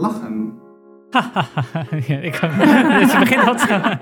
lachen. 0.00 0.52
ja, 2.06 2.16
ik 2.18 2.32
kan. 2.32 2.50
Je 3.00 3.16
begint 3.18 3.46
al 3.46 3.54
te- 3.66 3.98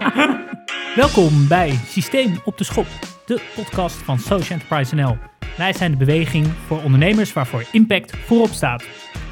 Welkom 0.97 1.49
bij 1.49 1.79
Systeem 1.87 2.35
op 2.45 2.59
de 2.59 2.65
Schop, 2.65 2.87
de 3.27 3.43
podcast 3.55 3.94
van 3.97 4.19
Social 4.19 4.58
Enterprise 4.58 4.95
NL. 4.95 5.17
Wij 5.57 5.73
zijn 5.73 5.91
de 5.91 5.97
beweging 5.97 6.47
voor 6.67 6.83
ondernemers 6.83 7.33
waarvoor 7.33 7.65
impact 7.73 8.16
voorop 8.16 8.50
staat. 8.50 8.84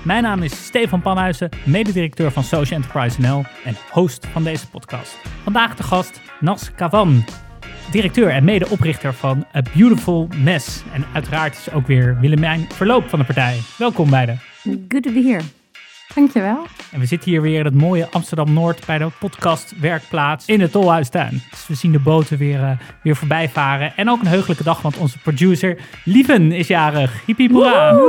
Mijn 0.03 0.23
naam 0.23 0.43
is 0.43 0.65
Stefan 0.67 1.03
Panhuizen, 1.03 1.49
mededirecteur 1.65 2.31
van 2.31 2.43
Social 2.45 2.81
Enterprise 2.81 3.21
NL 3.21 3.45
en 3.65 3.77
host 3.91 4.27
van 4.33 4.45
deze 4.45 4.69
podcast. 4.69 5.19
Vandaag 5.43 5.77
de 5.77 5.83
gast 5.83 6.21
Nas 6.41 6.75
Kavan, 6.75 7.25
directeur 7.91 8.29
en 8.29 8.45
medeoprichter 8.45 9.15
van 9.15 9.45
A 9.57 9.63
Beautiful 9.75 10.29
Mess. 10.43 10.83
En 10.93 11.05
uiteraard 11.13 11.57
is 11.57 11.71
ook 11.73 11.87
weer 11.87 12.19
Willemijn 12.21 12.67
Verloop 12.73 13.09
van 13.09 13.19
de 13.19 13.25
partij. 13.25 13.59
Welkom 13.79 14.11
beiden. 14.11 14.41
Good 14.89 15.03
to 15.03 15.13
be 15.13 15.23
here. 15.23 15.41
Dankjewel. 16.15 16.67
En 16.93 17.01
we 17.01 17.07
zitten 17.07 17.31
hier 17.31 17.43
weer 17.43 17.59
in 17.59 17.65
het 17.65 17.75
mooie 17.75 18.09
Amsterdam-Noord 18.11 18.87
bij 18.87 18.99
de 18.99 19.09
podcastwerkplaats 19.19 20.47
in 20.47 20.61
het 20.61 20.73
Tolhuistuin. 20.73 21.43
Dus 21.51 21.67
we 21.67 21.75
zien 21.75 21.93
de 21.93 21.99
boten 21.99 22.39
weer, 22.39 22.63
eh, 22.63 22.71
weer 23.03 23.17
voorbij 23.17 23.49
varen. 23.49 23.97
En 23.97 24.11
ook 24.11 24.21
een 24.21 24.27
heugelijke 24.27 24.63
dag, 24.63 24.83
want 24.83 24.97
onze 24.97 25.19
producer 25.19 25.79
Lieven 26.05 26.53
is 26.53 26.67
jarig. 26.67 27.23
Hoera. 27.51 27.99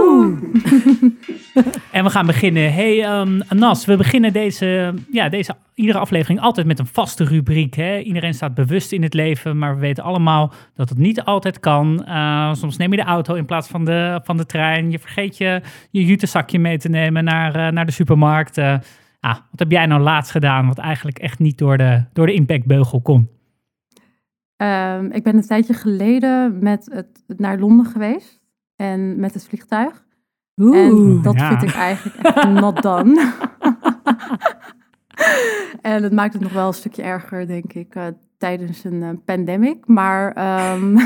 En 1.91 2.03
we 2.03 2.09
gaan 2.09 2.25
beginnen. 2.25 2.73
Hey 2.73 3.25
Nas, 3.49 3.85
we 3.85 3.97
beginnen 3.97 4.33
deze, 4.33 4.93
ja, 5.11 5.29
deze 5.29 5.55
iedere 5.77 5.99
aflevering 5.99 6.39
altijd 6.39 6.67
met 6.67 6.79
een 6.79 6.87
vaste 6.87 7.23
rubriek. 7.23 7.75
Hè? 7.75 7.99
Iedereen 7.99 8.33
staat 8.33 8.53
bewust 8.53 8.91
in 8.91 9.03
het 9.03 9.13
leven, 9.13 9.57
maar 9.57 9.73
we 9.73 9.79
weten 9.79 10.03
allemaal 10.03 10.53
dat 10.75 10.89
het 10.89 10.97
niet 10.97 11.21
altijd 11.21 11.59
kan. 11.59 12.05
Eh, 12.05 12.53
soms 12.53 12.77
neem 12.77 12.91
je 12.91 12.97
de 12.97 13.03
auto 13.03 13.33
in 13.33 13.45
plaats 13.45 13.67
van 13.67 13.85
de, 13.85 14.19
van 14.23 14.37
de 14.37 14.45
trein. 14.45 14.91
Je 14.91 14.99
vergeet 14.99 15.37
je, 15.37 15.61
je 15.91 16.05
jutezakje 16.05 16.59
mee 16.59 16.77
te 16.77 16.89
nemen 16.89 17.23
naar, 17.23 17.55
eh, 17.55 17.71
naar 17.71 17.85
de 17.87 17.93
supermarkt. 17.93 18.57
Ah, 19.19 19.35
wat 19.51 19.59
heb 19.59 19.71
jij 19.71 19.85
nou 19.85 20.01
laatst 20.01 20.31
gedaan 20.31 20.67
wat 20.67 20.77
eigenlijk 20.77 21.19
echt 21.19 21.39
niet 21.39 21.57
door 21.57 21.77
de, 21.77 22.03
door 22.13 22.25
de 22.25 22.33
impactbeugel 22.33 23.01
kon? 23.01 23.29
Ehm, 24.57 25.05
ik 25.05 25.23
ben 25.23 25.35
een 25.35 25.47
tijdje 25.47 25.73
geleden 25.73 26.59
met 26.59 26.89
het, 26.91 27.23
naar 27.39 27.59
Londen 27.59 27.85
geweest. 27.85 28.41
En 28.75 29.19
met 29.19 29.33
het 29.33 29.47
vliegtuig. 29.47 30.05
en 30.55 31.21
dat 31.21 31.35
ja. 31.35 31.47
vind 31.47 31.71
ik 31.71 31.75
eigenlijk 31.75 32.15
echt 32.25 32.49
not 32.49 32.81
done. 32.81 33.33
en 35.81 36.03
het 36.03 36.13
maakt 36.13 36.33
het 36.33 36.41
nog 36.41 36.53
wel 36.53 36.67
een 36.67 36.73
stukje 36.73 37.01
erger, 37.01 37.47
denk 37.47 37.73
ik, 37.73 37.95
eh, 37.95 38.07
tijdens 38.37 38.83
een 38.83 39.03
eh, 39.03 39.09
pandemic. 39.25 39.87
Maar 39.87 40.33
ehm, 40.33 40.97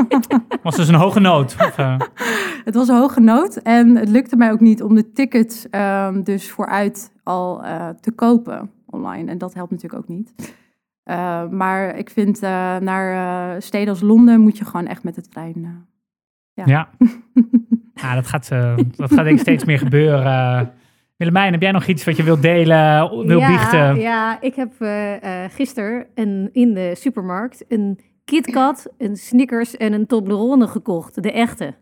Was 0.62 0.76
dus 0.76 0.88
een 0.88 0.94
hoge 0.94 1.20
nood? 1.20 1.56
Of, 1.58 1.78
eh, 1.78 2.00
het 2.64 2.74
was 2.74 2.88
een 2.88 2.96
hoge 2.96 3.20
nood. 3.20 3.56
En 3.56 3.96
het 3.96 4.08
lukte 4.08 4.36
mij 4.36 4.52
ook 4.52 4.60
niet 4.60 4.82
om 4.82 4.94
de 4.94 5.12
tickets 5.12 5.68
ehm, 5.70 6.22
dus 6.22 6.50
vooruit 6.50 7.12
al 7.22 7.64
eh, 7.64 7.88
te 7.88 8.12
kopen 8.12 8.70
online. 8.86 9.30
En 9.30 9.38
dat 9.38 9.54
helpt 9.54 9.70
natuurlijk 9.70 10.02
ook 10.02 10.08
niet. 10.08 10.54
Maar 11.50 11.96
ik 11.96 12.10
vind 12.10 12.40
naar 12.80 13.62
steden 13.62 13.88
als 13.88 14.00
Londen 14.00 14.40
moet 14.40 14.58
je 14.58 14.64
gewoon 14.64 14.86
echt 14.86 15.02
met 15.02 15.14
de 15.14 15.22
trein. 15.22 15.86
Ja. 16.52 16.64
ja. 16.66 16.88
ja, 17.94 18.14
dat 18.20 18.26
gaat, 18.26 18.48
dat 18.96 19.12
gaat 19.12 19.24
denk 19.24 19.30
ik 19.30 19.38
steeds 19.38 19.64
meer 19.64 19.78
gebeuren. 19.78 20.72
Willemijn, 21.16 21.52
heb 21.52 21.62
jij 21.62 21.70
nog 21.70 21.86
iets 21.86 22.04
wat 22.04 22.16
je 22.16 22.22
wilt 22.22 22.42
delen, 22.42 23.10
wil 23.26 23.38
ja, 23.38 23.46
biechten? 23.46 24.00
Ja, 24.00 24.40
ik 24.40 24.54
heb 24.54 24.72
eh 24.78 25.44
gisteren 25.50 26.06
een, 26.14 26.48
in 26.52 26.74
de 26.74 26.94
supermarkt 26.96 27.64
een 27.68 27.98
KitKat, 28.24 28.92
een 28.98 29.16
Snickers 29.16 29.76
en 29.76 29.92
een 29.92 30.06
Toblerone 30.06 30.66
gekocht. 30.66 31.22
De 31.22 31.32
echte. 31.32 31.74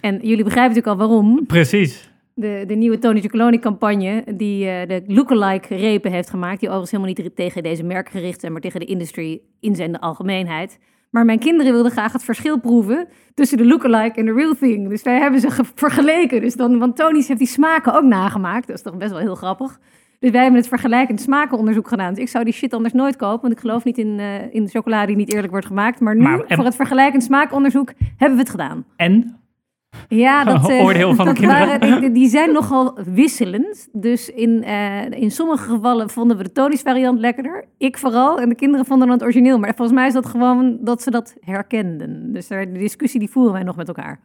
En 0.00 0.14
jullie 0.14 0.44
begrijpen 0.44 0.74
natuurlijk 0.74 1.00
al 1.00 1.08
waarom. 1.08 1.46
Precies. 1.46 2.12
De, 2.34 2.64
de 2.66 2.74
nieuwe 2.74 2.98
Tony 2.98 3.20
Chocoloni 3.20 3.58
campagne 3.58 4.24
die 4.36 4.68
eh, 4.68 4.88
de 4.88 5.02
lookalike 5.06 5.74
repen 5.74 6.12
heeft 6.12 6.30
gemaakt. 6.30 6.60
Die 6.60 6.68
overigens 6.68 6.90
helemaal 6.90 7.24
niet 7.24 7.36
tegen 7.36 7.62
deze 7.62 7.82
merk 7.82 8.08
gericht 8.08 8.40
zijn, 8.40 8.52
maar 8.52 8.60
tegen 8.60 8.80
de 8.80 8.86
industrie 8.86 9.42
in 9.60 9.74
zijn 9.74 9.98
algemeenheid. 9.98 10.78
Maar 11.14 11.24
mijn 11.24 11.38
kinderen 11.38 11.72
wilden 11.72 11.92
graag 11.92 12.12
het 12.12 12.24
verschil 12.24 12.60
proeven 12.60 13.06
tussen 13.34 13.58
de 13.58 13.64
lookalike 13.66 14.18
en 14.20 14.24
de 14.26 14.32
real 14.32 14.54
thing. 14.54 14.88
Dus 14.88 15.02
wij 15.02 15.18
hebben 15.18 15.40
ze 15.40 15.50
ge- 15.50 15.64
vergeleken. 15.74 16.40
Dus 16.40 16.54
dan, 16.54 16.78
want 16.78 16.96
Tony's 16.96 17.26
heeft 17.28 17.38
die 17.38 17.48
smaken 17.48 17.94
ook 17.94 18.02
nagemaakt. 18.04 18.66
Dat 18.66 18.76
is 18.76 18.82
toch 18.82 18.96
best 18.96 19.10
wel 19.10 19.20
heel 19.20 19.34
grappig. 19.34 19.78
Dus 20.18 20.30
wij 20.30 20.40
hebben 20.42 20.60
het 20.60 20.68
vergelijkend 20.68 21.20
smakenonderzoek 21.20 21.88
gedaan. 21.88 22.14
Dus 22.14 22.22
ik 22.22 22.28
zou 22.28 22.44
die 22.44 22.52
shit 22.52 22.74
anders 22.74 22.92
nooit 22.94 23.16
kopen, 23.16 23.40
want 23.40 23.52
ik 23.52 23.58
geloof 23.60 23.84
niet 23.84 23.98
in, 23.98 24.18
eh 24.18 24.54
in 24.54 24.68
chocolade 24.68 25.06
die 25.06 25.16
niet 25.16 25.32
eerlijk 25.32 25.50
wordt 25.52 25.66
gemaakt. 25.66 26.00
Maar 26.00 26.14
nu, 26.16 26.22
Maar- 26.22 26.40
en- 26.46 26.56
voor 26.56 26.64
het 26.64 26.76
vergelijkend 26.76 27.22
smakenonderzoek, 27.22 27.92
hebben 28.16 28.36
we 28.36 28.42
het 28.42 28.50
gedaan. 28.50 28.84
En? 28.96 29.36
Ja, 30.08 30.44
dat, 30.52 30.68
eh, 30.68 30.80
Oordeel 30.84 31.14
van 31.14 31.24
dat 31.26 31.38
waren- 31.38 32.00
die, 32.00 32.10
die 32.10 32.28
zijn 32.28 32.52
nogal 32.52 32.98
wisselend. 33.14 33.88
Dus 33.92 34.28
in, 34.28 34.62
eh, 34.64 35.10
in 35.10 35.30
sommige 35.30 35.68
gevallen 35.68 36.10
vonden 36.10 36.36
we 36.36 36.42
de 36.42 36.52
Tony's 36.52 36.82
variant 36.82 37.18
lekkerder. 37.20 37.64
Ik 37.78 37.98
vooral. 37.98 38.40
En 38.40 38.48
de 38.48 38.54
kinderen 38.54 38.86
vonden 38.86 39.08
het 39.10 39.22
origineel. 39.22 39.58
Maar 39.58 39.74
volgens 39.76 39.98
mij 39.98 40.06
is 40.06 40.12
dat 40.12 40.26
gewoon 40.26 40.78
dat 40.80 41.02
ze 41.02 41.10
dat 41.10 41.34
herkenden. 41.40 42.32
Dus 42.32 42.48
daar, 42.48 42.72
de 42.72 42.78
discussie 42.78 43.20
die 43.20 43.30
voeren 43.30 43.52
wij 43.52 43.62
nog 43.62 43.76
met 43.76 43.88
elkaar. 43.88 44.20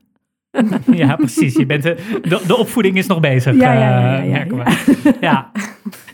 Ja, 0.92 1.16
precies. 1.16 1.56
Je 1.56 1.66
bent 1.66 1.84
de, 1.84 2.20
de, 2.22 2.44
de 2.48 2.58
opvoeding 2.58 2.98
is 2.98 3.08
nog 3.08 3.20
bezig, 3.20 3.56
Ja, 3.56 3.74
ja, 3.74 3.80
ja, 3.80 3.90
ja, 4.12 4.18
eh, 4.20 4.26
ja, 4.26 4.32
merken 4.32 4.58
ja. 4.58 4.64
we. 4.64 5.14
Ja, 5.28 5.52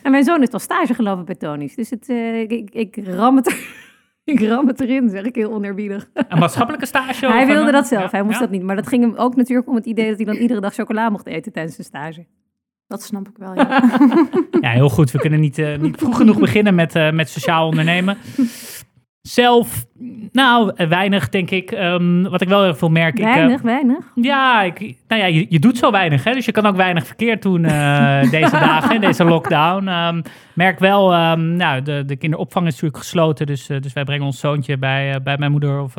En 0.04 0.12
mijn 0.12 0.24
zoon 0.24 0.42
is 0.42 0.52
al 0.52 0.60
stage 0.60 0.94
gelopen 0.94 1.26
bij 1.26 1.36
Tony's. 1.36 1.76
Dus 1.76 1.90
het, 1.90 2.10
eh, 2.10 2.40
ik, 2.40 2.52
ik, 2.52 2.70
ik 2.74 3.08
ram 3.08 3.36
het 3.36 3.48
er, 3.48 3.68
ik 4.26 4.40
ram 4.40 4.68
het 4.68 4.82
erin, 4.82 5.10
zeg 5.10 5.24
ik 5.24 5.36
heel 5.36 5.54
oneerbiedig. 5.54 6.10
een 6.14 6.40
maatschappelijke 6.40 6.86
stage. 6.86 7.28
Hij 7.28 7.46
wilde 7.46 7.72
dat 7.72 7.88
zelf. 7.88 8.04
Ja, 8.04 8.10
Hij 8.12 8.22
moest 8.24 8.34
ja. 8.34 8.40
dat 8.40 8.50
niet. 8.50 8.64
Maar 8.64 8.76
dat 8.76 8.88
ging 8.88 9.04
hem 9.04 9.16
ook 9.16 9.36
natuurlijk 9.36 9.68
om 9.68 9.76
het 9.76 9.86
idee 9.86 10.08
dat 10.08 10.16
hij 10.18 10.26
dan 10.26 10.36
iedere 10.36 10.62
dag 10.62 10.74
chocola 10.74 11.10
mocht 11.10 11.26
eten 11.28 11.52
tijdens 11.52 11.76
zijn 11.76 11.88
stage. 11.88 12.26
dat 12.88 13.04
snap 13.04 13.28
ik 13.28 13.38
wel, 13.38 13.56
ja. 13.56 13.82
Ja, 14.62 14.70
heel 14.70 14.90
goed. 14.90 15.12
We 15.12 15.20
kunnen 15.20 15.40
niet, 15.40 15.58
eh, 15.58 15.78
niet 15.78 15.98
vroeg 15.98 16.18
genoeg 16.18 16.40
beginnen 16.40 16.76
met, 16.76 16.96
eh, 16.96 17.12
met 17.12 17.30
sociaal 17.30 17.68
ondernemen. 17.68 18.18
Zelf, 19.28 19.86
nou, 20.32 20.72
weinig 20.88 21.30
denk 21.30 21.52
ik. 21.52 21.72
Ehm, 21.72 22.24
wat 22.24 22.42
ik 22.42 22.48
wel 22.48 22.64
heel 22.64 22.76
veel 22.76 22.90
merk. 22.90 23.20
ik, 23.20 23.26
eh, 23.26 23.34
Weinig, 23.34 23.62
weinig. 23.62 24.12
Ja, 24.16 24.62
ik, 24.62 24.80
nou 25.08 25.22
ja 25.22 25.28
je, 25.28 25.46
je 25.50 25.60
doet 25.60 25.78
zo 25.78 25.92
weinig, 25.92 26.24
hè? 26.24 26.34
dus 26.34 26.46
je 26.46 26.52
kan 26.52 26.66
ook 26.66 26.76
weinig 26.76 27.06
verkeerd 27.06 27.42
doen 27.42 27.66
eh, 27.66 28.22
deze 28.32 28.52
dagen, 28.52 28.96
in 28.96 29.02
deze 29.02 29.24
lockdown. 29.24 29.88
Ehm, 29.88 30.22
merk 30.54 30.80
wel, 30.80 31.14
ehm, 31.14 31.56
nou, 31.56 31.82
de, 31.82 32.04
de 32.06 32.16
kinderopvang 32.16 32.66
is 32.66 32.72
natuurlijk 32.72 33.04
gesloten, 33.04 33.46
dus, 33.46 33.70
eh, 33.70 33.82
dus 33.82 33.94
wij 33.94 34.04
brengen 34.04 34.26
ons 34.26 34.40
zoontje 34.40 34.78
bij, 34.78 35.22
bij 35.24 35.38
mijn 35.38 35.52
moeder 35.52 35.82
of 35.82 35.94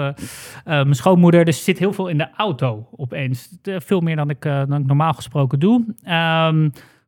mijn 0.64 0.94
schoonmoeder. 0.94 1.44
Dus 1.44 1.64
zit 1.64 1.78
heel 1.78 1.92
veel 1.92 2.08
in 2.08 2.18
de 2.18 2.28
auto 2.36 2.88
opeens. 2.96 3.48
Veel 3.62 4.00
meer 4.00 4.16
dan 4.16 4.30
ik, 4.30 4.42
dan 4.42 4.74
ik 4.74 4.86
normaal 4.86 5.12
gesproken 5.12 5.58
doe. 5.58 5.84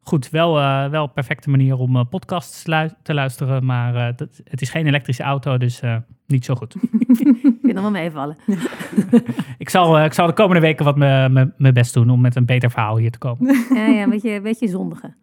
Goed, 0.08 0.30
wel, 0.30 0.58
eh, 0.58 0.88
wel 0.90 1.02
een 1.02 1.12
perfecte 1.12 1.50
manier 1.50 1.76
om 1.76 1.96
eh, 1.96 2.04
podcasts 2.10 2.66
lu- 2.66 2.90
te 3.02 3.14
luisteren, 3.14 3.64
maar 3.64 3.94
eh, 3.94 4.16
dat, 4.16 4.40
het 4.44 4.60
is 4.60 4.70
geen 4.70 4.86
elektrische 4.86 5.22
auto, 5.22 5.58
dus 5.58 5.80
niet 6.26 6.44
zo 6.44 6.54
goed. 6.54 6.74
Ik 7.08 7.16
vind 7.16 7.62
hem 7.62 7.82
wel 7.82 7.90
meevallen. 7.90 8.36
Ik 9.58 9.68
zal, 9.68 10.04
ik 10.04 10.12
zal 10.12 10.26
de 10.26 10.32
komende 10.32 10.60
weken 10.60 10.84
wat 10.84 10.96
me- 10.96 11.28
me- 11.28 11.52
mijn 11.56 11.74
best 11.74 11.94
doen 11.94 12.10
om 12.10 12.20
met 12.20 12.36
een 12.36 12.44
beter 12.46 12.70
verhaal 12.70 12.96
hier 12.96 13.10
te 13.10 13.18
komen. 13.18 13.56
Ja, 13.74 13.86
ja, 13.86 14.02
een 14.02 14.10
beetje, 14.10 14.30
een 14.32 14.42
beetje 14.42 14.68
zondige. 14.68 15.14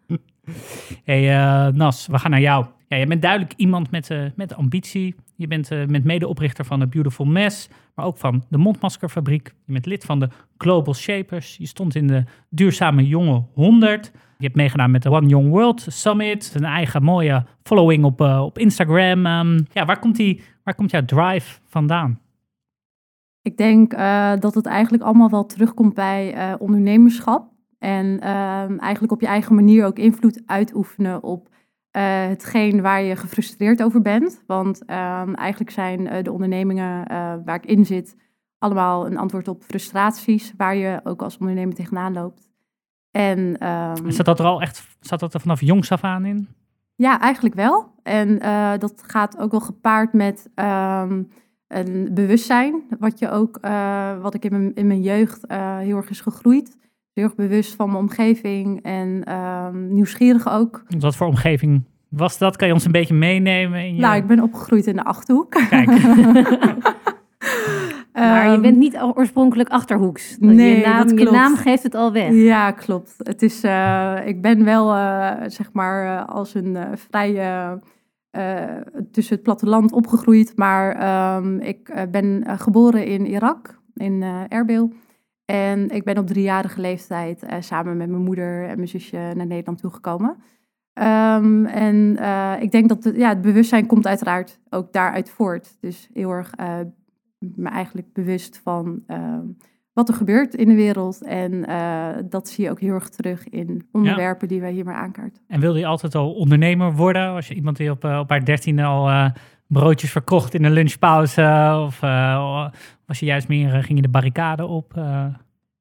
Hey 1.04 1.70
Nas, 1.70 2.06
we 2.06 2.18
gaan 2.18 2.30
naar 2.30 2.40
jou. 2.40 2.66
Ja, 2.88 2.96
je 2.96 3.06
bent 3.06 3.22
duidelijk 3.22 3.52
iemand 3.56 3.90
met, 3.90 4.10
met 4.36 4.54
ambitie. 4.54 5.14
Je 5.36 5.46
bent 5.46 5.70
eh, 5.70 5.86
met 5.86 6.04
medeoprichter 6.04 6.64
van 6.64 6.80
The 6.80 6.86
Beautiful 6.86 7.24
Mess, 7.24 7.68
maar 7.94 8.06
ook 8.06 8.16
van 8.16 8.44
de 8.48 8.58
Mondmaskerfabriek. 8.58 9.54
Je 9.64 9.72
bent 9.72 9.86
lid 9.86 10.04
van 10.04 10.20
de 10.20 10.28
Global 10.58 10.94
Shapers. 10.94 11.56
Je 11.56 11.66
stond 11.66 11.94
in 11.94 12.06
de 12.06 12.24
Duurzame 12.48 13.06
Jonge 13.06 13.44
100. 13.54 14.10
Je 14.38 14.44
hebt 14.44 14.56
meegedaan 14.56 14.90
met 14.90 15.02
de 15.02 15.10
One 15.10 15.26
Young 15.26 15.48
World 15.48 15.86
Summit. 15.88 16.52
Een 16.54 16.64
eigen 16.64 17.02
mooie 17.02 17.44
following 17.62 18.04
op, 18.04 18.20
eh, 18.20 18.42
op 18.44 18.58
Instagram. 18.58 19.26
Ehm, 19.26 19.60
ja, 19.72 19.84
waar 19.84 19.98
komt, 19.98 20.16
die, 20.16 20.42
waar 20.64 20.74
komt 20.74 20.90
jouw 20.90 21.04
drive 21.04 21.60
vandaan? 21.64 22.20
Ik 23.42 23.56
denk 23.56 23.92
eh, 23.92 24.32
dat 24.38 24.54
het 24.54 24.66
eigenlijk 24.66 25.02
allemaal 25.02 25.30
wel 25.30 25.46
terugkomt 25.46 25.94
bij 25.94 26.54
ondernemerschap. 26.58 27.48
En 27.78 28.20
ehm, 28.20 28.78
eigenlijk 28.78 29.12
op 29.12 29.20
je 29.20 29.26
eigen 29.26 29.54
manier 29.54 29.86
ook 29.86 29.98
invloed 29.98 30.42
uitoefenen 30.46 31.22
op 31.22 31.48
eh, 31.96 32.26
hetgeen 32.26 32.82
waar 32.82 33.02
je 33.02 33.16
gefrustreerd 33.16 33.82
over 33.82 34.02
bent. 34.02 34.42
Want 34.46 34.84
ehm, 34.84 35.34
eigenlijk 35.34 35.70
zijn 35.70 36.08
eh, 36.08 36.22
de 36.22 36.32
ondernemingen 36.32 37.06
eh, 37.06 37.34
waar 37.44 37.54
ik 37.54 37.66
in 37.66 37.86
zit 37.86 38.16
allemaal 38.58 39.06
een 39.06 39.18
antwoord 39.18 39.48
op 39.48 39.62
frustraties 39.62 40.52
waar 40.56 40.76
je 40.76 41.00
ook 41.04 41.22
als 41.22 41.38
ondernemer 41.38 41.74
tegenaan 41.74 42.12
loopt. 42.12 42.48
En 43.10 43.56
Zat 44.06 44.26
dat 44.26 44.38
er 44.38 44.46
al 44.46 44.60
echt 44.60 44.96
zat 45.00 45.20
dat 45.20 45.34
er 45.34 45.40
vanaf 45.40 45.60
jongs 45.60 45.92
af 45.92 46.04
aan 46.04 46.24
in? 46.24 46.48
ja, 46.94 47.20
eigenlijk 47.20 47.54
wel. 47.54 47.92
En 48.02 48.38
dat 48.78 49.02
gaat 49.06 49.38
ook 49.38 49.50
wel 49.50 49.60
gepaard 49.60 50.12
met 50.12 50.50
ehm, 50.54 51.22
een 51.68 52.10
bewustzijn, 52.14 52.82
wat, 52.98 53.18
je 53.18 53.30
ook, 53.30 53.58
wat 54.22 54.34
ik 54.34 54.44
in 54.44 54.52
mijn, 54.52 54.74
in 54.74 54.86
mijn 54.86 55.02
jeugd 55.02 55.44
heel 55.78 55.96
erg 55.96 56.10
is 56.10 56.20
gegroeid. 56.20 56.76
Heel 57.16 57.24
erg 57.24 57.34
bewust 57.34 57.74
van 57.74 57.86
mijn 57.86 57.98
omgeving 57.98 58.82
en 58.82 59.24
ehm, 59.24 59.94
nieuwsgierig 59.94 60.48
ook. 60.48 60.82
Wat 60.98 61.16
voor 61.16 61.26
omgeving 61.26 61.82
was 62.08 62.38
dat? 62.38 62.56
Kan 62.56 62.68
je 62.68 62.74
ons 62.74 62.84
een 62.84 62.92
beetje 62.92 63.14
meenemen? 63.14 63.80
In 63.80 63.94
je... 63.94 64.00
Nou, 64.00 64.16
ik 64.16 64.26
ben 64.26 64.40
opgegroeid 64.40 64.86
in 64.86 64.96
de 64.96 65.04
Achterhoek. 65.04 65.50
Kijk, 65.70 65.86
Maar 68.12 68.44
je 68.46 68.50
Ehm, 68.52 68.60
bent 68.60 68.76
niet 68.76 68.98
oorspronkelijk 69.14 69.68
Achterhoeks. 69.68 70.36
Nee, 70.40 70.76
je, 70.78 70.86
naam, 70.86 70.98
dat 70.98 71.10
je 71.10 71.16
klopt. 71.16 71.30
naam 71.36 71.56
geeft 71.56 71.82
het 71.82 71.94
al 71.94 72.12
weg. 72.12 72.32
Ja, 72.32 72.70
klopt. 72.70 73.14
Het 73.18 73.42
is, 73.42 73.62
eh, 73.62 74.14
ik 74.24 74.42
ben 74.42 74.64
wel, 74.64 74.94
eh, 74.94 75.32
zeg 75.46 75.72
maar, 75.72 76.18
eh, 76.18 76.28
als 76.34 76.54
een 76.54 76.76
vrij 76.94 77.38
eh, 77.40 77.72
tussen 79.12 79.34
het 79.34 79.42
platteland 79.44 79.92
opgegroeid. 79.92 80.52
Maar 80.56 80.92
ehm, 80.96 81.58
ik 81.58 82.06
ben 82.10 82.44
geboren 82.58 83.06
in 83.06 83.26
Irak, 83.26 83.78
in 83.94 84.22
Erbil. 84.48 84.92
En 85.46 85.90
ik 85.90 86.04
ben 86.04 86.18
op 86.18 86.26
driejarige 86.26 86.80
leeftijd 86.80 87.42
eh, 87.42 87.60
samen 87.60 87.96
met 87.96 88.08
mijn 88.08 88.22
moeder 88.22 88.68
en 88.68 88.76
mijn 88.76 88.88
zusje 88.88 89.16
naar 89.16 89.46
Nederland 89.46 89.78
toegekomen. 89.78 90.36
Ehm, 90.92 91.64
en 91.64 92.16
eh, 92.16 92.52
ik 92.60 92.70
denk 92.70 92.88
dat 92.88 93.12
ja, 93.16 93.28
het 93.28 93.40
bewustzijn 93.40 93.86
komt 93.86 94.06
uiteraard 94.06 94.60
ook 94.70 94.92
daaruit 94.92 95.30
voort. 95.30 95.76
Dus 95.80 96.08
heel 96.12 96.30
erg 96.30 96.54
eh, 96.54 96.78
me 97.38 97.68
eigenlijk 97.68 98.12
bewust 98.12 98.60
van 98.62 99.02
ehm, 99.06 99.44
wat 99.92 100.08
er 100.08 100.14
gebeurt 100.14 100.54
in 100.54 100.68
de 100.68 100.74
wereld. 100.74 101.22
En 101.22 101.62
dat 102.28 102.48
zie 102.48 102.64
je 102.64 102.70
ook 102.70 102.80
heel 102.80 102.94
erg 102.94 103.08
terug 103.08 103.48
in 103.48 103.88
onderwerpen 103.92 104.48
die 104.48 104.60
wij 104.60 104.72
hier 104.72 104.84
maar 104.84 104.94
aankaarten. 104.94 105.42
En 105.48 105.60
wilde 105.60 105.78
je 105.78 105.86
altijd 105.86 106.14
al 106.14 106.32
ondernemer 106.32 106.92
worden? 106.92 107.32
Was 107.32 107.48
je 107.48 107.54
iemand 107.54 107.76
die 107.76 107.90
op, 107.90 108.04
op 108.04 108.28
haar 108.30 108.44
dertiende 108.44 108.84
al 108.84 109.32
broodjes 109.68 110.10
verkocht 110.10 110.54
in 110.54 110.64
een 110.64 110.72
lunchpauze? 110.72 111.74
Of 111.86 112.02
eh, 112.02 112.68
was 113.06 113.20
je 113.20 113.26
juist 113.26 113.48
meer, 113.48 113.74
eh, 113.74 113.82
ging 113.82 113.98
je 113.98 114.02
de 114.02 114.08
barricade 114.08 114.66
op? 114.66 114.92
eh? 114.96 115.26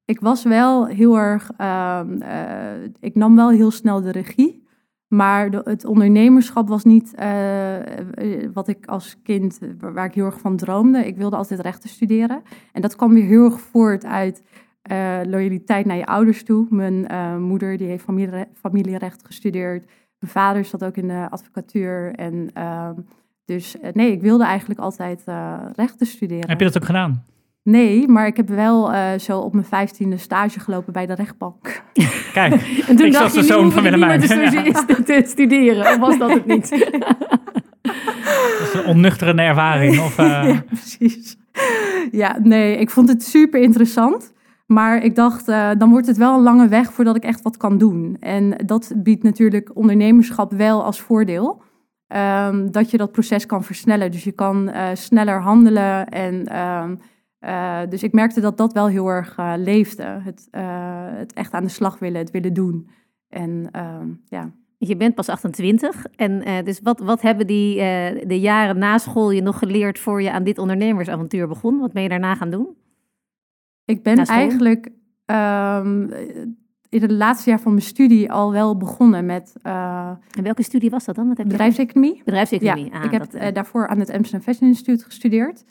Ik 0.06 0.20
was 0.20 0.44
wel 0.44 0.86
heel 0.86 1.18
erg, 1.18 1.52
ehm, 1.58 2.22
eh, 2.22 2.84
ik 3.00 3.16
nam 3.16 3.36
wel 3.36 3.50
heel 3.50 3.72
snel 3.72 4.02
de 4.02 4.12
regie. 4.12 4.64
Maar 5.08 5.50
de- 5.52 5.62
het 5.64 5.86
ondernemerschap 5.86 6.68
was 6.68 6.84
niet 6.84 7.14
wat 8.54 8.68
ik 8.68 8.86
als 8.86 9.22
kind, 9.24 9.60
waar 9.80 10.06
ik 10.06 10.14
heel 10.14 10.26
erg 10.26 10.40
van 10.40 10.56
droomde. 10.56 11.06
Ik 11.08 11.18
wilde 11.18 11.36
altijd 11.36 11.60
rechten 11.60 11.90
studeren. 11.90 12.42
En 12.72 12.82
dat 12.82 12.96
kwam 12.96 13.14
weer 13.14 13.24
heel 13.26 13.46
erg 13.46 13.60
voort 13.60 14.06
uit 14.06 14.44
loyaliteit 15.28 15.86
naar 15.86 15.98
je 15.98 16.06
ouders 16.06 16.44
toe. 16.44 16.68
Mijn 16.70 17.08
moeder 17.42 17.78
die 17.78 17.88
heeft 17.88 18.04
familiere- 18.04 18.48
familierecht 18.54 19.26
gestudeerd. 19.26 19.86
Mijn 20.20 20.32
vader 20.32 20.66
zat 20.66 20.84
ook 20.84 20.98
in 20.98 21.08
de 21.08 21.28
advocatuur. 21.30 22.14
En, 22.16 22.50
ehm, 22.54 22.94
dus 23.46 23.80
eh, 23.80 23.90
nee, 23.94 24.12
ik 24.12 24.22
wilde 24.22 24.44
eigenlijk 24.44 24.80
altijd 24.80 25.22
eh, 25.26 25.54
rechten 25.76 26.08
studeren. 26.08 26.50
Heb 26.50 26.60
je 26.60 26.66
dat 26.66 26.78
ook 26.78 26.86
gedaan? 26.86 27.26
Nee, 27.64 28.08
maar 28.08 28.28
ik 28.28 28.38
heb 28.38 28.50
wel 28.50 28.94
eh, 28.94 29.20
zo 29.20 29.40
op 29.40 29.54
mijn 29.54 29.66
vijftiende 29.66 30.18
stage 30.18 30.60
gelopen 30.60 30.94
bij 30.94 31.06
de 31.06 31.14
rechtbank. 31.14 31.84
Kijk, 32.34 32.54
En 32.88 32.96
toen 32.96 33.06
Ik 33.06 33.12
dacht 33.14 33.34
de 33.34 33.40
je, 33.40 33.46
nu 33.46 33.52
zoon 33.52 33.72
van 33.72 33.84
Willemijn. 33.84 34.20
te, 34.22 34.72
stu- 34.88 35.04
te 35.04 35.24
studeren. 35.26 35.86
Of 35.86 35.98
was 35.98 36.18
dat 36.18 36.34
het 36.34 36.46
niet? 36.46 36.70
dat 37.82 38.68
is 38.68 38.74
een 38.74 38.86
onnuchterende 38.86 39.42
ervaring. 39.42 40.00
Of, 40.00 40.18
ja, 40.18 40.64
precies. 40.68 41.38
Ja, 42.12 42.40
nee, 42.44 42.78
ik 42.78 42.90
vond 42.90 43.10
het 43.10 43.24
super 43.24 43.62
interessant. 43.62 44.34
Maar 44.66 45.04
ik 45.04 45.16
dacht, 45.16 45.46
dan 45.78 45.90
wordt 45.90 46.08
het 46.08 46.18
wel 46.18 46.36
een 46.36 46.44
lange 46.44 46.68
weg 46.68 46.94
voordat 46.94 47.16
ik 47.16 47.24
echt 47.24 47.42
wat 47.42 47.58
kan 47.58 47.78
doen. 47.78 48.18
En 48.20 48.54
dat 48.66 48.94
biedt 48.96 49.24
natuurlijk 49.24 49.72
ondernemerschap 49.74 50.52
wel 50.52 50.84
als 50.84 51.02
voordeel. 51.02 51.62
Ehm, 52.16 52.72
dat 52.72 52.92
je 52.92 52.98
dat 52.98 53.12
proces 53.12 53.46
kan 53.46 53.64
versnellen. 53.64 54.12
Dus 54.12 54.24
je 54.24 54.32
kan 54.32 54.70
eh, 54.70 54.90
sneller 54.94 55.42
handelen. 55.42 56.08
En, 56.08 56.46
ehm, 56.46 56.96
eh, 57.40 57.80
dus 57.90 58.04
ik 58.04 58.14
merkte 58.14 58.42
dat 58.42 58.58
dat 58.58 58.74
wel 58.74 58.88
heel 58.88 59.08
erg 59.08 59.38
eh, 59.38 59.54
leefde. 59.58 60.04
Het, 60.04 60.48
het 61.18 61.34
echt 61.34 61.54
aan 61.54 61.64
de 61.64 61.70
slag 61.70 62.00
willen, 62.00 62.20
het 62.20 62.32
willen 62.32 62.54
doen. 62.54 62.90
En 63.30 63.68
ehm, 63.72 64.08
ja. 64.26 64.52
Je 64.78 64.98
bent 64.98 65.16
pas 65.16 65.30
28. 65.30 66.06
En 66.16 66.64
dus 66.66 66.80
wat, 66.84 67.00
wat 67.00 67.22
hebben 67.22 67.48
die, 67.48 67.76
de 68.26 68.40
jaren 68.40 68.78
na 68.78 68.98
school 68.98 69.32
je 69.32 69.42
nog 69.42 69.60
geleerd 69.60 70.00
voor 70.00 70.22
je 70.22 70.32
aan 70.32 70.44
dit 70.44 70.58
ondernemersavontuur 70.58 71.48
begon? 71.48 71.80
Wat 71.80 71.94
ben 71.94 72.04
je 72.04 72.10
daarna 72.10 72.36
gaan 72.36 72.50
doen? 72.50 72.68
Ik 73.86 74.04
ben 74.04 74.18
eigenlijk 74.18 74.90
in 76.96 77.02
het 77.02 77.12
laatste 77.12 77.50
jaar 77.50 77.60
van 77.60 77.74
mijn 77.74 77.86
studie 77.86 78.32
al 78.32 78.52
wel 78.52 78.78
begonnen 78.78 79.26
met 79.26 79.56
eh, 79.62 80.10
En 80.38 80.44
welke 80.44 80.64
studie 80.64 80.90
was 80.90 81.06
dat 81.06 81.16
dan? 81.16 81.28
Wat 81.28 81.38
heb 81.38 81.46
je 81.46 81.52
bedrijfseconomie. 81.52 82.22
Bedrijfseconomie. 82.26 82.86
Ja, 82.92 82.98
Ah, 82.98 83.04
ik 83.04 83.12
heb 83.12 83.32
dat, 83.32 83.34
eh, 83.34 83.54
daarvoor 83.54 83.88
aan 83.88 84.00
het 84.00 84.10
Amsterdam 84.10 84.42
Fashion 84.42 84.70
Institute 84.70 85.04
gestudeerd. 85.04 85.64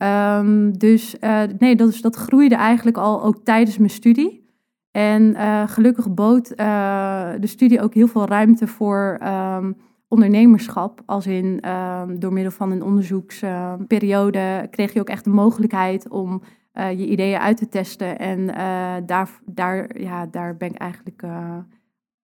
Ehm, 0.00 0.70
dus 0.70 1.18
eh, 1.18 1.42
nee, 1.58 1.76
dat, 1.76 1.88
is, 1.88 2.00
dat 2.00 2.16
groeide 2.16 2.54
eigenlijk 2.54 2.96
al 2.96 3.22
ook 3.22 3.44
tijdens 3.44 3.78
mijn 3.78 3.90
studie. 3.90 4.48
En 4.90 5.34
eh, 5.34 5.68
gelukkig 5.68 6.14
bood 6.14 6.50
eh, 6.50 7.30
de 7.40 7.46
studie 7.46 7.80
ook 7.80 7.94
heel 7.94 8.06
veel 8.06 8.26
ruimte 8.26 8.66
voor 8.66 9.16
ehm, 9.20 9.72
ondernemerschap. 10.08 11.02
Als 11.06 11.26
in 11.26 11.60
ehm, 11.60 12.18
door 12.18 12.32
middel 12.32 12.52
van 12.52 12.70
een 12.70 12.82
onderzoeksperiode 12.82 14.66
kreeg 14.70 14.92
je 14.92 15.00
ook 15.00 15.08
echt 15.08 15.24
de 15.24 15.30
mogelijkheid 15.30 16.08
om 16.08 16.42
eh, 16.72 16.98
je 16.98 17.06
ideeën 17.06 17.38
uit 17.38 17.56
te 17.56 17.68
testen. 17.68 18.18
En 18.18 18.54
eh, 18.54 18.96
daar, 19.06 19.30
daar, 19.44 20.00
ja, 20.00 20.26
daar 20.26 20.56
ben 20.56 20.68
ik 20.68 20.78
eigenlijk 20.78 21.22
eh, 21.22 21.58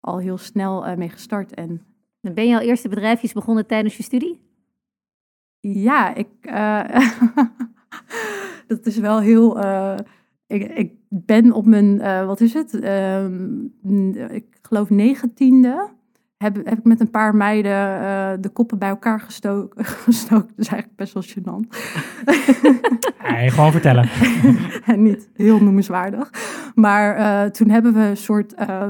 al 0.00 0.19
heel 0.19 0.38
snel 0.38 0.96
mee 0.96 1.08
gestart. 1.08 1.55
En 1.55 1.82
En 2.20 2.35
ben 2.35 2.49
je 2.49 2.55
al 2.55 2.61
eerste 2.61 2.88
bedrijfjes 2.88 3.32
begonnen 3.32 3.67
tijdens 3.67 3.96
je 3.96 4.02
studie? 4.02 4.40
Ja, 5.61 6.14
ik, 6.14 6.29
dat 8.67 8.87
is 8.87 8.96
wel 8.99 9.20
heel. 9.20 9.58
ik, 10.46 10.62
ik 10.62 10.93
ben 11.08 11.52
op 11.52 11.67
mijn, 11.67 11.99
wat 12.26 12.40
is 12.40 12.55
het? 12.55 12.81
Ehm, 12.81 13.64
ik 14.31 14.58
geloof 14.62 14.90
negentiende. 14.90 15.96
Heb, 16.38 16.56
heb 16.56 16.79
ik 16.79 16.85
met 16.85 17.00
een 17.00 17.11
paar 17.11 17.35
meiden 17.35 18.00
eh, 18.00 18.32
de 18.40 18.49
koppen 18.49 18.79
bij 18.79 18.88
elkaar 18.88 19.20
gestoken. 19.20 19.85
gestoken. 20.05 20.49
Dat 20.49 20.67
is 20.67 20.69
eigenlijk 20.69 20.96
best 20.96 21.12
wel 21.12 21.23
gênant. 21.23 21.69
nee, 23.31 23.50
gewoon 23.50 23.73
vertellen. 23.73 24.08
en 24.93 25.02
niet 25.02 25.31
heel 25.35 25.62
noemenswaardig. 25.62 26.31
Maar 26.75 27.17
eh, 27.17 27.50
toen 27.50 27.70
hebben 27.70 27.94
we 27.94 28.00
een 28.00 28.17
soort 28.17 28.55
eh, 28.55 28.88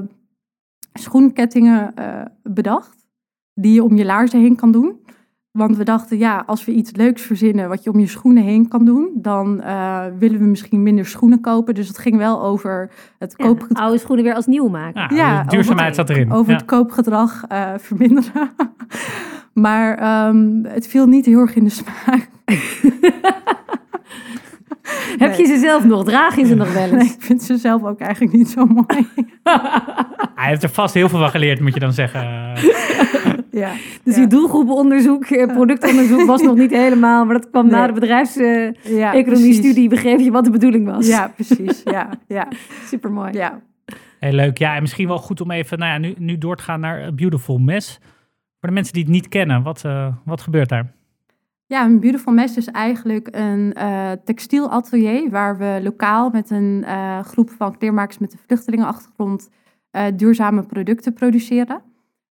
schoenkettingen 0.93 1.95
bedacht. 2.43 3.06
Die 3.55 3.73
je 3.73 3.83
om 3.83 3.97
je 3.97 4.05
laarzen 4.05 4.41
heen 4.41 4.56
kan 4.56 4.73
doen. 4.73 5.00
Want 5.50 5.77
we 5.77 5.85
dachten, 5.85 6.19
ja, 6.19 6.43
als 6.47 6.65
we 6.65 6.73
iets 6.73 6.91
leuks 6.97 7.23
verzinnen 7.23 7.69
wat 7.69 7.85
je 7.85 7.91
om 7.93 7.99
je 7.99 8.06
schoenen 8.06 8.43
heen 8.43 8.69
kan 8.69 8.85
doen, 8.85 9.11
dan 9.15 9.61
eh, 9.61 10.00
willen 10.19 10.39
we 10.41 10.45
misschien 10.47 10.83
minder 10.83 11.06
schoenen 11.06 11.41
kopen. 11.41 11.75
Dus 11.75 11.89
het 11.89 11.99
ging 11.99 12.17
wel 12.17 12.43
over 12.43 12.91
het 13.19 13.35
Ja, 13.37 13.47
koop, 13.47 13.67
oude 13.73 13.99
schoenen 13.99 14.25
weer 14.25 14.35
als 14.35 14.47
nieuw 14.47 14.69
maken. 14.69 15.17
Ja, 15.17 15.43
de 15.43 15.49
duurzaamheid 15.49 15.91
over- 15.91 16.06
zat 16.06 16.17
erin. 16.17 16.33
over 16.33 16.50
Ja. 16.53 16.56
het 16.59 16.67
koopgedrag 16.67 17.45
eh, 17.49 17.71
verminderen. 17.79 18.50
maar 19.65 19.95
ehm, 19.99 20.65
het 20.65 20.87
viel 20.89 21.06
niet 21.06 21.25
heel 21.27 21.41
erg 21.41 21.55
in 21.55 21.65
de 21.65 21.71
smaak. 21.71 22.29
Heb 25.19 25.35
je 25.35 25.45
ze 25.47 25.59
zelf 25.59 25.85
nog? 25.85 26.05
Draag 26.05 26.37
je 26.37 26.45
ze 26.47 26.55
nog 26.55 26.73
wel 26.73 26.87
Nee, 26.91 27.00
eens? 27.00 27.15
ik 27.15 27.23
vind 27.23 27.43
ze 27.43 27.56
zelf 27.56 27.85
ook 27.85 28.00
eigenlijk 28.00 28.33
niet 28.33 28.49
zo 28.49 28.67
mooi. 28.67 29.06
Hij 30.35 30.49
heeft 30.49 30.62
er 30.62 30.69
vast 30.69 30.95
heel 30.95 31.09
veel 31.09 31.19
van 31.19 31.31
geleerd, 31.31 31.61
moet 31.61 31.75
je 31.75 31.81
dan 31.81 31.93
zeggen. 31.93 32.53
Ja. 33.58 33.72
Dus 34.02 34.14
Ja. 34.14 34.20
je 34.20 34.26
doelgroepenonderzoek, 34.26 35.25
eh, 35.25 35.47
productonderzoek 35.52 36.23
was 36.26 36.42
nog 36.42 36.56
niet 36.56 36.71
helemaal, 36.85 37.25
maar 37.25 37.35
dat 37.35 37.50
kwam 37.50 37.68
na 37.68 37.87
de 37.87 37.92
bedrijfseconomie 37.92 38.99
Ja, 38.99 39.23
precies. 39.23 39.56
studie 39.56 39.88
begreep 39.88 40.18
je 40.18 40.30
wat 40.30 40.44
de 40.44 40.50
bedoeling 40.50 40.87
was. 40.87 41.06
Ja, 41.06 41.28
precies. 41.35 41.83
Ja, 41.85 42.09
ja, 42.28 42.49
Supermooi. 42.90 43.33
ja. 43.33 43.61
Heel 44.18 44.33
leuk. 44.33 44.59
Ja, 44.59 44.75
en 44.75 44.80
misschien 44.80 45.09
wel 45.09 45.18
goed 45.18 45.40
om 45.40 45.50
even 45.50 45.78
nou 45.78 45.92
ja, 45.92 45.99
nu, 45.99 46.14
nu 46.18 46.38
door 46.38 46.56
te 46.56 46.62
gaan 46.62 46.80
naar 46.80 47.14
Beautiful 47.14 47.59
Mess. 47.59 47.99
Voor 48.61 48.68
de 48.68 48.75
mensen 48.75 48.92
die 48.92 49.02
het 49.02 49.12
niet 49.12 49.28
kennen, 49.28 49.62
wat, 49.62 49.85
eh, 49.85 50.06
wat 50.25 50.40
gebeurt 50.40 50.68
daar? 50.68 50.92
Ja, 51.66 51.85
een 51.85 52.00
Beautiful 52.00 52.33
Mess 52.33 52.56
is 52.56 52.66
eigenlijk 52.66 53.28
een 53.30 53.73
eh 53.75 54.11
textielatelier 54.25 55.30
waar 55.30 55.59
we 55.59 55.80
lokaal 55.83 56.30
met 56.30 56.50
een 56.50 56.85
eh, 56.87 57.18
groep 57.21 57.50
van 57.50 57.78
kleermakers 57.78 58.18
met 58.18 58.33
een 58.33 58.38
vluchtelingenachtergrond 58.47 59.49
eh, 59.90 60.04
duurzame 60.16 60.62
producten 60.62 61.12
produceren. 61.12 61.80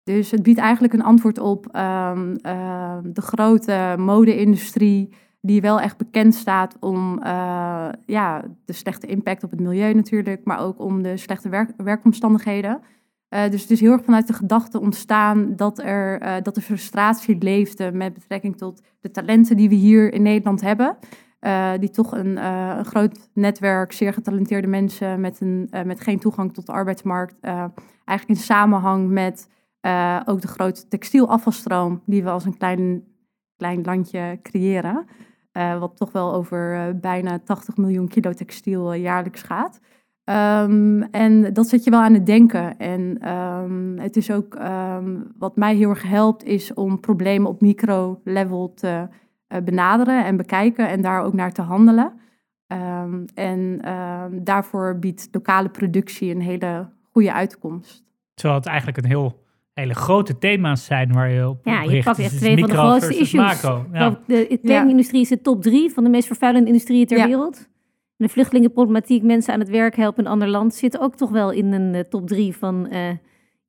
Dus 0.06 0.30
het 0.30 0.42
biedt 0.42 0.58
eigenlijk 0.58 0.92
een 0.92 1.02
antwoord 1.02 1.38
op 1.38 1.66
ehm, 1.66 2.36
ehm, 2.36 3.12
de 3.12 3.20
grote 3.20 3.94
mode-industrie 3.98 5.14
die 5.40 5.60
wel 5.60 5.80
echt 5.80 5.96
bekend 5.96 6.34
staat 6.34 6.76
om 6.80 7.22
eh, 7.22 7.88
ja, 8.06 8.44
de 8.64 8.72
slechte 8.72 9.06
impact 9.06 9.44
op 9.44 9.50
het 9.50 9.60
milieu 9.60 9.94
natuurlijk, 9.94 10.44
maar 10.44 10.58
ook 10.58 10.80
om 10.80 11.02
de 11.02 11.16
slechte 11.16 11.48
werk- 11.48 11.72
werkomstandigheden. 11.76 12.80
Eh, 13.28 13.50
dus 13.50 13.62
het 13.62 13.70
is 13.70 13.80
heel 13.80 13.92
erg 13.92 14.04
vanuit 14.04 14.26
de 14.26 14.32
gedachte 14.32 14.80
ontstaan 14.80 15.56
dat 15.56 15.78
er, 15.78 16.20
eh, 16.20 16.34
dat 16.42 16.56
er 16.56 16.62
frustratie 16.62 17.36
leefde 17.38 17.92
met 17.92 18.14
betrekking 18.14 18.56
tot 18.56 18.82
de 19.00 19.10
talenten 19.10 19.56
die 19.56 19.68
we 19.68 19.74
hier 19.74 20.12
in 20.12 20.22
Nederland 20.22 20.60
hebben. 20.60 20.96
Die 21.80 21.90
toch 21.90 22.12
een, 22.12 22.46
een 22.46 22.84
groot 22.84 23.28
netwerk, 23.32 23.92
zeer 23.92 24.12
getalenteerde 24.12 24.66
mensen 24.66 25.20
met, 25.20 25.40
een, 25.40 25.70
met 25.84 26.00
geen 26.00 26.18
toegang 26.18 26.54
tot 26.54 26.66
de 26.66 26.72
arbeidsmarkt. 26.72 27.34
eigenlijk 27.40 28.28
in 28.28 28.36
samenhang 28.36 29.08
met 29.08 29.48
eh, 29.86 30.20
ook 30.24 30.40
de 30.40 30.48
grote 30.48 30.88
textielafvalstroom 30.88 32.02
die 32.06 32.22
we 32.22 32.30
als 32.30 32.44
een 32.44 32.56
klein, 32.56 33.04
klein 33.56 33.82
landje 33.82 34.38
creëren. 34.42 35.06
Eh, 35.52 35.78
wat 35.78 35.96
toch 35.96 36.12
wel 36.12 36.34
over 36.34 36.74
eh, 36.74 36.94
bijna 37.00 37.38
80 37.38 37.76
miljoen 37.76 38.08
kilo 38.08 38.32
textiel 38.32 38.94
jaarlijks 38.94 39.42
gaat. 39.42 39.80
Ehm, 40.24 41.02
en 41.02 41.52
dat 41.52 41.68
zet 41.68 41.84
je 41.84 41.90
wel 41.90 42.00
aan 42.00 42.14
het 42.14 42.26
denken. 42.26 42.78
En 42.78 43.18
ehm, 43.20 43.98
het 43.98 44.16
is 44.16 44.30
ook 44.30 44.54
ehm, 44.54 45.20
wat 45.38 45.56
mij 45.56 45.74
heel 45.74 45.90
erg 45.90 46.02
helpt, 46.02 46.44
is 46.44 46.74
om 46.74 47.00
problemen 47.00 47.50
op 47.50 47.60
micro-level 47.60 48.74
te 48.74 49.08
benaderen 49.64 50.24
en 50.24 50.36
bekijken 50.36 50.88
en 50.88 51.00
daar 51.00 51.22
ook 51.22 51.34
naar 51.34 51.52
te 51.52 51.62
handelen. 51.62 52.12
En 53.34 53.80
daarvoor 54.42 54.98
biedt 54.98 55.28
lokale 55.30 55.68
productie 55.68 56.34
een 56.34 56.40
hele 56.40 56.88
goede 57.12 57.32
uitkomst. 57.32 58.04
Terwijl 58.34 58.58
het 58.58 58.68
eigenlijk 58.68 58.98
een 58.98 59.10
heel 59.10 59.44
hele 59.80 59.94
grote 59.94 60.38
thema's 60.38 60.84
zijn 60.84 61.12
waar 61.12 61.30
je 61.30 61.48
op 61.48 61.58
Ja, 61.64 61.82
je 61.82 61.88
richt. 61.88 62.04
pakt 62.04 62.16
Dus 62.16 62.24
echt 62.26 62.34
het 62.34 62.42
is 62.42 62.48
twee 62.48 62.58
van 62.60 62.68
de 62.68 62.76
grootste 62.76 63.18
issues. 63.18 63.32
macro. 63.32 63.86
Ja. 63.92 64.20
De 64.26 64.58
kledingindustrie 64.62 65.20
is 65.20 65.28
de 65.28 65.40
top 65.40 65.62
drie 65.62 65.90
van 65.92 66.04
de 66.04 66.10
meest 66.10 66.26
vervuilende 66.26 66.66
industrieën 66.68 67.06
ter 67.06 67.18
Ja. 67.18 67.26
wereld. 67.26 67.56
En 68.18 68.26
de 68.26 68.28
vluchtelingenproblematiek, 68.32 69.22
mensen 69.22 69.52
aan 69.52 69.60
het 69.60 69.68
werk 69.68 69.96
helpen 69.96 70.18
in 70.18 70.24
een 70.24 70.32
ander 70.32 70.48
land, 70.48 70.74
zit 70.74 70.98
ook 71.00 71.14
toch 71.16 71.30
wel 71.30 71.50
in 71.50 71.72
een 71.72 71.94
eh, 71.94 72.00
top 72.00 72.26
drie 72.28 72.56
van... 72.56 72.88
eh, 72.88 73.08
in 73.08 73.18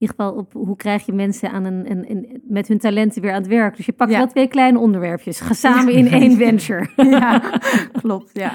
ieder 0.05 0.15
geval 0.15 0.33
op 0.39 0.53
hoe 0.53 0.75
krijg 0.75 1.05
je 1.05 1.13
mensen 1.13 1.51
aan 1.51 1.63
een, 1.65 1.91
een, 1.91 2.11
een- 2.11 2.41
met 2.47 2.67
hun 2.67 2.77
talenten 2.77 3.21
weer 3.21 3.31
aan 3.31 3.37
het 3.41 3.47
werk. 3.47 3.75
Dus 3.75 3.85
je 3.85 3.91
pakt 3.91 4.11
Ja. 4.11 4.17
wel 4.17 4.27
twee 4.27 4.47
kleine 4.47 4.79
onderwerpjes. 4.79 5.39
Ga 5.39 5.53
samen 5.53 5.93
in 5.93 6.07
één 6.21 6.37
venture. 6.37 6.87
ja, 6.95 7.41
klopt, 8.01 8.29
ja. 8.33 8.51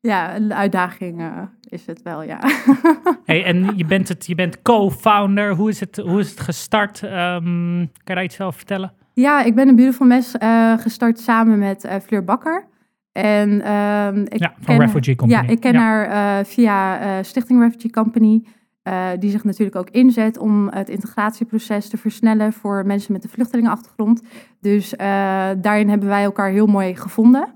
Ja, 0.00 0.36
een 0.36 0.54
uitdaging 0.54 1.20
eh, 1.20 1.42
is 1.68 1.86
het 1.86 2.02
wel, 2.02 2.22
ja. 2.22 2.38
Hey, 3.24 3.44
en 3.44 3.72
je 3.76 3.84
bent, 3.84 4.08
het, 4.08 4.26
je 4.26 4.34
bent 4.34 4.62
co-founder. 4.62 5.54
Hoe 5.54 5.68
is 5.68 5.80
het, 5.80 5.96
hoe 5.96 6.20
is 6.20 6.30
het 6.30 6.40
gestart? 6.40 7.02
Ehm, 7.02 7.42
kan 7.76 7.88
je 8.04 8.14
daar 8.14 8.24
iets 8.24 8.40
over 8.40 8.56
vertellen? 8.56 8.92
Ja, 9.14 9.42
ik 9.42 9.54
ben 9.54 9.68
een 9.68 9.76
Beautiful 9.76 10.06
Mess 10.06 10.36
eh, 10.38 10.72
gestart 10.78 11.18
samen 11.18 11.58
met 11.58 11.84
eh, 11.84 11.96
Fleur 12.00 12.24
Bakker. 12.24 12.66
En 13.12 13.62
ehm, 13.62 14.20
ik 14.28 14.38
Ja, 14.38 14.54
van 14.60 14.76
ken- 14.76 14.84
Refugee 14.86 15.16
Company. 15.16 15.42
Ja, 15.42 15.48
ik 15.52 15.60
ken 15.60 15.72
Ja. 15.72 15.78
haar 15.80 16.44
via 16.46 17.22
Stichting 17.22 17.60
Refugee 17.62 17.90
Company. 17.90 18.44
die 19.18 19.30
zich 19.30 19.44
natuurlijk 19.44 19.76
ook 19.76 19.90
inzet 19.90 20.38
om 20.38 20.68
het 20.68 20.88
integratieproces 20.88 21.88
te 21.88 21.96
versnellen 21.96 22.52
voor 22.52 22.86
mensen 22.86 23.12
met 23.12 23.24
een 23.24 23.30
vluchtelingenachtergrond. 23.30 24.22
Dus 24.60 24.94
daarin 25.60 25.88
hebben 25.88 26.08
wij 26.08 26.22
elkaar 26.24 26.50
heel 26.50 26.66
mooi 26.66 26.96
gevonden. 26.96 27.48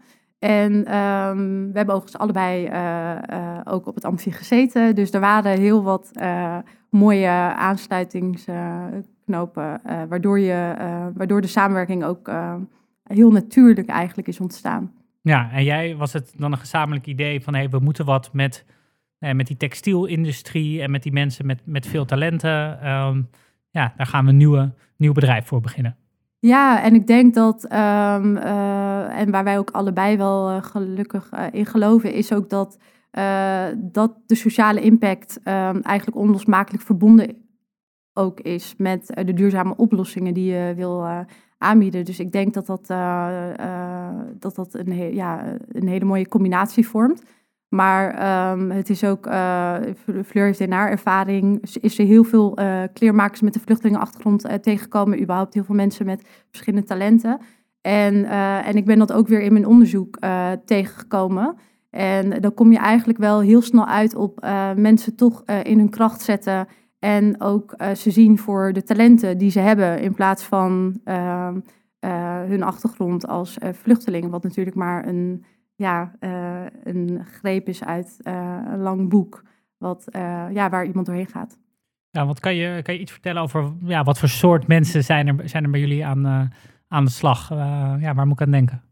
En 0.43 0.85
ehm, 0.85 1.47
we 1.47 1.71
hebben 1.73 1.95
overigens 1.95 2.19
allebei 2.19 2.67
eh, 2.67 3.29
eh, 3.29 3.61
ook 3.65 3.87
op 3.87 3.95
het 3.95 4.05
Amfi 4.05 4.33
gezeten. 4.33 4.95
Dus 4.95 5.13
er 5.13 5.21
waren 5.21 5.59
heel 5.59 5.83
wat 5.83 6.11
eh, 6.13 6.59
mooie 6.91 7.29
aansluitingsknopen, 7.57 9.81
waardoor, 10.09 10.39
je, 10.39 10.75
waardoor 11.15 11.41
de 11.41 11.47
samenwerking 11.47 12.05
ook 12.05 12.31
heel 13.03 13.31
natuurlijk 13.31 13.89
eigenlijk 13.89 14.29
is 14.29 14.41
ontstaan. 14.41 14.93
Ja, 15.21 15.51
en 15.53 15.65
jij 15.65 15.97
was 15.97 16.13
het 16.13 16.35
dan 16.37 16.53
een 16.53 16.59
gezamenlijk 16.59 17.07
idee 17.07 17.43
van 17.43 17.55
hey, 17.55 17.69
we 17.69 17.79
moeten 17.79 18.05
wat 18.05 18.33
met, 18.33 18.65
met 19.19 19.47
die 19.47 19.57
textielindustrie 19.57 20.83
en 20.83 20.91
met 20.91 21.03
die 21.03 21.13
mensen 21.13 21.47
met, 21.47 21.61
met 21.65 21.87
veel 21.87 22.05
talenten. 22.05 22.81
Ehm, 22.81 23.23
ja, 23.71 23.93
daar 23.97 24.07
gaan 24.07 24.25
we 24.25 24.31
een 24.31 24.37
nieuwe, 24.37 24.75
nieuw 24.97 25.13
bedrijf 25.13 25.47
voor 25.47 25.61
beginnen. 25.61 25.97
Ja, 26.45 26.83
en 26.83 26.95
ik 26.95 27.07
denk 27.07 27.35
dat, 27.35 27.65
ehm, 27.65 28.37
eh, 28.37 29.19
en 29.19 29.31
waar 29.31 29.45
wij 29.45 29.59
ook 29.59 29.71
allebei 29.71 30.17
wel 30.17 30.51
eh, 30.51 30.63
gelukkig 30.63 31.31
eh, 31.31 31.47
in 31.53 31.67
geloven, 31.67 32.13
is 32.13 32.33
ook 32.33 32.49
dat, 32.49 32.79
dat 33.77 34.19
de 34.27 34.35
sociale 34.35 34.81
impact 34.81 35.41
ehm, 35.43 35.81
eigenlijk 35.81 36.17
onlosmakelijk 36.17 36.83
verbonden 36.83 37.37
ook 38.13 38.41
is 38.41 38.75
met 38.77 39.07
de 39.25 39.33
duurzame 39.33 39.77
oplossingen 39.77 40.35
die 40.35 40.53
je 40.53 40.73
wil 40.77 41.07
aanbieden. 41.59 42.05
Dus 42.05 42.21
ik 42.21 42.33
denk 42.33 42.55
dat 42.55 42.67
dat, 42.67 42.87
dat, 44.39 44.55
dat 44.55 44.75
een, 44.75 45.15
ja, 45.15 45.57
een 45.69 45.89
hele 45.89 46.05
mooie 46.05 46.29
combinatie 46.29 46.89
vormt. 46.89 47.23
Maar 47.75 48.15
ehm, 48.15 48.71
het 48.71 48.91
is 48.91 49.05
ook, 49.05 49.27
eh, 49.27 49.77
Fleur 50.27 50.45
heeft 50.45 50.61
in 50.61 50.73
haar 50.73 50.91
ervaring, 50.91 51.63
is- 51.81 51.99
er 51.99 52.05
heel 52.05 52.25
veel 52.25 52.57
eh, 52.57 52.83
kleermakers 52.93 53.41
met 53.41 53.55
een 53.55 53.61
vluchtelingenachtergrond 53.61 54.45
eh, 54.45 54.55
tegengekomen. 54.55 55.21
Überhaupt 55.21 55.55
heel 55.55 55.65
veel 55.65 55.75
mensen 55.75 56.07
met 56.07 56.23
verschillende 56.51 56.87
talenten. 56.87 57.39
En, 57.81 58.25
en 58.65 58.75
ik 58.77 58.85
ben 58.85 58.99
dat 58.99 59.13
ook 59.13 59.29
weer 59.29 59.41
in 59.41 59.53
mijn 59.53 59.67
onderzoek 59.67 60.19
tegengekomen. 60.65 61.55
En 61.91 62.41
dan 62.41 62.55
kom 62.55 62.73
je 62.73 62.79
eigenlijk 62.79 63.19
wel 63.19 63.41
heel 63.41 63.63
snel 63.63 63.87
uit 63.87 64.15
op 64.15 64.47
mensen 64.77 65.17
toch 65.17 65.43
in 65.63 65.79
hun 65.79 65.91
kracht 65.91 66.21
zetten. 66.21 66.67
En 66.99 67.41
ook 67.41 67.75
ze 67.97 68.11
zien 68.11 68.39
voor 68.39 68.73
de 68.73 68.83
talenten 68.83 69.39
die 69.39 69.51
ze 69.51 69.61
hebben. 69.61 70.01
In 70.01 70.15
plaats 70.15 70.43
van 70.43 71.01
ehm, 71.05 71.59
eh, 71.99 72.41
hun 72.47 72.63
achtergrond 72.63 73.27
als 73.27 73.57
vluchteling. 73.73 74.31
Wat 74.31 74.43
natuurlijk 74.43 74.77
maar 74.77 75.07
een, 75.07 75.45
ja, 75.83 76.13
eh, 76.21 76.65
een 76.85 77.25
greep 77.25 77.69
is 77.69 77.85
uit 77.85 78.19
eh, 78.23 78.59
een 78.73 78.81
lang 78.81 79.09
boek. 79.09 79.43
Wat, 79.79 80.07
eh, 80.09 80.47
ja, 80.51 80.71
waar 80.71 80.87
iemand 80.87 81.07
doorheen 81.07 81.27
gaat. 81.27 81.59
Ja, 82.11 82.27
want 82.27 82.41
kan 82.41 82.55
je, 82.55 82.83
kan 82.83 82.95
je 82.95 83.01
iets 83.01 83.13
vertellen 83.13 83.43
over 83.43 83.73
ja, 83.85 84.03
wat 84.03 84.19
voor 84.19 84.29
soort 84.29 84.67
mensen 84.67 85.05
zijn 85.05 85.27
er, 85.29 85.49
zijn 85.49 85.65
er 85.65 85.71
bij 85.71 85.81
jullie 85.81 86.07
aan, 86.07 86.51
aan 86.89 87.05
de 87.05 87.11
slag? 87.11 87.49
Ja, 88.01 88.15
waar 88.15 88.27
moet 88.27 88.41
ik 88.41 88.47
aan 88.47 88.53
denken? 88.53 88.83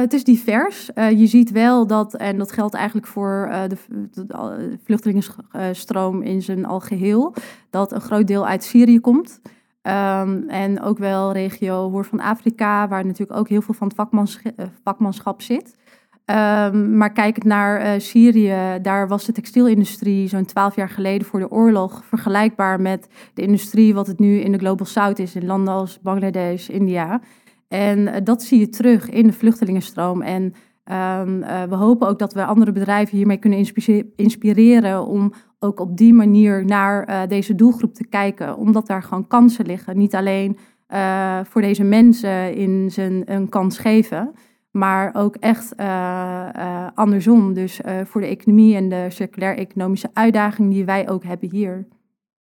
Het 0.00 0.12
is 0.12 0.24
divers. 0.24 0.90
Je 0.94 1.26
ziet 1.26 1.50
wel 1.50 1.86
dat, 1.86 2.14
en 2.14 2.38
dat 2.38 2.52
geldt 2.52 2.74
eigenlijk 2.74 3.06
voor 3.06 3.48
de, 3.68 3.76
de, 4.10 4.26
de 4.26 4.78
vluchtelingenstroom 4.84 6.22
in 6.22 6.42
zijn 6.42 6.64
algeheel, 6.64 7.34
dat 7.70 7.92
een 7.92 8.00
groot 8.00 8.26
deel 8.26 8.46
uit 8.46 8.64
Syrië 8.64 9.00
komt. 9.00 9.40
Ehm, 9.88 10.48
en 10.48 10.82
ook 10.82 10.98
wel 10.98 11.32
regio 11.32 11.90
Hoorn 11.90 12.04
van 12.04 12.20
Afrika, 12.20 12.88
waar 12.88 13.06
natuurlijk 13.06 13.38
ook 13.38 13.48
heel 13.48 13.62
veel 13.62 13.74
van 13.74 13.92
het 13.96 14.38
eh, 14.56 14.66
vakmanschap 14.84 15.42
zit. 15.42 15.76
Ehm, 16.24 16.96
maar 16.96 17.12
kijkend 17.12 17.44
naar 17.44 17.80
eh, 17.80 18.00
Syrië, 18.00 18.78
daar 18.82 19.08
was 19.08 19.24
de 19.24 19.32
textielindustrie 19.32 20.28
zo'n 20.28 20.44
twaalf 20.44 20.76
jaar 20.76 20.88
geleden 20.88 21.26
voor 21.26 21.40
de 21.40 21.50
oorlog 21.50 22.04
vergelijkbaar 22.04 22.80
met 22.80 23.08
de 23.34 23.42
industrie 23.42 23.94
wat 23.94 24.06
het 24.06 24.18
nu 24.18 24.38
in 24.38 24.52
de 24.52 24.58
Global 24.58 24.86
South 24.86 25.18
is, 25.18 25.34
in 25.34 25.46
landen 25.46 25.74
als 25.74 26.00
Bangladesh, 26.00 26.68
India. 26.68 27.20
En 27.68 28.08
eh, 28.08 28.20
dat 28.24 28.42
zie 28.42 28.58
je 28.58 28.68
terug 28.68 29.10
in 29.10 29.26
de 29.26 29.32
vluchtelingenstroom. 29.32 30.22
En 30.22 30.54
ehm, 30.84 31.42
eh, 31.42 31.62
we 31.62 31.74
hopen 31.74 32.08
ook 32.08 32.18
dat 32.18 32.32
we 32.32 32.44
andere 32.44 32.72
bedrijven 32.72 33.16
hiermee 33.16 33.36
kunnen 33.36 33.58
inspi- 33.58 34.12
inspireren 34.16 35.06
om 35.06 35.32
ook 35.58 35.80
op 35.80 35.96
die 35.96 36.12
manier 36.14 36.64
naar 36.64 37.04
eh, 37.04 37.20
deze 37.28 37.54
doelgroep 37.54 37.94
te 37.94 38.06
kijken. 38.06 38.56
Omdat 38.56 38.86
daar 38.86 39.02
gewoon 39.02 39.26
kansen 39.26 39.66
liggen. 39.66 39.96
Niet 39.98 40.14
alleen 40.14 40.58
eh, 40.86 41.40
voor 41.44 41.60
deze 41.60 41.84
mensen 41.84 42.54
in 42.54 42.90
zijn 42.90 43.22
een 43.32 43.48
kans 43.48 43.78
geven, 43.78 44.32
maar 44.70 45.14
ook 45.14 45.36
echt 45.36 45.74
eh, 45.74 46.86
andersom. 46.94 47.52
Dus 47.54 47.80
voor 48.04 48.20
de 48.20 48.26
economie 48.26 48.74
en 48.76 48.88
de 48.88 49.06
circulair-economische 49.08 50.10
uitdaging 50.12 50.72
die 50.72 50.84
wij 50.84 51.08
ook 51.08 51.24
hebben 51.24 51.50
hier. 51.50 51.86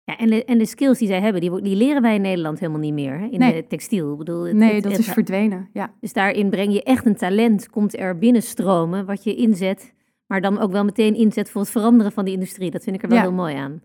Ja, 0.04 0.16
en, 0.18 0.30
de, 0.30 0.44
en 0.44 0.58
de 0.58 0.66
skills 0.66 0.98
die 0.98 1.08
zij 1.08 1.20
hebben, 1.20 1.40
die, 1.40 1.62
die 1.62 1.76
leren 1.76 2.02
wij 2.02 2.14
in 2.14 2.20
Nederland 2.20 2.58
helemaal 2.60 2.80
niet 2.80 2.92
meer. 2.94 3.18
Hè? 3.18 3.26
In 3.26 3.38
Nee. 3.38 3.52
de 3.52 3.66
textiel. 3.66 4.12
Ik 4.12 4.18
bedoel, 4.18 4.42
het- 4.42 4.56
Nee, 4.56 4.74
het- 4.74 4.82
dat 4.82 4.92
het- 4.92 5.00
is 5.00 5.08
verdwenen. 5.12 5.68
Ja. 5.72 5.90
Dus 6.00 6.12
daarin 6.12 6.50
breng 6.50 6.72
je 6.72 6.82
echt 6.82 7.06
een 7.06 7.16
talent, 7.16 7.68
komt 7.70 7.98
er 7.98 8.18
binnenstromen, 8.18 9.06
wat 9.06 9.24
je 9.24 9.34
inzet, 9.34 9.94
maar 10.30 10.40
dan 10.40 10.58
ook 10.58 10.72
wel 10.72 10.84
meteen 10.84 11.14
inzet 11.14 11.50
voor 11.50 11.60
het 11.60 11.70
veranderen 11.70 12.12
van 12.12 12.24
die 12.24 12.34
industrie. 12.34 12.70
Dat 12.70 12.82
vind 12.84 12.96
ik 12.96 13.02
er 13.02 13.08
wel 13.08 13.18
Ja. 13.18 13.22
heel 13.24 13.32
mooi 13.32 13.54
aan. 13.56 13.82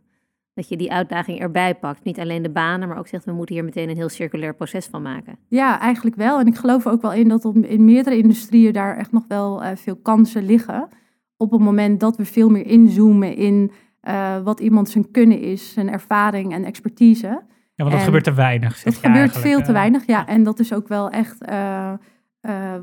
Dat 0.53 0.69
je 0.69 0.77
die 0.77 0.91
uitdaging 0.91 1.39
erbij 1.39 1.75
pakt. 1.75 2.03
Niet 2.03 2.19
alleen 2.19 2.41
de 2.43 2.49
banen, 2.49 2.87
maar 2.87 2.97
ook 2.97 3.07
zegt, 3.07 3.25
we 3.25 3.31
moeten 3.31 3.55
hier 3.55 3.63
meteen 3.63 3.89
een 3.89 3.95
heel 3.95 4.09
circulair 4.09 4.55
proces 4.55 4.85
van 4.85 5.01
maken. 5.01 5.37
Ja, 5.47 5.79
eigenlijk 5.79 6.15
wel. 6.15 6.39
En 6.39 6.47
ik 6.47 6.55
geloof 6.55 6.87
ook 6.87 7.01
wel 7.01 7.13
in 7.13 7.27
dat 7.27 7.45
op- 7.45 7.55
in 7.65 7.85
meerdere 7.85 8.17
industrieën 8.17 8.73
daar 8.73 8.97
echt 8.97 9.11
nog 9.11 9.23
wel 9.27 9.63
eh, 9.63 9.75
veel 9.75 9.95
kansen 9.95 10.45
liggen. 10.45 10.87
Op 11.37 11.51
het 11.51 11.61
moment 11.61 11.99
dat 11.99 12.17
we 12.17 12.25
veel 12.25 12.49
meer 12.49 12.65
inzoomen 12.65 13.35
in 13.35 13.71
eh, 14.01 14.41
wat 14.43 14.59
iemand 14.59 14.89
zijn 14.89 15.11
kunnen 15.11 15.39
is, 15.39 15.73
zijn 15.73 15.89
ervaring 15.91 16.53
en 16.53 16.63
expertise. 16.65 17.27
Ja, 17.27 17.43
want 17.75 17.89
dat 17.89 17.99
En 17.99 18.05
gebeurt 18.05 18.23
te 18.23 18.33
weinig. 18.33 18.75
zeg 18.75 18.83
Dat 18.83 18.93
je 18.93 18.99
gebeurt 18.99 19.17
eigenlijk, 19.19 19.47
veel 19.47 19.61
te 19.65 19.71
weinig, 19.71 20.05
ja. 20.05 20.27
En 20.27 20.43
dat 20.43 20.59
is 20.59 20.73
ook 20.73 20.87
wel 20.87 21.09
echt 21.09 21.41
eh, 21.43 21.93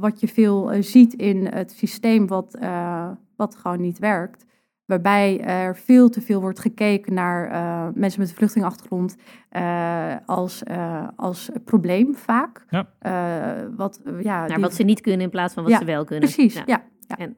wat 0.00 0.20
je 0.20 0.28
veel 0.28 0.72
eh, 0.72 0.82
ziet 0.82 1.14
in 1.14 1.46
het 1.46 1.70
systeem 1.72 2.26
wat, 2.26 2.54
eh, 2.54 3.08
wat 3.36 3.54
gewoon 3.56 3.80
niet 3.80 3.98
werkt. 3.98 4.44
Waarbij 4.84 5.40
er 5.40 5.76
veel 5.76 6.08
te 6.08 6.20
veel 6.20 6.40
wordt 6.40 6.58
gekeken 6.58 7.14
naar 7.14 7.44
eh, 7.50 7.88
mensen 7.94 8.20
met 8.20 8.28
een 8.28 8.34
vluchtelingachtergrond 8.36 9.16
eh, 9.48 10.14
als, 10.26 10.62
eh, 10.62 11.08
als 11.16 11.50
probleem 11.64 12.14
vaak. 12.14 12.64
Ja. 12.70 12.86
Eh, 12.98 13.64
wat, 13.76 14.00
eh, 14.04 14.22
ja, 14.22 14.38
Naar 14.38 14.48
die- 14.48 14.56
wat 14.60 14.74
ze 14.74 14.82
niet 14.82 15.00
kunnen 15.00 15.20
in 15.20 15.30
plaats 15.30 15.54
van 15.54 15.62
wat 15.62 15.72
Ja, 15.72 15.78
ze 15.78 15.84
wel 15.84 16.04
kunnen. 16.04 16.30
Precies, 16.32 16.54
Ja. 16.54 16.64
ja. 16.66 17.28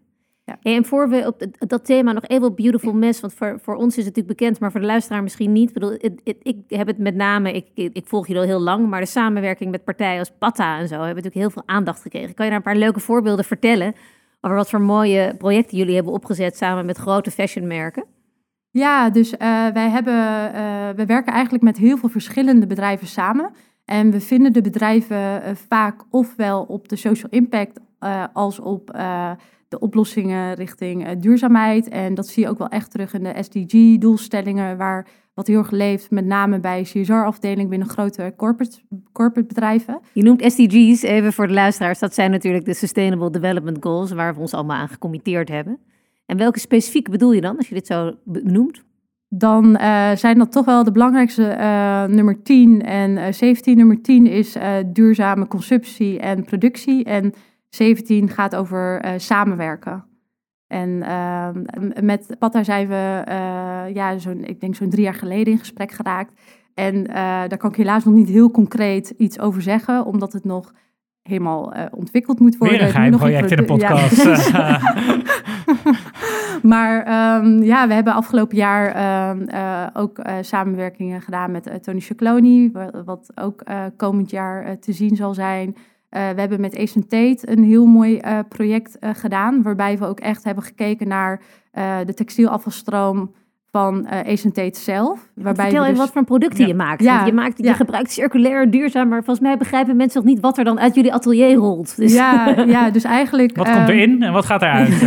Hey, 0.44 0.74
en 0.76 0.84
voor 0.84 1.08
we 1.08 1.26
op 1.26 1.68
dat 1.70 1.84
thema 1.84 2.12
nog 2.12 2.26
even 2.26 2.46
op 2.46 2.56
Beautiful 2.56 2.92
Mess, 2.92 3.20
want 3.20 3.34
voor, 3.34 3.58
voor 3.62 3.74
ons 3.74 3.96
is 3.96 4.04
het 4.04 4.16
natuurlijk 4.16 4.38
bekend, 4.38 4.60
maar 4.60 4.70
voor 4.70 4.80
de 4.80 4.86
luisteraar 4.86 5.22
misschien 5.22 5.52
niet. 5.52 5.68
Ik 5.68 5.74
bedoel, 5.74 5.90
het- 5.98 6.20
ik 6.42 6.56
heb 6.68 6.86
het 6.86 6.98
met 6.98 7.14
name, 7.14 7.52
ik, 7.52 7.68
ik, 7.74 7.92
ik 7.92 8.06
volg 8.06 8.26
jullie 8.26 8.42
al 8.42 8.48
heel 8.48 8.60
lang, 8.60 8.88
maar 8.88 9.00
de 9.00 9.06
samenwerking 9.06 9.70
met 9.70 9.84
partijen 9.84 10.18
als 10.18 10.32
Patta 10.38 10.78
en 10.78 10.88
zo 10.88 10.94
hebben 10.94 11.06
natuurlijk 11.14 11.34
heel 11.34 11.50
veel 11.50 11.62
aandacht 11.66 12.02
gekregen. 12.02 12.34
Kan 12.34 12.44
je 12.44 12.50
daar 12.50 12.60
een 12.60 12.66
paar 12.72 12.76
leuke 12.76 13.00
voorbeelden 13.00 13.44
vertellen 13.44 13.94
over 14.40 14.56
wat 14.56 14.70
voor 14.70 14.80
mooie 14.80 15.34
projecten 15.38 15.78
jullie 15.78 15.94
hebben 15.94 16.12
opgezet 16.12 16.56
samen 16.56 16.86
met 16.86 16.96
grote 16.96 17.30
fashionmerken? 17.30 18.04
Ja, 18.70 19.10
dus 19.10 19.36
eh, 19.36 19.66
wij 19.66 19.88
hebben, 19.90 20.14
eh, 20.54 20.88
we 20.96 21.06
werken 21.06 21.32
eigenlijk 21.32 21.64
met 21.64 21.76
heel 21.76 21.96
veel 21.96 22.08
verschillende 22.08 22.66
bedrijven 22.66 23.06
samen. 23.06 23.50
En 23.84 24.10
we 24.10 24.20
vinden 24.20 24.52
de 24.52 24.60
bedrijven 24.60 25.42
eh, 25.42 25.54
vaak 25.68 26.04
ofwel 26.10 26.62
op 26.62 26.88
de 26.88 26.96
social 26.96 27.30
impact 27.30 27.80
als 28.32 28.60
op 28.60 28.90
de 29.74 29.80
oplossingen 29.80 30.54
richting 30.54 31.06
eh, 31.06 31.10
duurzaamheid. 31.18 31.88
En 31.88 32.14
dat 32.14 32.26
zie 32.26 32.42
je 32.42 32.48
ook 32.48 32.58
wel 32.58 32.68
echt 32.68 32.90
terug 32.90 33.14
in 33.14 33.22
de 33.22 33.34
SDG-doelstellingen, 33.40 34.76
waar 34.76 35.06
wat 35.34 35.46
heel 35.46 35.58
erg 35.58 35.70
leeft, 35.70 36.10
met 36.10 36.24
name 36.24 36.60
bij 36.60 36.82
CSR-afdeling 36.82 37.68
binnen 37.68 37.88
grote 37.88 38.34
corporate, 38.36 38.78
corporate 39.12 39.48
bedrijven. 39.48 40.00
Je 40.12 40.22
noemt 40.22 40.42
SDG's, 40.42 41.02
even 41.02 41.32
voor 41.32 41.46
de 41.46 41.52
luisteraars. 41.52 41.98
Dat 41.98 42.14
zijn 42.14 42.30
natuurlijk 42.30 42.64
de 42.64 42.74
Sustainable 42.74 43.30
Development 43.30 43.76
Goals, 43.80 44.12
waar 44.12 44.34
we 44.34 44.40
ons 44.40 44.54
allemaal 44.54 44.76
aan 44.76 44.88
gecommitteerd 44.88 45.48
hebben. 45.48 45.78
En 46.26 46.36
welke 46.36 46.58
specifiek 46.58 47.10
bedoel 47.10 47.32
je 47.32 47.40
dan, 47.40 47.56
als 47.56 47.68
je 47.68 47.74
dit 47.74 47.86
zo 47.86 48.12
benoemt? 48.24 48.82
Dan 49.28 49.78
uh, 49.80 50.10
zijn 50.14 50.38
dat 50.38 50.52
toch 50.52 50.64
wel 50.64 50.84
de 50.84 50.92
belangrijkste 50.92 51.56
uh, 51.58 52.04
nummer 52.04 52.42
10 52.42 52.82
en 52.82 53.10
uh, 53.10 53.24
17. 53.30 53.76
Nummer 53.76 54.02
10 54.02 54.26
is 54.26 54.56
duurzame 54.86 55.46
consumptie 55.46 56.18
en 56.18 56.44
productie. 56.44 57.04
En 57.04 57.32
17 57.74 58.28
gaat 58.28 58.56
over 58.56 59.04
samenwerken. 59.16 60.04
En 60.66 61.02
ehm, 61.02 61.62
met 62.06 62.36
Patta 62.38 62.62
zijn 62.62 62.88
we, 62.88 63.22
ja, 63.94 64.18
zo'n, 64.18 64.44
ik 64.44 64.60
denk 64.60 64.74
zo'n 64.74 64.90
drie 64.90 65.02
jaar 65.02 65.14
geleden 65.14 65.52
in 65.52 65.58
gesprek 65.58 65.92
geraakt. 65.92 66.32
En 66.74 67.04
daar 67.48 67.56
kan 67.56 67.70
ik 67.70 67.76
helaas 67.76 68.04
nog 68.04 68.14
niet 68.14 68.28
heel 68.28 68.50
concreet 68.50 69.14
iets 69.16 69.38
over 69.38 69.62
zeggen, 69.62 70.04
omdat 70.04 70.32
het 70.32 70.44
nog 70.44 70.72
helemaal 71.22 71.72
ontwikkeld 71.90 72.40
moet 72.40 72.56
worden. 72.56 72.78
Weer 72.78 72.86
een 72.86 72.92
geheim 72.92 73.16
project 73.16 73.50
in 73.50 73.56
de 73.56 73.64
podcast. 73.64 74.24
Ja. 74.24 74.80
maar 76.72 76.98
um, 77.42 77.62
ja, 77.62 77.88
we 77.88 77.94
hebben 77.94 78.14
afgelopen 78.14 78.56
jaar 78.56 78.96
uh, 79.46 79.86
ook 79.92 80.20
samenwerkingen 80.40 81.20
gedaan 81.20 81.50
met 81.50 81.82
Tony 81.82 82.00
Chacloni, 82.00 82.72
wat 83.04 83.30
ook 83.34 83.62
komend 83.96 84.30
jaar 84.30 84.78
te 84.78 84.92
zien 84.92 85.16
zal 85.16 85.34
zijn. 85.34 85.76
We 86.14 86.40
hebben 86.40 86.60
met 86.60 86.78
Ace 86.78 87.06
Tate 87.06 87.38
een 87.40 87.64
heel 87.64 87.86
mooi 87.86 88.20
project 88.48 88.96
gedaan, 89.00 89.62
waarbij 89.62 89.98
we 89.98 90.06
ook 90.06 90.20
echt 90.20 90.44
hebben 90.44 90.64
gekeken 90.64 91.08
naar 91.08 91.40
de 92.04 92.14
textielafvalstroom 92.14 93.30
van 93.74 94.06
uh, 94.58 94.70
zelf. 94.72 95.28
Waarbij 95.34 95.64
Vertel 95.64 95.82
even 95.82 95.94
dus... 95.94 96.04
wat 96.04 96.12
voor 96.12 96.24
producten 96.24 96.66
je 96.66 96.74
maakt. 96.74 97.02
Ja. 97.02 97.26
Je, 97.26 97.32
maakt 97.32 97.58
je 97.58 97.74
gebruikt 97.74 98.12
circulair, 98.12 98.70
duurzaam, 98.70 99.08
maar 99.08 99.24
volgens 99.24 99.46
mij 99.46 99.56
begrijpen 99.56 99.96
mensen 99.96 100.20
nog 100.22 100.30
niet 100.30 100.40
wat 100.40 100.58
er 100.58 100.64
dan 100.64 100.80
uit 100.80 100.94
jullie 100.94 101.12
atelier 101.12 101.54
rolt. 101.54 101.96
Dus... 101.96 102.14
Ja, 102.14 102.54
ja, 102.66 102.90
dus 102.90 103.04
eigenlijk... 103.04 103.56
Wat 103.64 103.70
komt 103.70 103.88
erin 103.88 104.22
en 104.22 104.32
wat 104.32 104.44
gaat 104.44 104.62
eruit? 104.68 105.00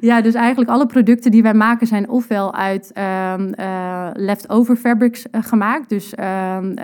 Ja, 0.00 0.20
dus 0.20 0.34
eigenlijk 0.34 0.70
alle 0.70 0.86
producten 0.86 1.30
die 1.30 1.42
wij 1.42 1.54
maken 1.54 1.86
zijn 1.86 2.08
ofwel 2.08 2.54
uit 2.54 2.92
um, 3.34 3.52
uh, 3.60 4.08
leftover 4.12 4.76
fabrics 4.76 5.26
gemaakt. 5.30 5.88
Dus 5.88 6.14
um, 6.56 6.74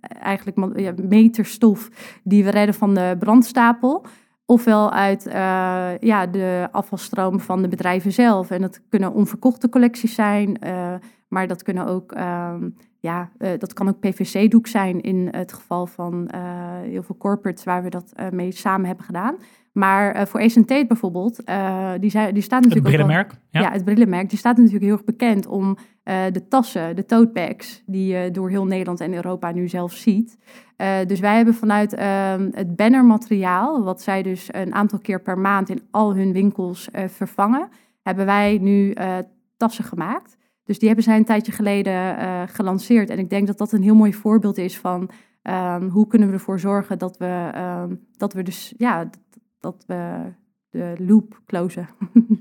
eigenlijk 0.00 0.56
meterstof 1.08 1.88
die 2.24 2.44
we 2.44 2.50
redden 2.50 2.74
van 2.74 2.94
de 2.94 3.16
brandstapel 3.18 4.06
ofwel 4.50 4.92
uit 4.92 5.26
uh, 5.26 5.32
ja, 5.98 6.26
de 6.26 6.68
afvalstroom 6.72 7.40
van 7.40 7.62
de 7.62 7.68
bedrijven 7.68 8.12
zelf. 8.12 8.50
En 8.50 8.60
dat 8.60 8.80
kunnen 8.88 9.12
onverkochte 9.12 9.68
collecties 9.68 10.14
zijn, 10.14 10.58
uh, 10.64 10.94
maar 11.28 11.46
dat, 11.46 11.62
kunnen 11.62 11.86
ook, 11.86 12.16
uh, 12.16 12.54
ja, 13.00 13.30
uh, 13.38 13.50
dat 13.58 13.72
kan 13.72 13.88
ook 13.88 14.00
PVC-doek 14.00 14.66
zijn 14.66 15.00
in 15.00 15.28
het 15.30 15.52
geval 15.52 15.86
van 15.86 16.30
heel 16.82 17.02
veel 17.02 17.16
corporates 17.16 17.64
waar 17.64 17.82
we 17.82 17.90
dat 17.90 18.12
mee 18.30 18.52
samen 18.52 18.86
hebben 18.86 19.04
gedaan. 19.04 19.36
Maar 19.72 20.16
uh, 20.16 20.26
voor 20.26 20.40
Ace 20.40 20.64
Tate 20.64 20.86
bijvoorbeeld, 20.86 21.48
uh, 21.48 21.92
die, 22.00 22.10
zei, 22.10 22.32
die 22.32 22.42
staat 22.42 22.62
natuurlijk... 22.62 22.86
Het 22.86 22.96
brillenmerk? 22.96 23.32
ja. 23.50 23.60
ja. 23.60 23.72
het 23.72 23.84
brillenmerk. 23.84 24.28
Die 24.28 24.38
staat 24.38 24.56
natuurlijk 24.56 24.84
heel 24.84 24.92
erg 24.92 25.04
bekend 25.04 25.46
om 25.46 25.76
uh, 26.04 26.24
de 26.32 26.48
tassen, 26.48 26.96
de 26.96 27.06
tote 27.06 27.32
bags, 27.32 27.82
die 27.86 28.14
je 28.14 28.30
door 28.30 28.50
heel 28.50 28.64
Nederland 28.64 29.00
en 29.00 29.14
Europa 29.14 29.50
nu 29.50 29.68
zelf 29.68 29.92
ziet. 29.92 30.38
dus 31.06 31.20
wij 31.20 31.36
hebben 31.36 31.54
vanuit 31.54 31.94
ehm, 31.94 32.48
het 32.52 32.76
bannermateriaal, 32.76 33.84
wat 33.84 34.02
zij 34.02 34.22
dus 34.22 34.48
een 34.52 34.74
aantal 34.74 34.98
keer 34.98 35.20
per 35.22 35.38
maand 35.38 35.68
in 35.68 35.82
al 35.90 36.14
hun 36.14 36.32
winkels 36.32 36.88
vervangen, 37.06 37.68
hebben 38.02 38.26
wij 38.26 38.58
nu 38.60 38.94
tassen 39.56 39.84
gemaakt. 39.84 40.36
Dus 40.64 40.78
die 40.78 40.86
hebben 40.86 41.04
zij 41.04 41.16
een 41.16 41.24
tijdje 41.24 41.52
geleden 41.52 42.16
gelanceerd. 42.48 43.10
En 43.10 43.18
ik 43.18 43.30
denk 43.30 43.46
dat 43.46 43.58
dat 43.58 43.72
een 43.72 43.82
heel 43.82 43.94
mooi 43.94 44.14
voorbeeld 44.14 44.58
is 44.58 44.78
van... 44.78 45.10
Um, 45.42 45.88
hoe 45.88 46.06
kunnen 46.06 46.28
we 46.28 46.34
ervoor 46.34 46.60
zorgen 46.60 46.98
dat 46.98 47.16
we, 47.16 47.50
um, 47.56 48.06
dat 48.16 48.32
we 48.32 48.42
dus 48.42 48.74
ja, 48.76 49.10
dat 49.60 49.84
we 49.86 50.32
de 50.70 50.94
loop 50.98 51.40
closen. 51.46 51.88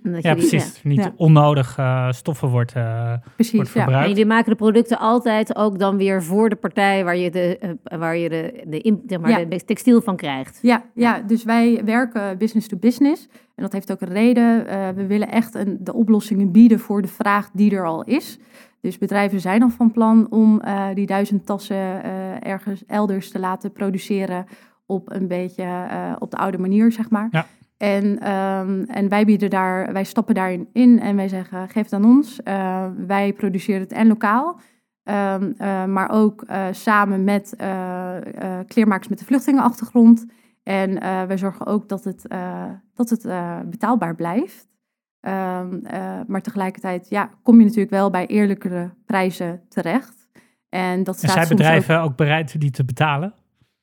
ja, 0.21 0.33
precies. 0.33 0.83
Niet 0.83 1.11
onnodig 1.15 1.77
uh, 1.77 2.11
stoffen 2.11 2.49
wordt, 2.49 2.75
uh, 2.75 3.13
precies, 3.35 3.53
wordt 3.53 3.69
verbruikt. 3.69 3.99
Ja. 3.99 4.03
En 4.03 4.09
jullie 4.09 4.25
maken 4.25 4.51
de 4.51 4.57
producten 4.57 4.99
altijd 4.99 5.55
ook 5.55 5.79
dan 5.79 5.97
weer 5.97 6.23
voor 6.23 6.49
de 6.49 6.55
partij 6.55 7.03
waar 7.03 7.17
je 7.17 7.31
de, 7.31 7.59
uh, 7.91 7.99
waar 7.99 8.17
je 8.17 8.29
de, 8.29 8.63
de, 8.67 9.01
zeg 9.07 9.19
maar, 9.19 9.49
de 9.49 9.65
textiel 9.65 10.01
van 10.01 10.15
krijgt. 10.15 10.59
Ja, 10.61 10.83
ja, 10.93 11.19
dus 11.19 11.43
wij 11.43 11.81
werken 11.85 12.37
business 12.37 12.67
to 12.67 12.77
business. 12.77 13.27
En 13.55 13.63
dat 13.63 13.73
heeft 13.73 13.91
ook 13.91 14.01
een 14.01 14.13
reden. 14.13 14.65
we 14.95 15.05
willen 15.05 15.31
echt 15.31 15.55
een, 15.55 15.77
de 15.79 15.93
oplossingen 15.93 16.51
bieden 16.51 16.79
voor 16.79 17.01
de 17.01 17.07
vraag 17.07 17.49
die 17.53 17.75
er 17.75 17.85
al 17.85 18.03
is. 18.03 18.39
Dus 18.81 18.97
bedrijven 18.97 19.39
zijn 19.39 19.63
al 19.63 19.69
van 19.69 19.91
plan 19.91 20.27
om 20.31 20.61
die 20.93 21.05
duizend 21.05 21.45
tassen 21.45 22.03
ergens 22.43 22.85
elders 22.85 23.31
te 23.31 23.39
laten 23.39 23.71
produceren 23.71 24.45
op 24.89 25.11
een 25.11 25.27
beetje 25.27 25.63
uh, 25.63 26.15
op 26.19 26.31
de 26.31 26.37
oude 26.37 26.57
manier, 26.57 26.91
zeg 26.91 27.09
maar. 27.09 27.27
Ja. 27.31 27.45
En, 27.77 28.05
um, 28.05 28.83
en 28.83 29.09
wij 29.09 29.25
bieden 29.25 29.49
daar, 29.49 29.93
wij 29.93 30.03
stappen 30.03 30.35
daarin 30.35 30.67
in 30.73 30.99
en 30.99 31.15
wij 31.15 31.27
zeggen, 31.27 31.69
geef 31.69 31.83
het 31.83 31.93
aan 31.93 32.05
ons. 32.05 32.39
Uh, 32.43 32.85
wij 33.07 33.33
produceren 33.33 33.81
het 33.81 33.91
en 33.91 34.07
lokaal, 34.07 34.59
um, 35.03 35.55
uh, 35.57 35.85
maar 35.85 36.09
ook 36.11 36.45
samen 36.71 37.23
met 37.23 37.53
kleermakers 38.67 39.07
met 39.07 39.19
de 39.19 39.25
vluchtelingenachtergrond. 39.25 40.25
En 40.63 40.99
wij 41.27 41.37
zorgen 41.37 41.65
ook 41.65 41.89
dat 41.89 42.03
het, 42.03 42.27
dat 42.93 43.09
het 43.09 43.27
betaalbaar 43.69 44.15
blijft. 44.15 44.67
Um, 45.21 45.81
maar 46.27 46.41
tegelijkertijd 46.41 47.09
ja, 47.09 47.29
kom 47.43 47.57
je 47.57 47.63
natuurlijk 47.63 47.91
wel 47.91 48.09
bij 48.09 48.27
eerlijkere 48.27 48.93
prijzen 49.05 49.61
terecht. 49.67 50.27
En, 50.69 51.03
dat 51.03 51.17
staat 51.17 51.35
en 51.35 51.45
zijn 51.45 51.57
bedrijven 51.57 52.01
ook 52.01 52.15
bereid 52.15 52.59
die 52.59 52.71
te 52.71 52.85
betalen? 52.85 53.33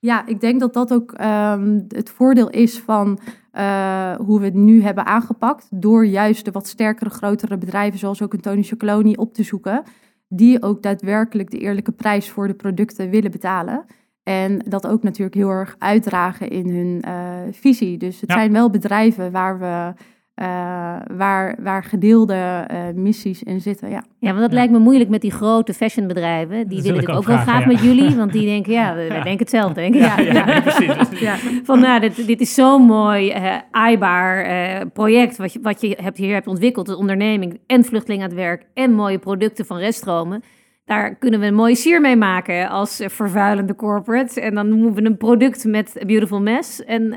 Ja, 0.06 0.26
ik 0.26 0.40
denk 0.40 0.60
dat 0.60 0.72
dat 0.72 0.92
ook 0.92 1.12
um, 1.20 1.84
het 1.88 2.10
voordeel 2.10 2.50
is 2.50 2.78
van 2.78 3.18
uh, 3.52 4.14
hoe 4.14 4.38
we 4.38 4.44
het 4.44 4.54
nu 4.54 4.82
hebben 4.82 5.06
aangepakt. 5.06 5.66
Door 5.70 6.06
juist 6.06 6.44
de 6.44 6.50
wat 6.50 6.66
sterkere, 6.66 7.10
grotere 7.10 7.58
bedrijven, 7.58 7.98
zoals 7.98 8.22
ook 8.22 8.32
een 8.32 8.40
Tony 8.40 8.62
Chocoloni, 8.62 9.14
op 9.14 9.34
te 9.34 9.42
zoeken. 9.42 9.82
Die 10.28 10.62
ook 10.62 10.82
daadwerkelijk 10.82 11.50
de 11.50 11.58
eerlijke 11.58 11.92
prijs 11.92 12.30
voor 12.30 12.46
de 12.46 12.54
producten 12.54 13.10
willen 13.10 13.30
betalen. 13.30 13.84
En 14.22 14.58
dat 14.68 14.86
ook 14.86 15.02
natuurlijk 15.02 15.36
heel 15.36 15.50
erg 15.50 15.76
uitdragen 15.78 16.48
in 16.50 16.68
hun 16.68 17.02
uh, 17.06 17.52
visie. 17.52 17.98
Dus 17.98 18.20
het 18.20 18.32
zijn 18.32 18.52
wel 18.52 18.70
bedrijven 18.70 19.32
waar 19.32 19.58
we 19.58 19.92
uh, 20.42 20.96
waar, 21.16 21.56
waar 21.58 21.84
gedeelde 21.84 22.68
uh, 22.70 22.78
missies 22.94 23.42
in 23.42 23.60
zitten. 23.60 23.90
Ja, 23.90 24.04
ja 24.18 24.28
want 24.28 24.40
dat 24.40 24.52
lijkt 24.52 24.72
me 24.72 24.78
moeilijk 24.78 25.10
met 25.10 25.20
die 25.20 25.30
grote 25.30 25.74
fashionbedrijven. 25.74 26.68
Die 26.68 26.82
willen 26.82 27.02
ik 27.02 27.08
ook, 27.08 27.24
wel 27.24 27.36
graag 27.36 27.66
met 27.66 27.80
jullie, 27.80 28.16
want 28.16 28.32
die 28.32 28.46
denken, 28.54 28.72
ja, 28.72 28.94
wij 28.94 29.08
denken 29.08 29.38
hetzelfde, 29.38 29.74
denk 29.74 29.94
ik. 29.94 30.00
Ja, 30.00 30.20
ja, 30.20 30.60
precies. 30.70 31.20
Ja. 31.20 31.36
Van, 31.62 31.80
nou, 31.80 32.00
dit, 32.00 32.26
dit 32.26 32.40
is 32.40 32.54
zo'n 32.54 32.82
mooi, 32.82 33.30
uh, 33.30 33.54
aaibaar 33.70 34.88
project 34.88 35.36
wat 35.36 35.52
je, 35.52 35.58
wat 35.62 35.80
je 35.80 35.98
hebt, 36.02 36.16
hier 36.16 36.32
hebt 36.32 36.46
ontwikkeld. 36.46 36.86
De 36.86 36.96
onderneming 36.96 37.60
en 37.66 37.84
vluchteling 37.84 38.22
aan 38.22 38.28
het 38.28 38.38
werk 38.38 38.66
en 38.74 38.92
mooie 38.92 39.18
producten 39.18 39.66
van 39.66 39.78
reststromen. 39.78 40.42
Daar 40.84 41.14
kunnen 41.14 41.40
we 41.40 41.46
een 41.46 41.54
mooie 41.54 41.74
sier 41.74 42.00
mee 42.00 42.16
maken 42.16 42.68
als 42.68 43.02
vervuilende 43.06 43.74
corporate. 43.74 44.40
En 44.40 44.54
dan 44.54 44.68
noemen 44.68 44.94
we 44.94 45.04
een 45.04 45.16
product 45.16 45.64
met 45.64 46.02
Beautiful 46.06 46.40
Mess. 46.40 46.84
En 46.84 47.14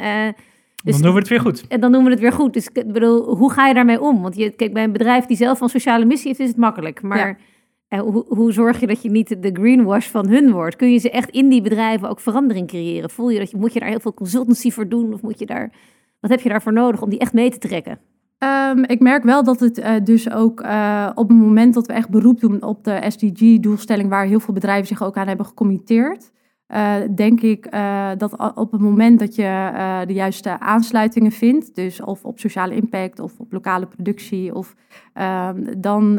dus, 0.84 0.94
dan 0.94 1.02
doen 1.02 1.14
we 1.14 1.20
het 1.20 1.28
weer 1.28 1.40
goed. 1.40 1.68
En 1.68 1.80
dan 1.80 1.92
doen 1.92 2.04
we 2.04 2.10
het 2.10 2.20
weer 2.20 2.32
goed. 2.32 2.54
Dus 2.54 2.68
ik 2.74 2.92
bedoel, 2.92 3.36
hoe 3.36 3.52
ga 3.52 3.68
je 3.68 3.74
daarmee 3.74 4.02
om? 4.02 4.22
Want 4.22 4.36
je, 4.36 4.50
kijk, 4.50 4.74
bij 4.74 4.84
een 4.84 4.92
bedrijf 4.92 5.26
die 5.26 5.38
zelf 5.38 5.62
een 5.62 5.70
sociale 5.70 6.06
missie 6.06 6.28
heeft, 6.28 6.40
is 6.40 6.48
het 6.48 6.58
makkelijk. 6.58 7.02
Maar 7.02 7.40
eh, 7.88 8.00
hoe, 8.00 8.26
hoe, 8.28 8.52
zorg 8.52 8.80
je 8.80 8.88
dat 8.88 9.02
je 9.02 9.10
niet 9.10 9.42
de 9.42 9.50
greenwash 9.54 10.08
van 10.08 10.28
hun 10.28 10.52
wordt? 10.52 10.76
Kun 10.76 10.92
je 10.92 10.98
ze 10.98 11.10
echt 11.10 11.30
in 11.30 11.50
die 11.50 11.62
bedrijven 11.62 12.10
ook 12.10 12.20
verandering 12.20 12.68
creëren? 12.68 13.10
Voel 13.10 13.30
je 13.30 13.40
dat 13.40 13.52
je, 13.52 13.58
moet 13.58 13.74
je 13.74 13.80
daar 13.80 13.90
heel 13.90 14.00
veel 14.00 14.14
consultancy 14.14 14.72
voor 14.72 14.88
doen? 14.88 15.14
Of 15.14 15.22
moet 15.22 15.40
je 15.40 15.46
daar, 15.46 15.72
wat 16.20 16.32
heb 16.32 16.40
je 16.40 16.50
daarvoor 16.50 16.74
nodig 16.74 17.02
om 17.02 17.10
die 17.10 17.20
echt 17.20 17.34
mee 17.34 17.50
te 17.50 17.58
trekken? 17.58 18.00
Um, 18.40 18.84
ik 18.84 19.00
merk 19.00 19.24
wel 19.24 19.44
dat 19.44 19.60
het 19.60 19.78
uh, 19.78 19.92
dus 20.04 20.32
ook 20.32 20.62
uh, 20.62 21.10
op 21.16 21.30
het 21.30 21.38
moment 21.38 21.74
dat 21.74 21.88
we 21.88 21.94
echt 21.94 22.10
beroep 22.10 22.40
doen 22.40 22.64
op 22.64 22.84
de 22.84 23.02
SDG-doelstelling, 23.08 24.10
waar 24.10 24.26
heel 24.26 24.40
veel 24.40 24.54
bedrijven 24.54 24.88
zich 24.88 25.04
ook 25.04 25.18
aan 25.18 25.28
hebben 25.28 25.46
gecommitteerd, 25.46 26.32
uh, 26.74 26.96
denk 27.16 27.42
ik 27.42 27.74
uh, 27.74 28.10
dat 28.18 28.56
op 28.56 28.72
het 28.72 28.82
moment 28.82 29.20
dat 29.20 29.36
je 29.36 29.44
uh, 29.44 30.00
de 30.06 30.14
juiste 30.14 30.60
aansluitingen 30.60 31.32
vindt, 31.32 31.76
dus 31.76 32.02
of 32.02 32.26
op 32.26 32.40
sociale 32.40 32.76
impact 32.76 33.20
of 33.20 33.40
op 33.40 33.52
lokale 33.52 33.86
productie, 33.86 34.56
of, 34.56 34.76
ehm, 35.14 35.64
dan, 35.78 36.16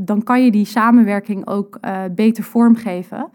dan 0.00 0.22
kan 0.24 0.44
je 0.44 0.50
die 0.50 0.64
samenwerking 0.64 1.46
ook 1.46 1.80
beter 2.14 2.44
vormgeven. 2.44 3.30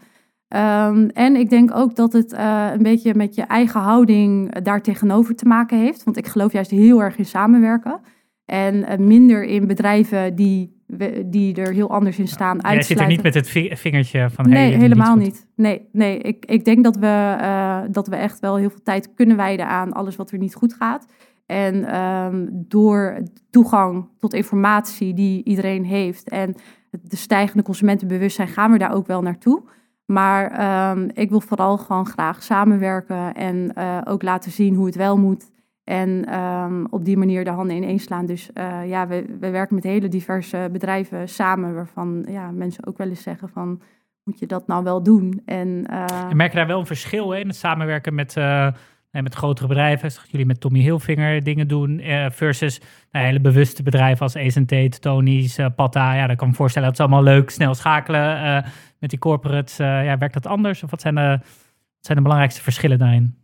Um, 0.54 1.08
en 1.08 1.36
ik 1.36 1.50
denk 1.50 1.74
ook 1.74 1.96
dat 1.96 2.12
het 2.12 2.32
een 2.72 2.82
beetje 2.82 3.14
met 3.14 3.34
je 3.34 3.42
eigen 3.42 3.80
houding 3.80 4.58
daar 4.62 4.82
tegenover 4.82 5.34
te 5.34 5.46
maken 5.46 5.78
heeft. 5.78 6.04
Want 6.04 6.16
ik 6.16 6.26
geloof 6.26 6.52
juist 6.52 6.70
heel 6.70 7.02
erg 7.02 7.16
in 7.16 7.24
samenwerken. 7.24 8.00
En 8.44 9.06
minder 9.06 9.44
in 9.44 9.66
bedrijven 9.66 10.34
die 10.34 10.77
die 11.26 11.54
er 11.54 11.72
heel 11.72 11.90
anders 11.90 12.18
in 12.18 12.28
staan. 12.28 12.58
Ja, 12.62 12.72
jij 12.72 12.82
zit 12.82 13.00
er 13.00 13.06
niet 13.06 13.22
met 13.22 13.34
het 13.34 13.48
vingertje 13.78 14.30
van... 14.30 14.48
Nee, 14.48 14.76
helemaal 14.76 15.16
niet, 15.16 15.46
Nee, 15.56 15.88
nee 15.92 16.18
ik, 16.18 16.44
ik 16.46 16.64
denk 16.64 16.84
dat 16.84 16.96
we, 16.96 17.36
uh, 17.40 17.80
dat 17.90 18.08
we 18.08 18.16
echt 18.16 18.40
wel 18.40 18.56
heel 18.56 18.70
veel 18.70 18.82
tijd 18.82 19.14
kunnen 19.14 19.36
wijden 19.36 19.66
aan 19.66 19.92
alles 19.92 20.16
wat 20.16 20.30
er 20.30 20.38
niet 20.38 20.54
goed 20.54 20.74
gaat. 20.74 21.06
En 21.46 21.96
um, 22.00 22.48
door 22.52 23.22
toegang 23.50 24.08
tot 24.18 24.34
informatie 24.34 25.14
die 25.14 25.44
iedereen 25.44 25.84
heeft 25.84 26.28
en 26.28 26.54
de 26.90 27.16
stijgende 27.16 27.62
consumentenbewustzijn 27.62 28.48
gaan 28.48 28.72
we 28.72 28.78
daar 28.78 28.94
ook 28.94 29.06
wel 29.06 29.22
naartoe. 29.22 29.62
Maar 30.04 30.50
ehm, 30.50 31.08
ik 31.12 31.30
wil 31.30 31.40
vooral 31.40 31.78
gewoon 31.78 32.06
graag 32.06 32.42
samenwerken 32.42 33.34
en 33.34 33.72
eh, 33.74 34.00
ook 34.04 34.22
laten 34.22 34.50
zien 34.50 34.74
hoe 34.74 34.86
het 34.86 34.94
wel 34.94 35.18
moet. 35.18 35.50
En 35.88 36.24
ehm, 36.24 36.84
op 36.90 37.04
die 37.04 37.16
manier 37.16 37.44
de 37.44 37.50
handen 37.50 37.76
ineens 37.76 38.02
slaan. 38.02 38.26
Dus 38.26 38.50
uh, 38.54 38.88
ja, 38.88 39.06
we, 39.06 39.36
we 39.40 39.50
werken 39.50 39.74
met 39.74 39.84
hele 39.84 40.08
diverse 40.08 40.68
bedrijven 40.72 41.28
samen, 41.28 41.74
waarvan 41.74 42.26
ja, 42.28 42.50
mensen 42.50 42.86
ook 42.86 42.98
wel 42.98 43.08
eens 43.08 43.22
zeggen 43.22 43.48
van, 43.48 43.80
moet 44.24 44.38
je 44.38 44.46
dat 44.46 44.66
nou 44.66 44.84
wel 44.84 45.02
doen? 45.02 45.42
En, 45.44 45.86
uh, 45.90 46.30
merk 46.32 46.50
je 46.50 46.56
daar 46.56 46.66
wel 46.66 46.78
een 46.78 46.86
verschil 46.86 47.32
in 47.32 47.46
het 47.46 47.56
samenwerken 47.56 48.14
met, 48.14 48.36
uh, 48.36 48.68
met 49.10 49.34
grotere 49.34 49.68
bedrijven? 49.68 50.10
Zoals 50.10 50.30
jullie 50.30 50.46
met 50.46 50.60
Tommy 50.60 50.80
Hilfinger 50.80 51.42
dingen 51.42 51.68
doen, 51.68 52.00
versus 52.30 52.80
nou, 53.10 53.24
hele 53.24 53.40
bewuste 53.40 53.82
bedrijven 53.82 54.22
als 54.22 54.32
Tate, 54.52 54.98
Tony's, 55.00 55.58
Patta. 55.76 56.14
Ja, 56.14 56.26
dan 56.26 56.36
kan 56.36 56.46
ik 56.46 56.52
me 56.52 56.58
voorstellen 56.58 56.88
dat 56.88 56.96
ze 56.96 57.02
allemaal 57.02 57.22
leuk, 57.22 57.50
snel 57.50 57.74
schakelen 57.74 58.64
met 58.98 59.10
die 59.10 59.18
corporates. 59.18 59.76
ja, 59.76 60.18
werkt 60.18 60.34
dat 60.34 60.46
anders? 60.46 60.82
Of 60.82 60.90
wat 60.90 61.00
zijn 61.00 61.14
wat 61.14 62.06
zijn 62.06 62.16
de 62.16 62.22
belangrijkste 62.22 62.62
verschillen 62.62 62.98
daarin? 62.98 63.36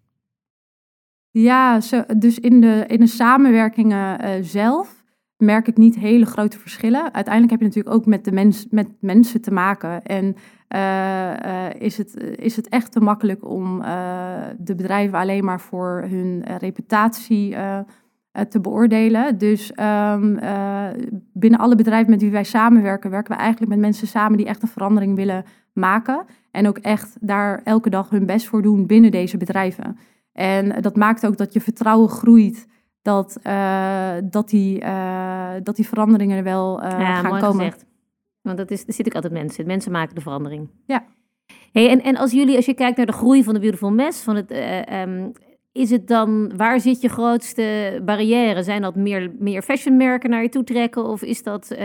Ja, 1.36 1.80
zo, 1.80 2.02
dus 2.16 2.38
in 2.38 2.60
de, 2.60 2.84
in 2.86 3.00
de 3.00 3.06
samenwerkingen 3.06 4.24
uh, 4.24 4.30
zelf 4.40 5.04
merk 5.36 5.68
ik 5.68 5.76
niet 5.76 5.94
hele 5.94 6.26
grote 6.26 6.58
verschillen. 6.58 7.14
Uiteindelijk 7.14 7.50
heb 7.50 7.60
je 7.60 7.66
natuurlijk 7.66 7.94
ook 7.94 8.06
met, 8.06 8.24
de 8.24 8.32
mens, 8.32 8.66
met 8.70 8.88
mensen 9.00 9.40
te 9.40 9.52
maken. 9.52 10.02
En 10.02 10.36
uh, 10.74 11.30
uh, 11.30 11.66
is, 11.78 11.98
het, 11.98 12.16
is 12.36 12.56
het 12.56 12.68
echt 12.68 12.92
te 12.92 13.00
makkelijk 13.00 13.48
om 13.48 13.80
de 14.58 14.74
bedrijven 14.74 15.18
alleen 15.18 15.44
maar 15.44 15.60
voor 15.60 16.04
hun 16.08 16.44
reputatie 16.58 17.56
te 18.48 18.60
beoordelen. 18.60 19.38
Dus 19.38 19.72
um, 19.80 20.38
binnen 21.32 21.60
alle 21.60 21.74
bedrijven 21.76 22.10
met 22.10 22.20
wie 22.20 22.30
wij 22.30 22.44
samenwerken, 22.44 23.10
werken 23.10 23.32
we 23.32 23.40
eigenlijk 23.40 23.70
met 23.70 23.80
mensen 23.80 24.06
samen 24.06 24.36
die 24.36 24.46
echt 24.46 24.62
een 24.62 24.68
verandering 24.68 25.16
willen 25.16 25.44
maken. 25.72 26.24
En 26.50 26.68
ook 26.68 26.78
echt 26.78 27.16
daar 27.20 27.60
elke 27.64 27.90
dag 27.90 28.10
hun 28.10 28.26
best 28.26 28.46
voor 28.46 28.62
doen 28.62 28.86
binnen 28.86 29.10
deze 29.10 29.36
bedrijven. 29.36 29.96
En 30.34 30.82
dat 30.82 30.96
maakt 30.96 31.26
ook 31.26 31.36
dat 31.36 31.52
je 31.52 31.60
vertrouwen 31.60 32.08
groeit 32.08 32.66
dat, 33.02 33.38
uh, 33.42 34.14
dat, 34.24 34.48
die, 34.48 34.80
uh, 34.80 35.52
dat 35.62 35.76
die 35.76 35.88
veranderingen 35.88 36.36
er 36.36 36.44
wel 36.44 36.82
uh, 36.82 36.90
ja, 36.90 37.20
gaan 37.20 37.30
mooi 37.30 37.42
komen. 37.42 37.64
Gezegd. 37.64 37.84
Want 38.42 38.56
dat 38.56 38.70
is, 38.70 38.84
er 38.86 38.92
zit 38.92 39.06
ook 39.06 39.14
altijd 39.14 39.32
mensen. 39.32 39.66
Mensen 39.66 39.92
maken 39.92 40.14
de 40.14 40.20
verandering. 40.20 40.68
Ja. 40.86 41.04
Hey, 41.72 41.90
en, 41.90 42.02
en 42.02 42.16
als 42.16 42.32
jullie, 42.32 42.56
als 42.56 42.66
je 42.66 42.74
kijkt 42.74 42.96
naar 42.96 43.06
de 43.06 43.12
groei 43.12 43.44
van 43.44 43.54
de 43.54 43.60
Beautiful 43.60 43.90
Mess, 43.90 44.22
van 44.22 44.36
het, 44.36 44.52
um, 44.92 45.32
is 45.72 45.90
het 45.90 46.06
dan, 46.08 46.56
waar 46.56 46.80
zit 46.80 47.00
je 47.00 47.08
grootste 47.08 48.00
barrière? 48.04 48.62
Zijn 48.62 48.82
dat 48.82 48.96
meer, 48.96 49.32
meer 49.38 49.62
fashionmerken 49.62 50.30
naar 50.30 50.42
je 50.42 50.48
toe 50.48 50.64
trekken? 50.64 51.04
Of 51.04 51.22
is 51.22 51.42
dat 51.42 51.76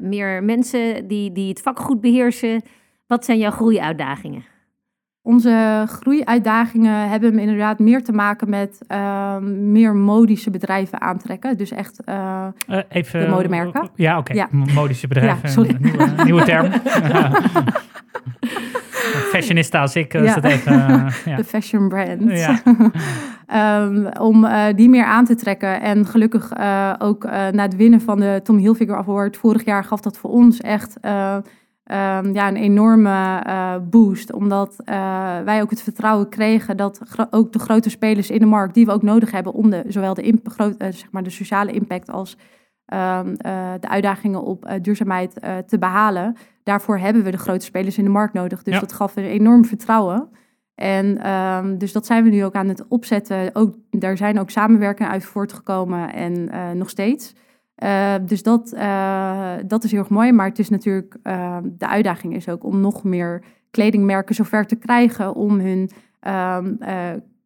meer 0.00 0.44
mensen 0.44 1.08
die, 1.08 1.32
die 1.32 1.48
het 1.48 1.60
vak 1.60 1.78
goed 1.78 2.00
beheersen? 2.00 2.62
Wat 3.06 3.24
zijn 3.24 3.38
jouw 3.38 3.50
groeiuitdagingen? 3.50 4.44
Onze 5.22 5.84
groeiuitdagingen 5.86 7.08
hebben 7.08 7.38
inderdaad 7.38 7.78
meer 7.78 8.04
te 8.04 8.12
maken 8.12 8.50
met 8.50 8.78
uh, 8.88 9.36
meer 9.48 9.94
modische 9.94 10.50
bedrijven 10.50 11.00
aantrekken. 11.00 11.56
Dus 11.56 11.70
echt 11.70 12.00
uh, 12.08 12.46
uh, 12.68 12.78
even, 12.88 13.20
de 13.20 13.28
modemerken. 13.28 13.90
ja, 13.94 14.18
oké. 14.18 14.32
Okay. 14.32 14.46
Ja. 14.52 14.72
Modische 14.74 15.06
bedrijven. 15.06 15.38
Ja, 15.42 15.48
sorry. 15.48 15.76
Nieuwe, 15.80 16.12
nieuwe 16.24 16.42
term. 16.42 16.70
Fashionista 19.32 19.80
als 19.80 19.96
ik, 19.96 20.12
ja. 20.12 20.42
even... 20.42 20.72
ja. 21.24 21.36
De 21.36 21.44
fashion 21.44 21.88
brand. 21.88 22.22
Ja. 22.22 22.62
um, 23.82 24.06
om 24.30 24.46
die 24.76 24.88
meer 24.88 25.04
aan 25.04 25.24
te 25.24 25.34
trekken. 25.34 25.80
En 25.80 26.06
gelukkig 26.06 26.52
ook 26.98 27.24
na 27.24 27.62
het 27.62 27.76
winnen 27.76 28.00
van 28.00 28.20
de 28.20 28.40
Tom 28.44 28.56
Hilfiger 28.56 28.96
Award 28.96 29.36
vorig 29.36 29.64
jaar 29.64 29.84
gaf 29.84 30.00
dat 30.00 30.18
voor 30.18 30.30
ons 30.30 30.60
echt 30.60 30.96
um, 31.90 32.34
ja, 32.34 32.48
een 32.48 32.56
enorme 32.56 33.44
uh, 33.46 33.74
boost. 33.90 34.32
Omdat 34.32 34.76
uh, 34.78 35.38
wij 35.44 35.62
ook 35.62 35.70
het 35.70 35.82
vertrouwen 35.82 36.28
kregen 36.28 36.76
dat 36.76 37.00
ook 37.30 37.52
de 37.52 37.58
grote 37.58 37.90
spelers 37.90 38.30
in 38.30 38.38
de 38.38 38.46
markt, 38.46 38.74
die 38.74 38.86
we 38.86 38.92
ook 38.92 39.02
nodig 39.02 39.30
hebben 39.30 39.52
om 39.52 39.70
de, 39.70 39.84
zowel 39.88 40.14
de, 40.14 40.40
groot, 40.44 40.82
uh, 40.82 40.88
zeg 40.90 41.10
maar 41.10 41.22
de 41.22 41.30
sociale 41.30 41.72
impact 41.72 42.10
als 42.10 42.36
um, 42.86 43.36
de 43.80 43.88
uitdagingen 43.88 44.42
op 44.42 44.78
duurzaamheid 44.82 45.34
te 45.66 45.78
behalen. 45.78 46.36
Daarvoor 46.62 46.98
hebben 46.98 47.22
we 47.22 47.30
de 47.30 47.38
grote 47.38 47.64
spelers 47.64 47.98
in 47.98 48.04
de 48.04 48.10
markt 48.10 48.34
nodig. 48.34 48.62
Dus 48.62 48.74
ja. 48.74 48.80
dat 48.80 48.92
gaf 48.92 49.16
een 49.16 49.24
enorm 49.24 49.64
vertrouwen. 49.64 50.28
En 50.74 51.30
um, 51.30 51.78
dus 51.78 51.92
dat 51.92 52.06
zijn 52.06 52.24
we 52.24 52.30
nu 52.30 52.44
ook 52.44 52.54
aan 52.54 52.68
het 52.68 52.84
opzetten. 52.88 53.50
Ook, 53.52 53.74
daar 53.90 54.16
zijn 54.16 54.40
ook 54.40 54.50
samenwerkingen 54.50 55.12
uit 55.12 55.24
voortgekomen 55.24 56.12
en 56.12 56.50
nog 56.78 56.90
steeds. 56.90 57.34
Uh, 57.82 58.14
dus 58.26 58.42
dat, 58.42 58.72
uh, 58.74 59.52
dat 59.66 59.84
is 59.84 59.90
heel 59.90 60.00
erg 60.00 60.08
mooi. 60.08 60.32
Maar 60.32 60.48
het 60.48 60.58
is 60.58 60.68
natuurlijk, 60.68 61.16
uh, 61.22 61.56
de 61.64 61.88
uitdaging 61.88 62.34
is 62.34 62.48
ook 62.48 62.64
om 62.64 62.80
nog 62.80 63.04
meer 63.04 63.42
kledingmerken 63.70 64.34
zover 64.34 64.66
te 64.66 64.76
krijgen 64.76 65.34
om 65.34 65.60
hun, 65.60 65.90
ehm, 66.20 66.74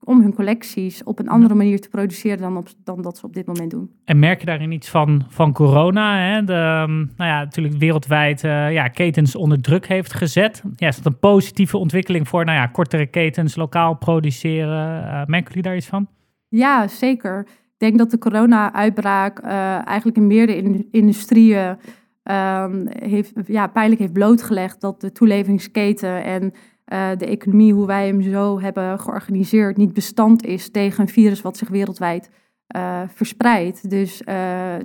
om 0.00 0.20
hun 0.20 0.34
collecties 0.34 1.02
op 1.02 1.18
een 1.18 1.28
andere 1.28 1.54
manier 1.54 1.80
te 1.80 1.88
produceren 1.88 2.38
dan, 2.38 2.56
op, 2.56 2.68
dan 2.84 3.02
dat 3.02 3.18
ze 3.18 3.26
op 3.26 3.34
dit 3.34 3.46
moment 3.46 3.70
doen. 3.70 3.90
En 4.04 4.18
merk 4.18 4.40
je 4.40 4.46
daarin 4.46 4.72
iets 4.72 4.88
van, 4.88 5.24
van 5.28 5.52
corona? 5.52 6.18
Hè? 6.18 6.44
De, 6.44 6.52
ehm, 6.52 6.96
nou 6.96 7.30
ja, 7.30 7.38
natuurlijk 7.38 7.76
wereldwijd 7.76 8.40
ja, 8.40 8.88
ketens 8.88 9.36
onder 9.36 9.60
druk 9.60 9.86
heeft 9.86 10.14
gezet. 10.14 10.62
Ja, 10.76 10.88
is 10.88 10.96
dat 10.96 11.12
een 11.12 11.18
positieve 11.18 11.76
ontwikkeling 11.76 12.28
voor 12.28 12.44
nou 12.44 12.58
ja, 12.58 12.66
kortere 12.66 13.06
ketens, 13.06 13.56
lokaal 13.56 13.94
produceren? 13.94 15.02
merken 15.26 15.48
jullie 15.48 15.62
daar 15.62 15.76
iets 15.76 15.86
van? 15.86 16.08
Ja, 16.48 16.88
zeker. 16.88 17.46
Denk 17.76 17.98
dat 17.98 18.10
de 18.10 18.18
corona-uitbraak 18.18 19.44
uh, 19.44 19.86
eigenlijk 19.86 20.16
in 20.16 20.26
meerdere 20.26 20.86
industrieën 20.90 21.76
um, 22.24 22.86
heeft, 22.88 23.32
ja, 23.46 23.66
pijnlijk 23.66 24.00
heeft 24.00 24.12
blootgelegd 24.12 24.80
dat 24.80 25.00
de 25.00 25.12
toeleveringsketen 25.12 26.24
en 26.24 26.42
uh, 26.42 27.08
de 27.16 27.26
economie, 27.26 27.72
hoe 27.72 27.86
wij 27.86 28.06
hem 28.06 28.22
zo 28.22 28.60
hebben 28.60 29.00
georganiseerd, 29.00 29.76
niet 29.76 29.92
bestand 29.92 30.44
is 30.44 30.70
tegen 30.70 31.00
een 31.00 31.08
virus 31.08 31.42
wat 31.42 31.56
zich 31.56 31.68
wereldwijd 31.68 32.30
uh, 32.76 33.00
verspreidt. 33.06 33.90
Dus 33.90 34.20
uh, 34.20 34.26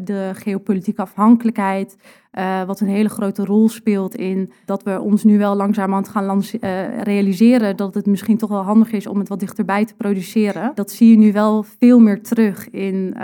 de 0.01 0.31
geopolitieke 0.33 1.01
afhankelijkheid, 1.01 1.95
uh, 2.31 2.63
wat 2.63 2.79
een 2.79 2.87
hele 2.87 3.09
grote 3.09 3.45
rol 3.45 3.69
speelt 3.69 4.15
in 4.15 4.51
dat 4.65 4.83
we 4.83 4.99
ons 4.99 5.23
nu 5.23 5.37
wel 5.37 5.55
langzamerhand 5.55 6.09
gaan 6.09 6.41
realiseren 7.03 7.77
dat 7.77 7.93
het 7.93 8.05
misschien 8.05 8.37
toch 8.37 8.49
wel 8.49 8.63
handig 8.63 8.91
is 8.91 9.07
om 9.07 9.19
het 9.19 9.29
wat 9.29 9.39
dichterbij 9.39 9.85
te 9.85 9.95
produceren. 9.95 10.71
Dat 10.75 10.91
zie 10.91 11.09
je 11.09 11.17
nu 11.17 11.31
wel 11.31 11.63
veel 11.63 11.99
meer 11.99 12.21
terug 12.21 12.69
in 12.69 13.15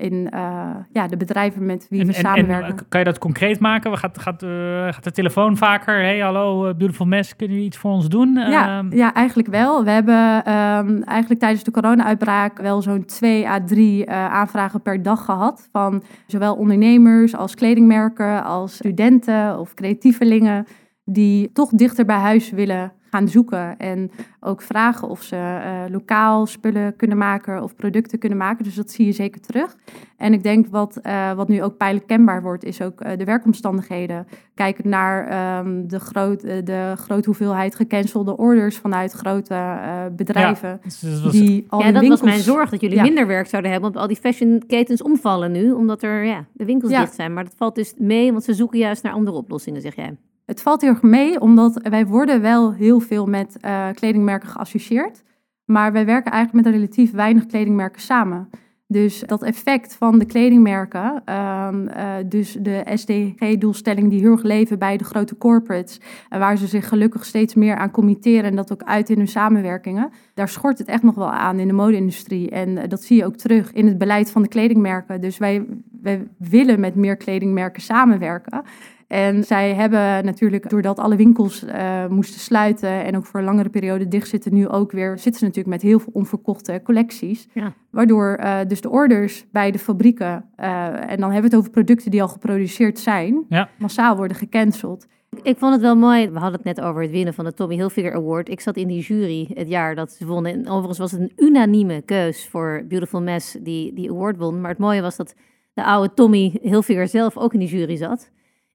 in 0.00 0.28
uh, 0.34 0.70
ja, 0.92 1.06
de 1.06 1.16
bedrijven 1.16 1.66
met 1.66 1.86
wie 1.90 2.06
we 2.06 2.12
samenwerken. 2.12 2.76
En, 2.78 2.88
kan 2.88 3.00
je 3.00 3.06
dat 3.06 3.18
concreet 3.18 3.60
maken? 3.60 3.98
Gaat, 3.98 4.18
gaat, 4.18 4.42
uh, 4.42 4.48
gaat 4.92 5.04
de 5.04 5.10
telefoon 5.10 5.56
vaker? 5.56 5.94
Hey, 5.94 6.18
hallo, 6.18 6.68
uh, 6.68 6.74
Beautiful 6.74 7.06
Mess, 7.06 7.36
kunnen 7.36 7.56
jullie 7.56 7.70
iets 7.70 7.80
voor 7.80 7.90
ons 7.90 8.08
doen? 8.08 8.34
Ja, 8.34 8.78
ehm, 8.78 8.96
ja 8.96 9.14
eigenlijk 9.14 9.48
wel. 9.48 9.84
We 9.84 9.90
hebben 9.90 10.52
um, 10.54 11.02
eigenlijk 11.02 11.40
tijdens 11.40 11.64
de 11.64 11.70
corona-uitbraak 11.70 12.60
wel 12.60 12.82
zo'n 12.82 13.04
twee 13.04 13.48
à 13.48 13.64
drie 13.64 14.10
aanvragen 14.10 14.82
per 14.82 15.02
dag 15.02 15.24
gehad. 15.24 15.68
Van 15.72 16.02
zowel 16.26 16.54
ondernemers 16.54 17.36
als 17.36 17.54
kledingmerken, 17.54 18.44
als 18.44 18.74
studenten 18.74 19.58
of 19.58 19.74
creatievelingen. 19.74 20.66
Die 21.04 21.52
toch 21.52 21.70
dichter 21.70 22.04
bij 22.04 22.16
huis 22.16 22.50
willen 22.50 22.92
gaan 23.10 23.28
zoeken 23.28 23.76
en 23.78 24.10
ook 24.40 24.62
vragen 24.62 25.08
of 25.08 25.22
ze 25.22 25.36
uh, 25.36 25.92
lokaal 25.92 26.46
spullen 26.46 26.96
kunnen 26.96 27.18
maken 27.18 27.62
of 27.62 27.76
producten 27.76 28.18
kunnen 28.18 28.38
maken. 28.38 28.64
Dus 28.64 28.74
dat 28.74 28.90
zie 28.90 29.06
je 29.06 29.12
zeker 29.12 29.40
terug. 29.40 29.76
En 30.16 30.32
ik 30.32 30.42
denk 30.42 30.66
wat, 30.66 30.98
uh, 31.02 31.32
wat 31.32 31.48
nu 31.48 31.62
ook 31.62 31.76
pijnlijk 31.76 32.06
kenbaar 32.06 32.42
wordt, 32.42 32.64
is 32.64 32.82
ook 32.82 33.04
uh, 33.04 33.10
de 33.16 33.24
werkomstandigheden. 33.24 34.26
Kijken 34.54 34.88
naar 34.88 35.58
um, 35.58 35.88
de, 35.88 36.00
groot, 36.00 36.40
de 36.40 36.92
grote 36.96 37.26
hoeveelheid 37.26 37.74
gecancelde 37.74 38.36
orders 38.36 38.76
vanuit 38.76 39.12
grote 39.12 39.78
bedrijven. 40.16 40.68
Ja, 40.68 40.78
dus 40.82 41.00
dat 41.00 41.20
was, 41.20 41.32
die 41.32 41.66
al 41.68 41.82
ja, 41.82 41.92
dat 41.92 42.06
was 42.06 42.22
mijn 42.22 42.40
zorg, 42.40 42.70
dat 42.70 42.80
jullie 42.80 42.96
ja. 42.96 43.02
minder 43.02 43.26
werk 43.26 43.46
zouden 43.46 43.70
hebben, 43.70 43.92
want 43.92 44.02
al 44.02 44.08
die 44.08 44.20
fashionketens 44.22 45.02
omvallen 45.02 45.52
nu, 45.52 45.72
omdat 45.72 46.02
er 46.02 46.24
ja, 46.24 46.44
de 46.52 46.64
winkels 46.64 46.92
ja. 46.92 47.00
dicht 47.00 47.14
zijn. 47.14 47.32
Maar 47.32 47.44
dat 47.44 47.54
valt 47.56 47.74
dus 47.74 47.94
mee, 47.98 48.32
want 48.32 48.44
ze 48.44 48.54
zoeken 48.54 48.78
juist 48.78 49.02
naar 49.02 49.12
andere 49.12 49.36
oplossingen, 49.36 49.80
zeg 49.80 49.96
jij. 49.96 50.16
Het 50.50 50.62
valt 50.62 50.80
heel 50.80 50.90
erg 50.90 51.02
mee, 51.02 51.40
omdat 51.40 51.80
wij 51.82 52.06
worden 52.06 52.40
wel 52.40 52.72
heel 52.72 53.00
veel 53.00 53.26
met 53.26 53.56
uh, 53.64 53.88
kledingmerken 53.94 54.48
geassocieerd. 54.48 55.22
Maar 55.64 55.92
wij 55.92 56.06
werken 56.06 56.32
eigenlijk 56.32 56.64
met 56.64 56.74
relatief 56.74 57.12
weinig 57.12 57.46
kledingmerken 57.46 58.00
samen. 58.00 58.48
Dus 58.86 59.22
dat 59.26 59.42
effect 59.42 59.94
van 59.94 60.18
de 60.18 60.24
kledingmerken, 60.24 61.34
um, 61.34 61.88
uh, 61.88 62.14
dus 62.26 62.52
de 62.60 62.82
SDG-doelstelling 62.94 64.10
die 64.10 64.20
heel 64.20 64.30
erg 64.30 64.42
leven 64.42 64.78
bij 64.78 64.96
de 64.96 65.04
grote 65.04 65.36
corporates, 65.36 66.00
en 66.28 66.38
waar 66.38 66.56
ze 66.56 66.66
zich 66.66 66.88
gelukkig 66.88 67.24
steeds 67.24 67.54
meer 67.54 67.76
aan 67.76 67.90
committeren 67.90 68.44
en 68.44 68.56
dat 68.56 68.72
ook 68.72 68.82
uit 68.82 69.10
in 69.10 69.18
hun 69.18 69.28
samenwerkingen, 69.28 70.10
daar 70.34 70.48
schort 70.48 70.78
het 70.78 70.88
echt 70.88 71.02
nog 71.02 71.14
wel 71.14 71.30
aan 71.30 71.58
in 71.58 71.66
de 71.66 71.74
mode-industrie. 71.74 72.50
En 72.50 72.68
uh, 72.68 72.82
dat 72.88 73.02
zie 73.02 73.16
je 73.16 73.24
ook 73.24 73.36
terug 73.36 73.72
in 73.72 73.86
het 73.86 73.98
beleid 73.98 74.30
van 74.30 74.42
de 74.42 74.48
kledingmerken. 74.48 75.20
Dus 75.20 75.38
wij, 75.38 75.66
wij 76.02 76.28
willen 76.38 76.80
met 76.80 76.94
meer 76.94 77.16
kledingmerken 77.16 77.82
samenwerken. 77.82 78.62
En 79.10 79.44
zij 79.44 79.74
hebben 79.74 80.24
natuurlijk, 80.24 80.70
doordat 80.70 80.98
alle 80.98 81.16
winkels 81.16 81.64
uh, 81.64 82.06
moesten 82.06 82.40
sluiten 82.40 83.04
en 83.04 83.16
ook 83.16 83.26
voor 83.26 83.40
een 83.40 83.46
langere 83.46 83.68
periode 83.68 84.08
dicht 84.08 84.28
zitten, 84.28 84.54
nu 84.54 84.68
ook 84.68 84.92
weer, 84.92 85.18
zitten 85.18 85.34
ze 85.34 85.44
natuurlijk 85.44 85.74
met 85.74 85.82
heel 85.82 85.98
veel 85.98 86.12
onverkochte 86.12 86.80
collecties. 86.84 87.48
Ja. 87.52 87.72
Waardoor 87.90 88.38
uh, 88.40 88.58
dus 88.66 88.80
de 88.80 88.90
orders 88.90 89.46
bij 89.52 89.70
de 89.70 89.78
fabrieken, 89.78 90.44
uh, 90.60 91.10
en 91.10 91.20
dan 91.20 91.32
hebben 91.32 91.40
we 91.40 91.46
het 91.46 91.54
over 91.56 91.70
producten 91.70 92.10
die 92.10 92.22
al 92.22 92.28
geproduceerd 92.28 92.98
zijn, 92.98 93.44
ja. 93.48 93.68
massaal 93.78 94.16
worden 94.16 94.36
gecanceld. 94.36 95.06
Ik 95.42 95.58
vond 95.58 95.72
het 95.72 95.82
wel 95.82 95.96
mooi. 95.96 96.30
We 96.30 96.38
hadden 96.38 96.60
het 96.62 96.76
net 96.76 96.80
over 96.80 97.02
het 97.02 97.10
winnen 97.10 97.34
van 97.34 97.44
de 97.44 97.54
Tommy 97.54 97.74
Hilfiger 97.74 98.14
Award. 98.14 98.48
Ik 98.48 98.60
zat 98.60 98.76
in 98.76 98.88
die 98.88 99.02
jury 99.02 99.50
het 99.54 99.68
jaar 99.68 99.94
dat 99.94 100.12
ze 100.12 100.26
wonnen. 100.26 100.52
En 100.52 100.68
overigens 100.68 100.98
was 100.98 101.10
het 101.12 101.20
een 101.20 101.32
unanieme 101.36 102.02
keus 102.02 102.48
voor 102.48 102.84
Beautiful 102.88 103.22
Mess 103.22 103.56
die 103.60 103.94
die 103.94 104.10
award 104.10 104.36
won. 104.36 104.60
Maar 104.60 104.70
het 104.70 104.78
mooie 104.78 105.00
was 105.00 105.16
dat 105.16 105.34
de 105.72 105.84
oude 105.84 106.14
Tommy 106.14 106.58
Hilfiger 106.62 107.08
zelf 107.08 107.36
ook 107.36 107.52
in 107.52 107.58
die 107.58 107.68
jury 107.68 107.96
zat. 107.96 108.30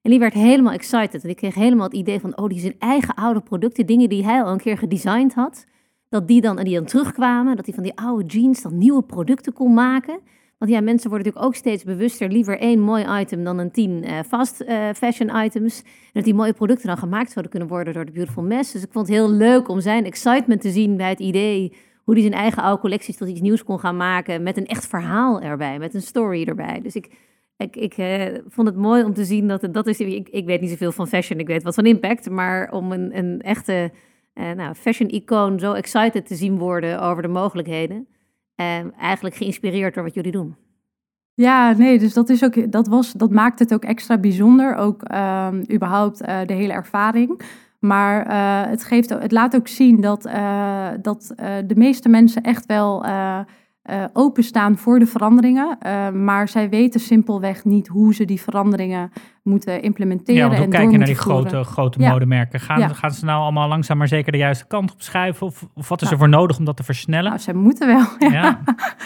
En 0.06 0.12
die 0.12 0.20
werd 0.20 0.34
helemaal 0.34 0.72
excited. 0.72 1.24
En 1.24 1.30
ik 1.30 1.36
kreeg 1.36 1.54
helemaal 1.54 1.86
het 1.86 1.96
idee 1.96 2.20
van, 2.20 2.38
oh, 2.38 2.48
die 2.48 2.58
zijn 2.58 2.74
eigen 2.78 3.14
oude 3.14 3.40
producten, 3.40 3.86
dingen 3.86 4.08
die 4.08 4.24
hij 4.24 4.42
al 4.42 4.52
een 4.52 4.58
keer 4.58 4.78
gedesigned 4.78 5.34
had, 5.34 5.64
dat 6.08 6.28
die 6.28 6.40
dan, 6.40 6.58
en 6.58 6.64
die 6.64 6.74
dan 6.74 6.84
terugkwamen, 6.84 7.56
dat 7.56 7.64
hij 7.66 7.74
van 7.74 7.82
die 7.82 7.98
oude 7.98 8.24
jeans 8.24 8.62
dan 8.62 8.78
nieuwe 8.78 9.02
producten 9.02 9.52
kon 9.52 9.74
maken. 9.74 10.18
Want 10.58 10.70
ja, 10.70 10.80
mensen 10.80 11.10
worden 11.10 11.26
natuurlijk 11.26 11.46
ook 11.46 11.54
steeds 11.54 11.84
bewuster, 11.84 12.28
liever 12.28 12.58
één 12.58 12.80
mooi 12.80 13.20
item 13.20 13.44
dan 13.44 13.58
een 13.58 13.70
tien 13.70 14.04
uh, 14.04 14.18
fast 14.26 14.62
uh, 14.62 14.88
fashion 14.94 15.44
items. 15.44 15.82
En 15.82 16.10
dat 16.12 16.24
die 16.24 16.34
mooie 16.34 16.52
producten 16.52 16.86
dan 16.86 16.98
gemaakt 16.98 17.30
zouden 17.30 17.50
kunnen 17.50 17.68
worden 17.68 17.94
door 17.94 18.04
de 18.04 18.12
Beautiful 18.12 18.42
Mess. 18.42 18.72
Dus 18.72 18.82
ik 18.82 18.92
vond 18.92 19.06
het 19.06 19.16
heel 19.16 19.30
leuk 19.30 19.68
om 19.68 19.80
zijn 19.80 20.04
excitement 20.04 20.60
te 20.60 20.70
zien 20.70 20.96
bij 20.96 21.08
het 21.08 21.20
idee 21.20 21.72
hoe 22.04 22.14
hij 22.14 22.22
zijn 22.22 22.34
eigen 22.34 22.62
oude 22.62 22.80
collecties 22.80 23.16
tot 23.16 23.28
iets 23.28 23.40
nieuws 23.40 23.64
kon 23.64 23.78
gaan 23.78 23.96
maken 23.96 24.42
met 24.42 24.56
een 24.56 24.66
echt 24.66 24.86
verhaal 24.86 25.40
erbij, 25.40 25.78
met 25.78 25.94
een 25.94 26.02
story 26.02 26.44
erbij. 26.44 26.80
Dus 26.82 26.94
ik, 26.94 27.10
ik, 27.56 27.76
ik 27.76 27.98
uh, 27.98 28.24
vond 28.48 28.68
het 28.68 28.76
mooi 28.76 29.04
om 29.04 29.14
te 29.14 29.24
zien 29.24 29.48
dat 29.48 29.68
dat 29.70 29.86
is. 29.86 30.00
Ik, 30.00 30.28
ik 30.28 30.46
weet 30.46 30.60
niet 30.60 30.70
zoveel 30.70 30.92
van 30.92 31.08
fashion, 31.08 31.40
ik 31.40 31.46
weet 31.46 31.62
wat 31.62 31.74
van 31.74 31.86
impact. 31.86 32.30
Maar 32.30 32.70
om 32.72 32.92
een, 32.92 33.18
een 33.18 33.40
echte 33.40 33.90
uh, 34.34 34.50
nou, 34.50 34.74
fashion-icoon 34.74 35.58
zo 35.58 35.72
excited 35.72 36.26
te 36.26 36.34
zien 36.34 36.58
worden 36.58 37.00
over 37.00 37.22
de 37.22 37.28
mogelijkheden. 37.28 38.06
Uh, 38.56 38.98
eigenlijk 38.98 39.34
geïnspireerd 39.34 39.94
door 39.94 40.04
wat 40.04 40.14
jullie 40.14 40.32
doen. 40.32 40.56
Ja, 41.34 41.72
nee, 41.72 41.98
dus 41.98 42.12
dat, 42.12 42.28
is 42.28 42.44
ook, 42.44 42.72
dat, 42.72 42.86
was, 42.86 43.12
dat 43.12 43.30
maakt 43.30 43.58
het 43.58 43.74
ook 43.74 43.84
extra 43.84 44.18
bijzonder. 44.18 44.74
Ook 44.74 45.02
um, 45.14 45.62
überhaupt 45.72 46.18
de 46.18 46.52
hele 46.52 46.72
ervaring. 46.72 47.40
Maar 47.80 48.68
het, 48.68 48.84
geeft, 48.84 49.10
het 49.10 49.32
laat 49.32 49.56
ook 49.56 49.68
zien 49.68 50.00
dat, 50.00 50.22
dat 51.02 51.32
de 51.66 51.74
meeste 51.74 52.08
mensen 52.08 52.42
echt 52.42 52.66
wel 52.66 53.04
uh, 53.90 54.04
openstaan 54.12 54.76
voor 54.76 54.98
de 54.98 55.06
veranderingen. 55.06 55.78
Uh, 55.86 56.10
maar 56.10 56.48
zij 56.48 56.68
weten 56.68 57.00
simpelweg 57.00 57.64
niet 57.64 57.88
hoe 57.88 58.14
ze 58.14 58.24
die 58.24 58.40
veranderingen 58.40 59.10
moeten 59.46 59.82
implementeren. 59.82 60.40
Ja, 60.40 60.46
want 60.46 60.58
hoe 60.58 60.68
kijk 60.68 60.90
je 60.90 60.96
naar 60.96 61.06
die 61.06 61.14
grote, 61.14 61.64
grote 61.64 61.98
modemerken? 61.98 62.60
Gaan, 62.60 62.94
gaan 62.94 63.10
ze 63.10 63.24
nou 63.24 63.40
allemaal 63.40 63.68
langzaam 63.68 63.98
maar 63.98 64.08
zeker 64.08 64.32
de 64.32 64.38
juiste 64.38 64.66
kant 64.66 64.92
op 64.92 65.02
schuiven? 65.02 65.46
Of, 65.46 65.66
of 65.74 65.88
wat 65.88 66.02
is 66.02 66.10
er 66.10 66.16
nou. 66.16 66.30
voor 66.30 66.38
nodig 66.38 66.58
om 66.58 66.64
dat 66.64 66.76
te 66.76 66.82
versnellen? 66.82 67.30
Nou, 67.30 67.42
zij 67.42 67.54
moeten 67.54 67.86
wel. 67.86 68.04
Ja. 68.36 68.60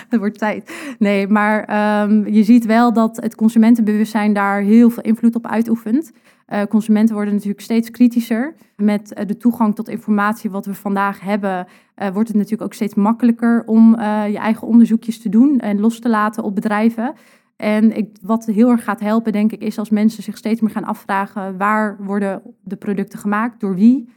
dat 0.09 0.21
wordt 0.25 0.39
tijd. 0.39 0.95
Nee, 0.99 1.29
maar 1.29 1.59
um, 2.03 2.29
je 2.29 2.43
ziet 2.43 2.67
wel 2.67 2.93
dat 2.93 3.17
het 3.17 3.35
consumentenbewustzijn 3.35 4.33
daar 4.33 4.61
heel 4.61 4.91
veel 4.91 5.03
invloed 5.03 5.35
op 5.35 5.47
uitoefent. 5.47 6.13
Uh, 6.49 6.63
consumenten 6.63 7.15
worden 7.15 7.35
natuurlijk 7.35 7.61
steeds 7.61 7.91
kritischer. 7.91 8.55
Met 8.77 9.15
uh, 9.19 9.27
de 9.27 9.37
toegang 9.37 9.75
tot 9.75 9.89
informatie 9.89 10.51
wat 10.51 10.67
we 10.67 10.75
vandaag 10.75 11.21
hebben, 11.21 11.67
uh, 11.97 12.09
wordt 12.09 12.29
het 12.29 12.37
natuurlijk 12.37 12.63
ook 12.63 12.75
steeds 12.75 12.95
makkelijker 12.95 13.63
om 13.67 13.91
je 14.01 14.39
eigen 14.39 14.67
onderzoekjes 14.67 15.21
te 15.21 15.29
doen 15.29 15.59
en 15.59 15.81
los 15.81 16.01
te 16.01 16.09
laten 16.09 16.43
op 16.43 16.55
bedrijven. 16.55 17.15
En 17.61 17.97
ik, 17.97 18.17
wat 18.23 18.47
heel 18.47 18.71
erg 18.71 18.85
gaat 18.85 19.01
helpen, 19.01 19.33
denk 19.33 19.53
ik, 19.53 19.63
is 19.63 19.79
als 19.79 19.91
mensen 19.91 20.23
zich 20.23 20.37
steeds 20.37 20.61
meer 20.61 20.71
gaan 20.71 20.85
afvragen 20.85 21.57
waar 21.57 21.97
worden 22.05 22.43
de 22.61 22.77
producten 22.77 23.19
gemaakt, 23.19 23.61
door 23.61 23.75
wie 23.75 24.09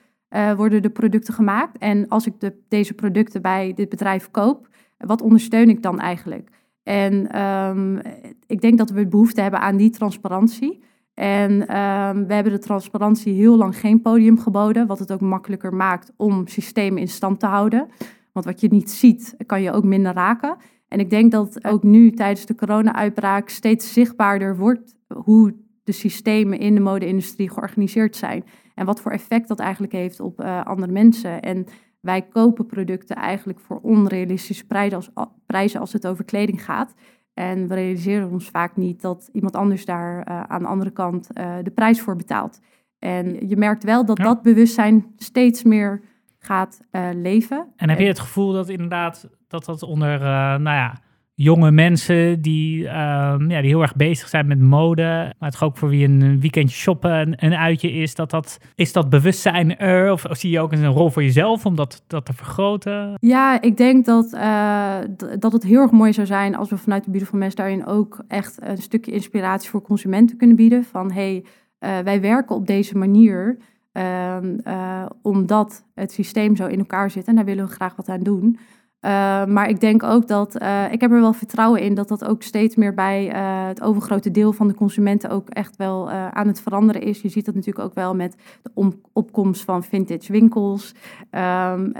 worden 0.55 0.81
de 0.81 0.89
producten 0.89 1.33
gemaakt. 1.33 1.77
En 1.77 2.07
als 2.07 2.25
ik 2.25 2.39
de, 2.39 2.53
deze 2.67 2.93
producten 2.93 3.41
bij 3.41 3.73
dit 3.75 3.89
bedrijf 3.89 4.31
koop, 4.31 4.67
wat 4.97 5.21
ondersteun 5.21 5.69
ik 5.69 5.81
dan 5.81 5.99
eigenlijk? 5.99 6.49
En 6.83 7.41
um, 7.41 7.99
ik 8.47 8.61
denk 8.61 8.77
dat 8.77 8.89
we 8.89 9.07
behoefte 9.07 9.41
hebben 9.41 9.59
aan 9.59 9.77
die 9.77 9.89
transparantie. 9.89 10.83
En 11.13 11.51
um, 11.51 12.27
we 12.27 12.33
hebben 12.33 12.51
de 12.53 12.59
transparantie 12.59 13.33
heel 13.33 13.57
lang 13.57 13.77
geen 13.77 14.01
podium 14.01 14.39
geboden, 14.39 14.87
wat 14.87 14.99
het 14.99 15.11
ook 15.11 15.21
makkelijker 15.21 15.73
maakt 15.73 16.11
om 16.17 16.47
systemen 16.47 17.01
in 17.01 17.07
stand 17.07 17.39
te 17.39 17.45
houden. 17.45 17.87
Want 18.31 18.45
wat 18.45 18.61
je 18.61 18.67
niet 18.67 18.91
ziet, 18.91 19.35
kan 19.45 19.61
je 19.61 19.71
ook 19.71 19.83
minder 19.83 20.13
raken. 20.13 20.55
En 20.93 20.99
ik 20.99 21.09
denk 21.09 21.31
dat 21.31 21.65
ook 21.65 21.83
nu 21.83 22.11
tijdens 22.11 22.45
de 22.45 22.55
corona-uitbraak 22.55 23.49
steeds 23.49 23.93
zichtbaarder 23.93 24.57
wordt 24.57 24.95
hoe 25.07 25.55
de 25.83 25.91
systemen 25.91 26.59
in 26.59 26.75
de 26.75 26.81
mode-industrie 26.81 27.49
georganiseerd 27.49 28.15
zijn. 28.15 28.43
En 28.75 28.85
wat 28.85 29.01
voor 29.01 29.11
effect 29.11 29.47
dat 29.47 29.59
eigenlijk 29.59 29.93
heeft 29.93 30.19
op 30.19 30.41
uh, 30.41 30.65
andere 30.65 30.91
mensen. 30.91 31.41
En 31.41 31.65
wij 31.99 32.21
kopen 32.21 32.65
producten 32.65 33.15
eigenlijk 33.15 33.59
voor 33.59 33.79
onrealistische 33.79 34.65
prijzen 34.65 34.97
als, 35.13 35.27
prijzen 35.45 35.79
als 35.79 35.93
het 35.93 36.07
over 36.07 36.25
kleding 36.25 36.63
gaat. 36.63 36.93
En 37.33 37.67
we 37.67 37.73
realiseren 37.73 38.31
ons 38.31 38.49
vaak 38.49 38.75
niet 38.75 39.01
dat 39.01 39.29
iemand 39.31 39.55
anders 39.55 39.85
daar 39.85 40.29
uh, 40.29 40.43
aan 40.43 40.61
de 40.61 40.67
andere 40.67 40.91
kant 40.91 41.29
uh, 41.33 41.55
de 41.63 41.71
prijs 41.71 42.01
voor 42.01 42.15
betaalt. 42.15 42.59
En 42.99 43.47
je 43.47 43.57
merkt 43.57 43.83
wel 43.83 44.05
dat 44.05 44.17
dat 44.17 44.41
bewustzijn 44.41 45.05
steeds 45.17 45.63
meer 45.63 46.01
gaat 46.39 46.79
leven. 47.13 47.67
En 47.75 47.89
heb 47.89 47.99
je 47.99 48.05
het 48.05 48.19
gevoel 48.19 48.51
dat 48.51 48.69
inderdaad 48.69 49.29
dat 49.53 49.65
dat 49.65 49.83
onder, 49.83 50.19
nou 50.59 50.63
ja, 50.63 50.99
jonge 51.35 51.71
mensen 51.71 52.41
die, 52.41 52.87
ehm, 52.87 53.49
ja, 53.51 53.61
die 53.61 53.69
heel 53.69 53.81
erg 53.81 53.95
bezig 53.95 54.29
zijn 54.29 54.47
met 54.47 54.59
mode. 54.59 55.33
Maar 55.39 55.49
het 55.49 55.61
ook 55.61 55.77
voor 55.77 55.89
wie 55.89 56.07
een 56.07 56.39
weekendje 56.39 56.75
shoppen 56.75 57.11
een, 57.11 57.35
een 57.37 57.55
uitje 57.55 57.91
is. 57.91 58.15
Dat 58.15 58.29
dat, 58.29 58.57
is 58.75 58.93
dat 58.93 59.09
bewustzijn 59.09 59.77
er? 59.77 60.11
Of, 60.11 60.25
zie 60.29 60.49
je 60.49 60.59
ook 60.59 60.71
een 60.71 60.85
rol 60.85 61.09
voor 61.09 61.23
jezelf 61.23 61.65
om 61.65 61.75
dat, 61.75 62.03
dat 62.07 62.25
te 62.25 62.33
vergroten? 62.33 63.13
Ja, 63.19 63.61
ik 63.61 63.77
denk 63.77 64.05
dat, 64.05 64.33
uh, 64.33 64.97
dat 65.39 65.51
het 65.51 65.63
heel 65.63 65.81
erg 65.81 65.91
mooi 65.91 66.13
zou 66.13 66.27
zijn 66.27 66.55
als 66.55 66.69
we 66.69 66.77
vanuit 66.77 67.03
de 67.03 67.11
Beautiful 67.11 67.39
Mess 67.39 67.55
daarin 67.55 67.85
ook 67.85 68.23
echt 68.27 68.57
een 68.61 68.77
stukje 68.77 69.11
inspiratie 69.11 69.69
voor 69.69 69.81
consumenten 69.81 70.37
kunnen 70.37 70.55
bieden. 70.55 70.83
Van 70.83 71.11
hey, 71.11 71.45
uh, 71.79 71.99
wij 71.99 72.21
werken 72.21 72.55
op 72.55 72.67
deze 72.67 72.97
manier. 72.97 73.57
Uh, 73.93 75.05
omdat 75.21 75.85
het 75.93 76.11
systeem 76.11 76.55
zo 76.55 76.65
in 76.65 76.79
elkaar 76.79 77.11
zit 77.11 77.27
en 77.27 77.35
daar 77.35 77.45
willen 77.45 77.65
we 77.65 77.71
graag 77.71 77.95
wat 77.95 78.09
aan 78.09 78.23
doen. 78.23 78.59
Uh, 79.05 79.45
maar 79.45 79.69
ik 79.69 79.79
denk 79.79 80.03
ook 80.03 80.27
dat, 80.27 80.61
uh, 80.61 80.91
ik 80.91 81.01
heb 81.01 81.11
er 81.11 81.21
wel 81.21 81.33
vertrouwen 81.33 81.81
in 81.81 81.93
dat 81.93 82.07
dat 82.07 82.25
ook 82.25 82.43
steeds 82.43 82.75
meer 82.75 82.93
bij 82.93 83.33
uh, 83.33 83.67
het 83.67 83.81
overgrote 83.81 84.31
deel 84.31 84.53
van 84.53 84.67
de 84.67 84.73
consumenten 84.73 85.29
ook 85.29 85.49
echt 85.49 85.75
wel 85.75 86.11
aan 86.11 86.47
het 86.47 86.61
veranderen 86.61 87.01
is. 87.01 87.21
Je 87.21 87.29
ziet 87.29 87.45
dat 87.45 87.55
natuurlijk 87.55 87.85
ook 87.85 87.93
wel 87.93 88.15
met 88.15 88.35
de 88.61 88.91
opkomst 89.13 89.63
van 89.63 89.83
vintage 89.83 90.31
winkels. 90.31 90.93
Um, 91.31 91.91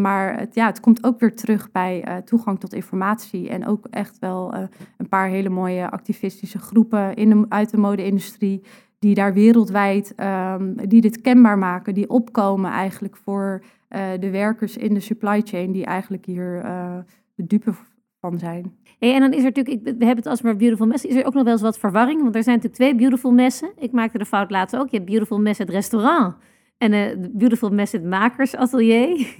maar 0.00 0.38
het, 0.38 0.54
ja, 0.54 0.66
het 0.66 0.80
komt 0.80 1.04
ook 1.04 1.20
weer 1.20 1.36
terug 1.36 1.70
bij 1.72 2.22
toegang 2.24 2.60
tot 2.60 2.72
informatie 2.72 3.48
en 3.48 3.66
ook 3.66 3.86
echt 3.90 4.18
wel 4.18 4.54
een 4.96 5.08
paar 5.08 5.28
hele 5.28 5.48
mooie 5.48 5.90
activistische 5.90 6.58
groepen 6.58 7.14
in 7.14 7.30
de, 7.30 7.46
uit 7.48 7.70
de 7.70 7.76
mode-industrie 7.76 8.62
die 8.98 9.14
daar 9.14 9.32
wereldwijd, 9.34 10.14
um, 10.16 10.74
die 10.88 11.00
dit 11.00 11.20
kenbaar 11.20 11.58
maken, 11.58 11.94
die 11.94 12.10
opkomen 12.10 12.70
eigenlijk 12.70 13.16
voor 13.16 13.62
uh, 13.90 14.08
de 14.20 14.30
werkers 14.30 14.76
in 14.76 14.94
de 14.94 15.00
supply 15.00 15.42
chain 15.44 15.72
die 15.72 15.84
eigenlijk 15.84 16.26
hier 16.26 16.64
uh, 16.64 16.98
de 17.34 17.46
dupe 17.46 17.74
van 18.20 18.38
zijn. 18.38 18.76
En 18.98 19.20
dan 19.20 19.32
is 19.32 19.38
er 19.38 19.44
natuurlijk, 19.44 19.76
ik, 19.76 19.82
we 19.82 20.04
hebben 20.04 20.16
het 20.16 20.26
als 20.26 20.42
maar 20.42 20.56
Beautiful 20.56 20.86
Mess, 20.86 21.04
is 21.04 21.14
er 21.14 21.26
ook 21.26 21.34
nog 21.34 21.44
wel 21.44 21.52
eens 21.52 21.62
wat 21.62 21.78
verwarring? 21.78 22.22
Want 22.22 22.34
er 22.34 22.42
zijn 22.42 22.56
natuurlijk 22.56 22.82
twee 22.82 22.94
Beautiful 22.94 23.32
Messen. 23.32 23.70
Ik 23.78 23.92
maakte 23.92 24.18
de 24.18 24.26
fout 24.26 24.50
laatst 24.50 24.76
ook. 24.76 24.88
Je 24.88 24.96
hebt 24.96 25.08
Beautiful 25.08 25.40
Mess 25.40 25.58
het 25.58 25.70
restaurant 25.70 26.36
en 26.78 26.92
uh, 26.92 27.28
Beautiful 27.32 27.70
Mess 27.70 27.92
het 27.92 28.04
makersatelier. 28.04 29.36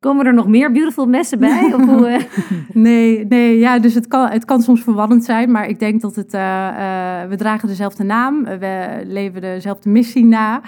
Komen 0.00 0.26
er 0.26 0.34
nog 0.34 0.46
meer 0.46 0.72
beautiful 0.72 1.06
messen 1.06 1.38
bij? 1.38 1.72
Of 1.74 1.84
hoe, 1.84 2.08
uh... 2.08 2.22
nee, 2.86 3.26
nee, 3.26 3.58
ja, 3.58 3.78
dus 3.78 3.94
het 3.94 4.06
kan, 4.06 4.28
het 4.28 4.44
kan 4.44 4.60
soms 4.62 4.82
verwarrend 4.82 5.24
zijn, 5.24 5.50
maar 5.50 5.68
ik 5.68 5.78
denk 5.78 6.00
dat 6.00 6.16
het, 6.16 6.34
uh, 6.34 6.40
uh, 6.40 7.28
we 7.28 7.36
dragen 7.36 7.68
dezelfde 7.68 8.04
naam, 8.04 8.44
we 8.44 9.02
leven 9.04 9.40
dezelfde 9.40 9.90
missie 9.90 10.24
na, 10.24 10.60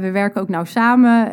we 0.00 0.10
werken 0.12 0.40
ook 0.40 0.48
nauw 0.48 0.64
samen, 0.64 1.30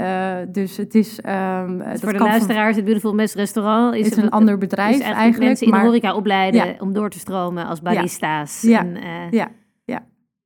dus 0.52 0.78
het 0.78 0.96
is... 0.96 1.20
Um, 1.26 1.78
dus 1.92 2.00
voor 2.02 2.14
de 2.14 2.20
luisteraars, 2.20 2.76
het 2.76 2.86
Beautiful 2.86 3.14
Mess 3.14 3.36
restaurant 3.36 3.96
is, 3.96 4.10
is 4.10 4.18
een, 4.18 4.30
ander 4.30 4.58
bedrijf 4.58 4.90
eigenlijk. 4.90 5.18
eigenlijk 5.18 5.48
mensen 5.48 5.68
in 5.68 5.74
de 5.74 5.80
horeca 5.80 6.16
opleiden 6.16 6.66
ja. 6.66 6.76
om 6.80 6.94
door 6.94 7.10
te 7.10 7.20
stromen 7.20 7.66
als 7.66 7.82
barista's. 7.82 8.62
Ja, 8.62 8.80
en, 8.80 9.28
ja. 9.32 9.48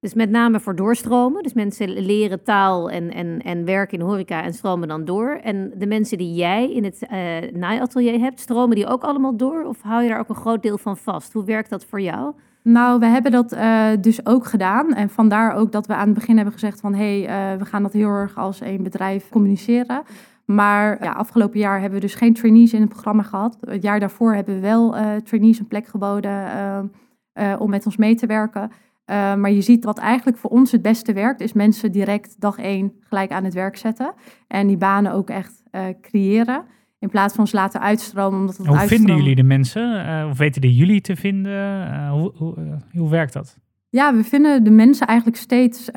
Dus 0.02 0.14
met 0.14 0.30
name 0.30 0.60
voor 0.60 0.76
doorstromen. 0.76 1.44
Dus 1.44 1.54
mensen 1.54 1.90
leren 1.90 2.44
taal 2.44 2.90
en, 2.90 3.14
en, 3.14 3.42
en 3.42 3.66
werken 3.66 4.00
in 4.00 4.06
horeca 4.06 4.44
en 4.44 4.54
stromen 4.54 4.88
dan 4.88 5.06
door. 5.06 5.40
En 5.44 5.72
de 5.76 5.88
mensen 5.88 6.18
die 6.18 6.34
jij 6.34 6.72
in 6.72 6.84
het 6.84 7.08
uh, 7.12 7.52
naaiatelier 7.54 8.20
hebt, 8.20 8.40
stromen 8.40 8.76
die 8.76 8.88
ook 8.88 9.04
allemaal 9.04 9.38
door? 9.38 9.64
Of 9.64 9.82
hou 9.82 10.04
je 10.04 10.10
daar 10.10 10.20
ook 10.20 10.30
een 10.30 10.36
groot 10.36 10.64
deel 10.64 10.78
van 10.78 10.98
vast? 10.98 11.34
Hoe 11.34 11.46
werkt 11.46 11.70
dat 11.70 11.86
voor 11.86 12.02
jou? 12.02 12.34
Nou, 12.64 13.00
we 13.00 13.06
hebben 13.06 13.32
dat 13.32 13.54
uh, 13.54 13.88
dus 14.02 14.26
ook 14.26 14.46
gedaan. 14.46 14.94
En 14.94 15.10
vandaar 15.10 15.56
ook 15.56 15.72
dat 15.72 15.88
we 15.88 15.94
aan 15.94 16.06
het 16.06 16.14
begin 16.14 16.36
hebben 16.36 16.54
gezegd 16.54 16.80
van... 16.80 16.94
hé, 16.94 17.22
hey, 17.22 17.54
uh, 17.54 17.60
we 17.60 17.66
gaan 17.66 17.84
dat 17.84 17.94
heel 17.94 18.10
erg 18.10 18.38
als 18.38 18.62
één 18.62 18.84
bedrijf 18.84 19.30
communiceren. 19.30 20.02
Maar 20.46 21.04
ja, 21.04 21.12
afgelopen 21.12 21.60
jaar 21.60 21.80
hebben 21.80 22.00
we 22.00 22.06
dus 22.06 22.16
geen 22.16 22.34
trainees 22.34 22.74
in 22.74 22.82
het 22.82 22.90
programma 22.90 23.24
gehad. 23.24 23.58
Het 23.62 23.84
jaar 23.84 24.00
daarvoor 24.00 24.34
hebben 24.34 24.56
we 24.56 24.62
wel 24.62 24.96
trainees 25.24 25.60
een 25.60 25.68
plek 25.68 25.88
geboden 25.88 26.48
om 27.60 27.70
met 27.70 27.86
ons 27.86 27.98
mee 27.98 28.16
te 28.16 28.26
werken... 28.26 28.72
Uh, 29.10 29.36
maar 29.36 29.52
je 29.52 29.62
ziet 29.62 29.86
wat 29.86 29.98
eigenlijk 29.98 30.38
voor 30.38 30.50
ons 30.50 30.72
het 30.72 30.82
beste 30.82 31.14
werkt, 31.14 31.42
is 31.42 31.54
mensen 31.54 31.92
direct 31.92 32.36
dag 32.40 32.58
één 32.58 32.94
gelijk 33.00 33.32
aan 33.32 33.44
het 33.44 33.54
werk 33.54 33.78
zetten. 33.78 34.14
En 34.48 34.68
die 34.68 34.78
banen 34.78 35.12
ook 35.12 35.30
echt 35.30 35.64
uh, 35.72 35.82
creëren. 36.02 36.64
In 37.00 37.10
plaats 37.10 37.34
van 37.36 37.48
ze 37.48 37.56
laten 37.56 37.82
uitstromen. 37.82 38.40
Omdat 38.40 38.58
het 38.58 38.68
hoe 38.68 38.78
uitstromen... 38.78 39.06
vinden 39.06 39.24
jullie 39.24 39.42
de 39.42 39.48
mensen? 39.48 40.06
Uh, 40.06 40.28
of 40.30 40.38
weten 40.38 40.62
die 40.62 40.76
jullie 40.76 41.02
te 41.02 41.16
vinden? 41.16 42.08
hoe, 42.10 42.32
hoe, 42.36 42.56
hoe 42.92 43.10
werkt 43.10 43.34
dat? 43.34 43.58
Ja, 43.90 44.16
we 44.16 44.24
vinden 44.24 44.64
de 44.64 44.72
mensen 44.72 45.08
eigenlijk 45.08 45.38
steeds, 45.38 45.90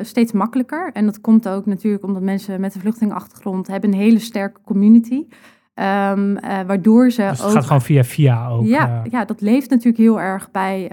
steeds 0.00 0.32
makkelijker. 0.32 0.90
En 0.92 1.04
dat 1.04 1.20
komt 1.20 1.48
ook 1.48 1.66
natuurlijk 1.66 2.04
omdat 2.04 2.22
mensen 2.22 2.60
met 2.60 2.74
een 2.74 2.80
vluchtelingenachtergrond 2.80 3.66
hebben 3.66 3.92
een 3.92 3.98
hele 3.98 4.18
sterke 4.18 4.60
community 4.64 5.26
Um, 5.74 6.30
uh, 6.30 6.60
waardoor 6.66 7.10
ze 7.10 7.22
dus 7.22 7.38
het 7.38 7.46
ook... 7.46 7.52
gaat 7.52 7.64
gewoon 7.64 7.82
via 7.82 8.04
via 8.04 8.48
ook. 8.48 8.66
Ja, 8.66 9.02
uh... 9.04 9.10
ja 9.10 9.24
dat 9.24 9.40
leeft 9.40 9.70
natuurlijk 9.70 9.98
heel 9.98 10.20
erg 10.20 10.50
bij, 10.50 10.90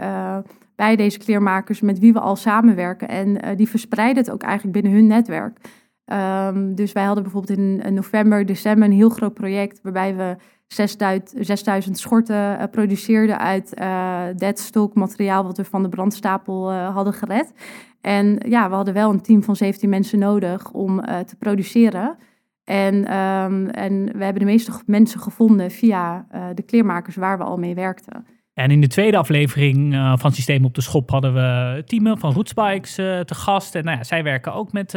bij 0.77 0.95
deze 0.95 1.17
kleermakers 1.17 1.81
met 1.81 1.99
wie 1.99 2.13
we 2.13 2.19
al 2.19 2.35
samenwerken. 2.35 3.07
En 3.07 3.55
die 3.55 3.69
verspreiden 3.69 4.23
het 4.23 4.33
ook 4.33 4.43
eigenlijk 4.43 4.73
binnen 4.73 4.91
hun 4.91 5.07
netwerk. 5.07 5.59
Um, 6.05 6.75
dus 6.75 6.91
wij 6.91 7.03
hadden 7.03 7.23
bijvoorbeeld 7.23 7.59
in 7.59 7.93
november, 7.93 8.45
december 8.45 8.87
een 8.87 8.93
heel 8.93 9.09
groot 9.09 9.33
project 9.33 9.79
waarbij 9.81 10.15
we 10.15 10.35
6000, 10.67 11.33
6000 11.45 11.97
schorten 11.97 12.69
produceerden 12.69 13.39
uit 13.39 13.73
deadstock 14.39 14.93
materiaal 14.93 15.43
wat 15.43 15.57
we 15.57 15.63
van 15.63 15.83
de 15.83 15.89
brandstapel 15.89 16.73
hadden 16.73 17.13
gered. 17.13 17.53
En 18.01 18.37
ja, 18.47 18.69
we 18.69 18.75
hadden 18.75 18.93
wel 18.93 19.09
een 19.09 19.21
team 19.21 19.43
van 19.43 19.55
17 19.55 19.89
mensen 19.89 20.19
nodig 20.19 20.71
om 20.71 21.01
te 21.01 21.35
produceren. 21.39 22.17
En, 22.63 22.95
um, 23.17 23.67
en 23.67 24.05
we 24.17 24.23
hebben 24.23 24.39
de 24.39 24.51
meeste 24.51 24.71
mensen 24.85 25.19
gevonden 25.19 25.71
via 25.71 26.27
de 26.53 26.61
kleermakers 26.61 27.15
waar 27.15 27.37
we 27.37 27.43
al 27.43 27.57
mee 27.57 27.75
werkten. 27.75 28.25
En 28.57 28.71
in 28.71 28.81
de 28.81 28.87
tweede 28.87 29.17
aflevering 29.17 29.93
uh, 29.93 30.13
van 30.17 30.31
Systeem 30.31 30.65
op 30.65 30.75
de 30.75 30.81
Schop 30.81 31.09
hadden 31.09 31.33
we 31.33 31.83
teamen 31.85 32.17
van 32.17 32.33
Rootspikes 32.33 32.99
uh, 32.99 33.19
te 33.19 33.35
gast. 33.35 33.75
En 33.75 33.83
nou 33.83 33.97
ja, 33.97 34.03
zij 34.03 34.23
werken 34.23 34.53
ook 34.53 34.71
met, 34.71 34.93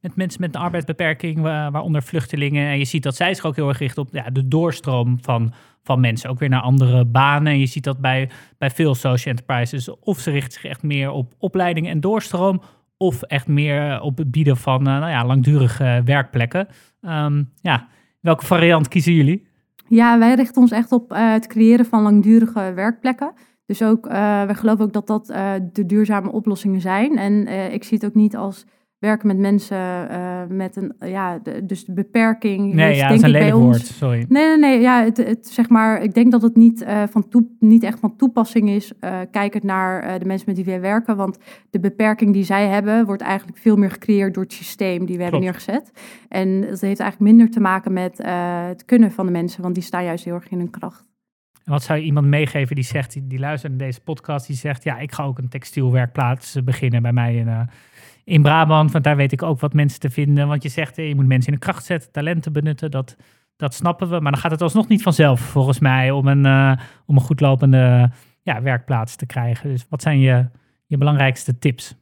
met 0.00 0.16
mensen 0.16 0.40
met 0.40 0.54
een 0.54 0.60
arbeidsbeperking, 0.60 1.40
waaronder 1.40 2.02
vluchtelingen. 2.02 2.68
En 2.68 2.78
je 2.78 2.84
ziet 2.84 3.02
dat 3.02 3.16
zij 3.16 3.34
zich 3.34 3.44
ook 3.44 3.56
heel 3.56 3.68
erg 3.68 3.78
richten 3.78 4.02
op 4.02 4.08
ja, 4.12 4.30
de 4.30 4.48
doorstroom 4.48 5.18
van, 5.20 5.52
van 5.82 6.00
mensen, 6.00 6.30
ook 6.30 6.38
weer 6.38 6.48
naar 6.48 6.60
andere 6.60 7.04
banen. 7.04 7.52
En 7.52 7.58
je 7.58 7.66
ziet 7.66 7.84
dat 7.84 7.98
bij, 7.98 8.30
bij 8.58 8.70
veel 8.70 8.94
social 8.94 9.34
enterprises. 9.34 9.98
Of 10.00 10.18
ze 10.18 10.30
richten 10.30 10.52
zich 10.52 10.64
echt 10.64 10.82
meer 10.82 11.10
op 11.10 11.34
opleiding 11.38 11.88
en 11.88 12.00
doorstroom, 12.00 12.62
of 12.96 13.22
echt 13.22 13.46
meer 13.46 14.00
op 14.00 14.18
het 14.18 14.30
bieden 14.30 14.56
van 14.56 14.82
nou 14.82 15.08
ja, 15.08 15.24
langdurige 15.24 16.02
werkplekken. 16.04 16.68
Um, 17.02 17.52
ja, 17.60 17.88
welke 18.20 18.46
variant 18.46 18.88
kiezen 18.88 19.12
jullie? 19.12 19.50
Ja, 19.94 20.18
wij 20.18 20.34
richten 20.34 20.62
ons 20.62 20.70
echt 20.70 20.92
op 20.92 21.12
uh, 21.12 21.32
het 21.32 21.46
creëren 21.46 21.86
van 21.86 22.02
langdurige 22.02 22.72
werkplekken. 22.74 23.32
Dus 23.66 23.82
ook, 23.82 24.06
uh, 24.06 24.12
wij 24.44 24.54
geloven 24.54 24.84
ook 24.84 24.92
dat 24.92 25.06
dat 25.06 25.30
uh, 25.30 25.52
de 25.72 25.86
duurzame 25.86 26.32
oplossingen 26.32 26.80
zijn. 26.80 27.18
En 27.18 27.48
ik 27.72 27.84
zie 27.84 27.98
het 27.98 28.06
ook 28.06 28.14
niet 28.14 28.36
als 28.36 28.66
werken 29.02 29.26
met 29.26 29.38
mensen 29.38 29.76
uh, 30.10 30.40
met 30.48 30.76
een, 30.76 30.94
ja, 31.00 31.38
de, 31.38 31.66
dus 31.66 31.84
de 31.84 31.92
beperking. 31.92 32.74
Nee, 32.74 32.86
heeft, 32.86 32.98
ja, 32.98 33.08
denk 33.08 33.20
dat 33.20 33.30
is 33.30 33.34
een 33.34 33.40
lelijk 33.40 33.62
woord, 33.62 33.86
sorry. 33.86 34.24
Nee, 34.28 34.46
nee, 34.46 34.58
nee, 34.58 34.80
ja, 34.80 35.04
het, 35.04 35.16
het, 35.16 35.46
zeg 35.46 35.68
maar, 35.68 36.02
ik 36.02 36.14
denk 36.14 36.32
dat 36.32 36.42
het 36.42 36.56
niet, 36.56 36.82
uh, 36.82 37.02
van 37.10 37.28
toe, 37.28 37.46
niet 37.58 37.82
echt 37.82 37.98
van 37.98 38.16
toepassing 38.16 38.68
is, 38.68 38.92
uh, 39.00 39.18
kijkend 39.30 39.62
naar 39.62 40.18
de 40.18 40.24
mensen 40.24 40.48
met 40.48 40.56
wie 40.56 40.64
wij 40.64 40.80
werken. 40.80 41.16
Want 41.16 41.38
de 41.70 41.80
beperking 41.80 42.32
die 42.32 42.44
zij 42.44 42.68
hebben, 42.68 43.06
wordt 43.06 43.22
eigenlijk 43.22 43.58
veel 43.58 43.76
meer 43.76 43.90
gecreëerd 43.90 44.34
door 44.34 44.42
het 44.42 44.52
systeem 44.52 45.06
die 45.06 45.16
we 45.16 45.22
hebben 45.22 45.40
neergezet. 45.40 45.90
En 46.28 46.60
dat 46.60 46.80
heeft 46.80 47.00
eigenlijk 47.00 47.20
minder 47.20 47.50
te 47.50 47.60
maken 47.60 47.92
met 47.92 48.18
het 48.68 48.84
kunnen 48.84 49.12
van 49.12 49.26
de 49.26 49.32
mensen, 49.32 49.62
want 49.62 49.74
die 49.74 49.84
staan 49.84 50.04
juist 50.04 50.24
heel 50.24 50.34
erg 50.34 50.48
in 50.48 50.58
hun 50.58 50.70
kracht. 50.70 51.04
En 51.64 51.72
wat 51.72 51.82
zou 51.82 51.98
je 51.98 52.04
iemand 52.04 52.26
meegeven 52.26 52.74
die 52.74 52.84
zegt, 52.84 53.12
die, 53.12 53.26
die 53.26 53.38
luistert 53.38 53.72
naar 53.72 53.86
deze 53.86 54.00
podcast, 54.00 54.46
die 54.46 54.56
zegt, 54.56 54.84
ja, 54.84 54.98
ik 54.98 55.12
ga 55.12 55.24
ook 55.24 55.38
een 55.38 55.48
textielwerkplaats 55.48 56.58
beginnen 56.64 57.02
bij 57.02 57.12
mij 57.12 57.34
in 57.34 57.68
in 58.24 58.42
Brabant, 58.42 58.92
want 58.92 59.04
daar 59.04 59.16
weet 59.16 59.32
ik 59.32 59.42
ook 59.42 59.60
wat 59.60 59.72
mensen 59.72 60.00
te 60.00 60.10
vinden. 60.10 60.48
Want 60.48 60.62
je 60.62 60.68
zegt, 60.68 60.96
je 60.96 61.14
moet 61.14 61.26
mensen 61.26 61.52
in 61.52 61.58
de 61.58 61.64
kracht 61.64 61.84
zetten, 61.84 62.12
talenten 62.12 62.52
benutten, 62.52 62.90
dat, 62.90 63.16
dat 63.56 63.74
snappen 63.74 64.08
we. 64.08 64.20
Maar 64.20 64.32
dan 64.32 64.40
gaat 64.40 64.50
het 64.50 64.62
alsnog 64.62 64.88
niet 64.88 65.02
vanzelf, 65.02 65.40
volgens 65.40 65.78
mij, 65.78 66.10
om 66.10 66.26
een, 66.26 66.44
uh, 66.46 66.72
om 67.06 67.14
een 67.16 67.22
goed 67.22 67.40
lopende 67.40 68.10
ja, 68.42 68.62
werkplaats 68.62 69.16
te 69.16 69.26
krijgen. 69.26 69.70
Dus 69.70 69.86
wat 69.88 70.02
zijn 70.02 70.20
je, 70.20 70.46
je 70.86 70.98
belangrijkste 70.98 71.58
tips? 71.58 71.96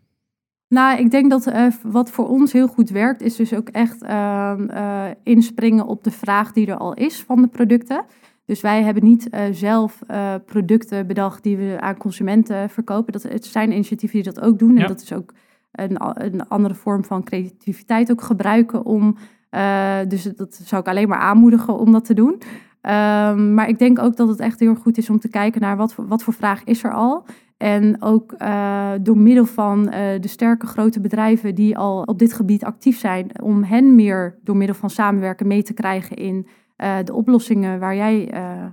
Nou, 0.68 0.98
ik 0.98 1.10
denk 1.10 1.30
dat 1.30 1.46
uh, 1.46 1.66
wat 1.82 2.10
voor 2.10 2.28
ons 2.28 2.52
heel 2.52 2.68
goed 2.68 2.90
werkt, 2.90 3.22
is 3.22 3.36
dus 3.36 3.54
ook 3.54 3.68
echt 3.68 4.02
uh, 4.02 4.52
uh, 4.68 5.04
inspringen 5.22 5.86
op 5.86 6.04
de 6.04 6.10
vraag 6.10 6.52
die 6.52 6.66
er 6.66 6.76
al 6.76 6.94
is 6.94 7.20
van 7.20 7.42
de 7.42 7.48
producten. 7.48 8.04
Dus 8.44 8.60
wij 8.60 8.82
hebben 8.82 9.04
niet 9.04 9.28
zelf 9.52 9.98
producten 10.46 11.06
bedacht 11.06 11.42
die 11.42 11.56
we 11.56 11.76
aan 11.80 11.96
consumenten 11.96 12.70
verkopen. 12.70 13.12
Dat, 13.12 13.22
het 13.22 13.44
zijn 13.44 13.72
initiatieven 13.72 14.22
die 14.22 14.32
dat 14.32 14.44
ook 14.44 14.58
doen. 14.58 14.74
En 14.74 14.80
Ja. 14.80 14.86
dat 14.86 15.02
is 15.02 15.12
ook 15.12 15.32
een, 15.72 15.96
een 15.98 16.48
andere 16.48 16.74
vorm 16.74 17.04
van 17.04 17.24
creativiteit 17.24 18.10
ook 18.10 18.22
gebruiken 18.22 18.84
om. 18.84 19.16
Uh, 19.50 19.96
dus 20.08 20.22
dat 20.22 20.60
zou 20.64 20.80
ik 20.80 20.88
alleen 20.88 21.08
maar 21.08 21.18
aanmoedigen 21.18 21.78
om 21.78 21.92
dat 21.92 22.04
te 22.04 22.14
doen. 22.14 22.42
Um, 22.82 23.54
maar 23.54 23.68
ik 23.68 23.78
denk 23.78 23.98
ook 23.98 24.16
dat 24.16 24.28
het 24.28 24.40
echt 24.40 24.60
heel 24.60 24.74
goed 24.74 24.98
is 24.98 25.10
om 25.10 25.18
te 25.18 25.28
kijken 25.28 25.60
naar 25.60 25.76
wat 25.76 25.94
voor, 25.94 26.06
wat 26.06 26.22
voor 26.22 26.34
vraag 26.34 26.64
is 26.64 26.84
er 26.84 26.92
al. 26.92 27.24
En 27.56 28.02
ook 28.02 28.34
uh, 28.38 28.90
door 29.00 29.18
middel 29.18 29.44
van 29.44 29.80
uh, 29.80 29.92
de 30.20 30.28
sterke 30.28 30.66
grote 30.66 31.00
bedrijven 31.00 31.54
die 31.54 31.78
al 31.78 32.02
op 32.02 32.18
dit 32.18 32.32
gebied 32.32 32.64
actief 32.64 32.98
zijn, 32.98 33.42
om 33.42 33.62
hen 33.62 33.94
meer 33.94 34.38
door 34.44 34.56
middel 34.56 34.76
van 34.76 34.90
samenwerken 34.90 35.46
mee 35.46 35.62
te 35.62 35.72
krijgen 35.72 36.16
in 36.16 36.46
uh, 36.76 36.96
de 37.04 37.12
oplossingen 37.12 37.78
waar 37.78 37.96
jij. 37.96 38.28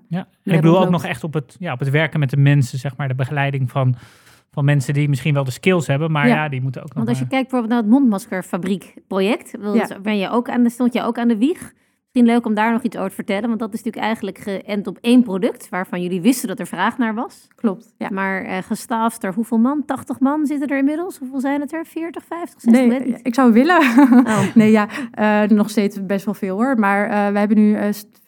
ja, 0.08 0.28
en 0.44 0.54
ik 0.54 0.62
bedoel 0.62 0.82
ook 0.82 0.90
nog 0.90 1.06
echt 1.06 1.24
op 1.24 1.34
het, 1.34 1.56
ja, 1.60 1.74
op 1.74 1.80
het 1.80 1.90
werken 1.90 2.20
met 2.20 2.30
de 2.30 2.38
mensen, 2.38 2.80
zeg 2.80 2.98
maar, 2.98 3.08
de 3.08 3.16
begeleiding 3.16 3.72
van 3.72 3.96
van 4.58 4.65
mensen 4.65 4.93
die 4.93 5.10
misschien 5.10 5.34
wel 5.34 5.43
de 5.43 5.52
skills 5.52 5.88
hebben, 5.88 6.12
maar 6.12 6.28
ja, 6.28 6.36
ja 6.36 6.50
die 6.50 6.62
moeten 6.62 6.82
ook 6.82 6.88
nog... 6.88 6.98
Want 6.98 7.10
als 7.10 7.20
je 7.20 7.28
kijkt 7.28 7.50
bijvoorbeeld 7.50 7.74
naar 7.74 7.82
het 7.82 7.91
mondmaskerfabriekproject, 7.91 9.52
ja. 9.74 10.00
ben 10.02 10.17
je 10.17 10.30
ook 10.30 10.50
aan 10.50 10.63
de, 10.63 10.70
stond 10.70 10.93
je 10.93 11.02
ook 11.02 11.17
aan 11.17 11.28
de 11.28 11.38
wieg. 11.38 11.60
Misschien 11.60 12.26
leuk 12.26 12.46
om 12.46 12.54
daar 12.54 12.72
nog 12.72 12.84
iets 12.84 12.96
over 12.96 13.10
te 13.10 13.15
vertellen, 13.15 13.48
want 13.48 13.60
dat 13.60 13.74
is 13.74 13.84
natuurlijk 13.84 14.06
eigenlijk 14.06 14.38
geënt 14.38 14.88
op 14.88 14.98
één 15.02 15.24
product, 15.24 15.70
waarvan 15.70 16.02
jullie 16.02 16.22
wisten 16.22 16.48
dat 16.48 16.60
er 16.60 16.67
vraag 16.67 16.98
naar 16.98 17.13
was. 17.13 17.48
Klopt, 17.56 17.93
ja. 17.98 18.10
Maar 18.12 18.46
uh, 18.46 18.58
gestaafd 18.58 19.24
er 19.24 19.34
hoeveel 19.34 19.58
man? 19.58 19.86
80 19.86 20.20
man 20.20 20.46
zitten 20.46 20.67
er 20.67 20.78
inmiddels? 20.78 21.17
Hoeveel 21.17 21.39
zijn 21.39 21.62
het 21.62 21.74
er? 21.74 21.86
40, 21.86 22.24
50, 22.26 22.62
60? 22.62 22.88
Nee, 22.88 23.20
ik 23.22 23.34
zou 23.34 23.54
willen. 23.54 23.80
Oh. 24.26 24.43
nee, 24.56 24.72
ja, 24.72 24.88
uh, 25.20 25.50
nog 25.50 25.70
steeds 25.70 26.06
best 26.06 26.26
wel 26.26 26.34
veel 26.34 26.56
hoor. 26.56 26.80
Maar 26.80 27.10
uh, 27.10 27.32
we 27.32 27.39
hebben 27.39 27.58
nu 27.58 27.78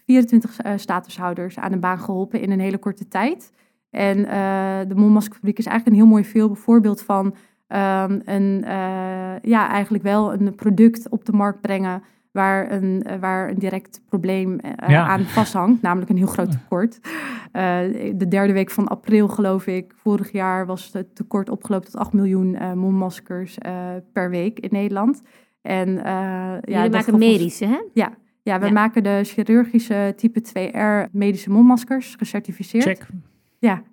24 0.05 0.57
statushouders 0.75 1.57
aan 1.57 1.71
de 1.71 1.77
baan 1.77 1.99
geholpen 1.99 2.41
in 2.41 2.51
een 2.51 2.59
hele 2.59 2.77
korte 2.77 3.07
tijd. 3.07 3.51
En 3.89 4.17
uh, 4.17 4.79
de 4.87 4.95
Molmaskerfabriek 4.95 5.57
is 5.57 5.65
eigenlijk 5.65 5.95
een 5.95 6.03
heel 6.03 6.11
mooi 6.11 6.25
veel 6.25 6.55
voorbeeld 6.55 7.01
van 7.01 7.25
um, 7.25 8.21
een, 8.25 8.61
uh, 8.63 9.39
ja, 9.41 9.69
eigenlijk 9.69 10.03
wel 10.03 10.33
een 10.33 10.55
product 10.55 11.09
op 11.09 11.25
de 11.25 11.31
markt 11.31 11.61
brengen 11.61 12.03
waar 12.31 12.71
een, 12.71 13.05
uh, 13.07 13.13
waar 13.19 13.49
een 13.49 13.59
direct 13.59 14.01
probleem 14.05 14.59
ja. 14.87 15.07
aan 15.07 15.23
vasthangt, 15.23 15.81
namelijk 15.87 16.09
een 16.09 16.17
heel 16.17 16.27
groot 16.27 16.51
tekort. 16.51 16.99
de 18.17 18.25
derde 18.29 18.53
week 18.53 18.71
van 18.71 18.87
april, 18.87 19.27
geloof 19.27 19.67
ik, 19.67 19.93
vorig 19.95 20.31
jaar 20.31 20.65
was 20.65 20.89
het 20.93 21.15
tekort 21.15 21.49
opgelopen 21.49 21.91
tot 21.91 21.99
8 21.99 22.13
miljoen 22.13 22.57
mondmaskers 22.75 23.57
per 24.13 24.29
week 24.29 24.59
in 24.59 24.69
Nederland. 24.71 25.21
En, 25.61 25.93
ja, 25.93 26.61
Jullie 26.65 26.89
maken 26.89 27.17
medische, 27.17 27.65
hè? 27.65 27.79
Ja, 27.93 28.11
ja 28.43 28.59
we 28.59 28.65
ja. 28.65 28.71
maken 28.71 29.03
de 29.03 29.19
chirurgische 29.23 30.13
type 30.15 30.41
2R 30.41 31.11
medische 31.11 31.49
mondmaskers, 31.49 32.15
gecertificeerd. 32.17 32.83
Check. 32.83 33.07
Ja, 33.59 33.83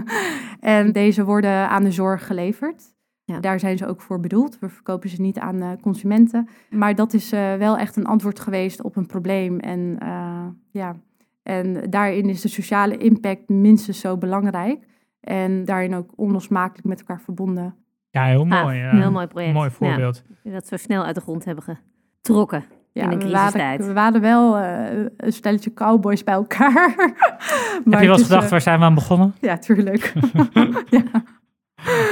en 0.60 0.92
deze 0.92 1.24
worden 1.24 1.68
aan 1.68 1.84
de 1.84 1.92
zorg 1.92 2.26
geleverd. 2.26 2.96
Ja. 3.24 3.40
Daar 3.40 3.60
zijn 3.60 3.78
ze 3.78 3.86
ook 3.86 4.00
voor 4.00 4.20
bedoeld. 4.20 4.58
We 4.58 4.68
verkopen 4.68 5.08
ze 5.08 5.20
niet 5.20 5.38
aan 5.38 5.62
uh, 5.62 5.70
consumenten. 5.80 6.48
Maar 6.70 6.94
dat 6.94 7.12
is 7.12 7.32
uh, 7.32 7.54
wel 7.54 7.78
echt 7.78 7.96
een 7.96 8.06
antwoord 8.06 8.40
geweest 8.40 8.82
op 8.82 8.96
een 8.96 9.06
probleem. 9.06 9.58
En, 9.58 9.98
uh, 10.02 10.46
ja. 10.70 10.96
en 11.42 11.90
daarin 11.90 12.28
is 12.28 12.40
de 12.40 12.48
sociale 12.48 12.96
impact 12.96 13.48
minstens 13.48 14.00
zo 14.00 14.16
belangrijk. 14.16 14.86
En 15.20 15.64
daarin 15.64 15.94
ook 15.94 16.10
onlosmakelijk 16.16 16.86
met 16.86 16.98
elkaar 16.98 17.20
verbonden. 17.20 17.74
Ja, 18.10 18.24
heel 18.24 18.44
mooi. 18.44 18.82
Ah, 18.82 18.92
een 18.92 19.00
heel 19.00 19.10
mooi 19.10 19.26
project. 19.26 19.54
Mooi 19.54 19.70
voorbeeld. 19.70 20.24
Ja, 20.42 20.52
dat 20.52 20.66
zo 20.66 20.76
snel 20.76 21.04
uit 21.04 21.14
de 21.14 21.20
grond 21.20 21.44
hebben 21.44 21.64
getrokken. 21.64 22.64
Ja, 22.98 23.16
we 23.16 23.30
waren, 23.30 23.86
we 23.86 23.92
waren 23.92 24.20
wel 24.20 24.58
uh, 24.58 25.06
een 25.16 25.32
stelletje 25.32 25.74
cowboys 25.74 26.24
bij 26.24 26.34
elkaar. 26.34 26.94
Heb 27.90 28.00
je 28.00 28.06
wel 28.06 28.16
eens 28.16 28.22
gedacht, 28.22 28.44
uh, 28.44 28.50
waar 28.50 28.60
zijn 28.60 28.78
we 28.78 28.84
aan 28.84 28.94
begonnen? 28.94 29.34
Ja, 29.40 29.58
tuurlijk. 29.58 30.12
ja. 30.90 31.02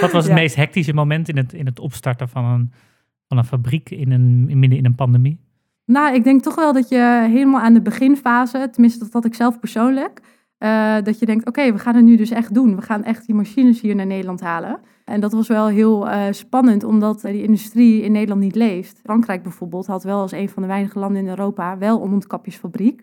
Wat 0.01 0.13
was 0.13 0.25
het 0.25 0.27
ja. 0.27 0.35
meest 0.35 0.57
hectische 0.57 0.93
moment 0.93 1.29
in 1.29 1.37
het, 1.37 1.53
in 1.53 1.67
het 1.67 1.79
opstarten 1.79 2.29
van 2.29 2.45
een, 2.45 2.73
van 3.29 3.39
een 3.39 3.45
fabriek 3.45 3.91
in 3.91 4.13
een, 4.13 4.59
midden 4.59 4.79
in 4.79 4.85
een 4.85 4.95
pandemie? 4.95 5.41
Nou, 5.85 6.15
ik 6.15 6.25
denk 6.25 6.43
toch 6.43 6.55
wel 6.55 6.73
dat 6.73 6.89
je 6.89 7.27
helemaal 7.31 7.61
aan 7.61 7.75
de 7.75 7.83
beginfase, 7.83 8.69
tenminste 8.73 9.05
dat 9.05 9.13
had 9.13 9.25
ik 9.25 9.35
zelf 9.35 9.59
persoonlijk, 9.59 10.21
uh, 10.59 10.97
dat 11.03 11.19
je 11.19 11.27
denkt, 11.27 11.47
oké, 11.47 11.73
we 11.73 11.79
gaan 11.79 11.95
het 11.95 12.05
nu 12.05 12.17
dus 12.17 12.31
echt 12.31 12.55
doen. 12.55 12.77
We 12.77 12.83
gaan 12.83 13.05
echt 13.05 13.27
die 13.27 13.35
machines 13.35 13.81
hier 13.81 13.95
naar 13.95 14.07
Nederland 14.07 14.41
halen. 14.41 14.81
En 15.05 15.21
dat 15.21 15.33
was 15.33 15.49
wel 15.49 15.67
heel 15.67 16.07
uh, 16.07 16.23
spannend, 16.31 16.85
omdat 16.85 17.21
die 17.21 17.43
industrie 17.43 18.03
in 18.03 18.13
Nederland 18.13 18.41
niet 18.41 18.55
leeft. 18.55 19.01
Frankrijk 19.03 19.43
bijvoorbeeld 19.43 19.87
had 19.87 20.03
wel 20.03 20.21
als 20.21 20.33
een 20.33 20.49
van 20.49 20.63
de 20.63 20.69
weinige 20.69 20.99
landen 20.99 21.23
in 21.23 21.29
Europa 21.29 21.79
wel 21.79 22.03
een 22.03 22.11
mondkapjesfabriek. 22.11 23.03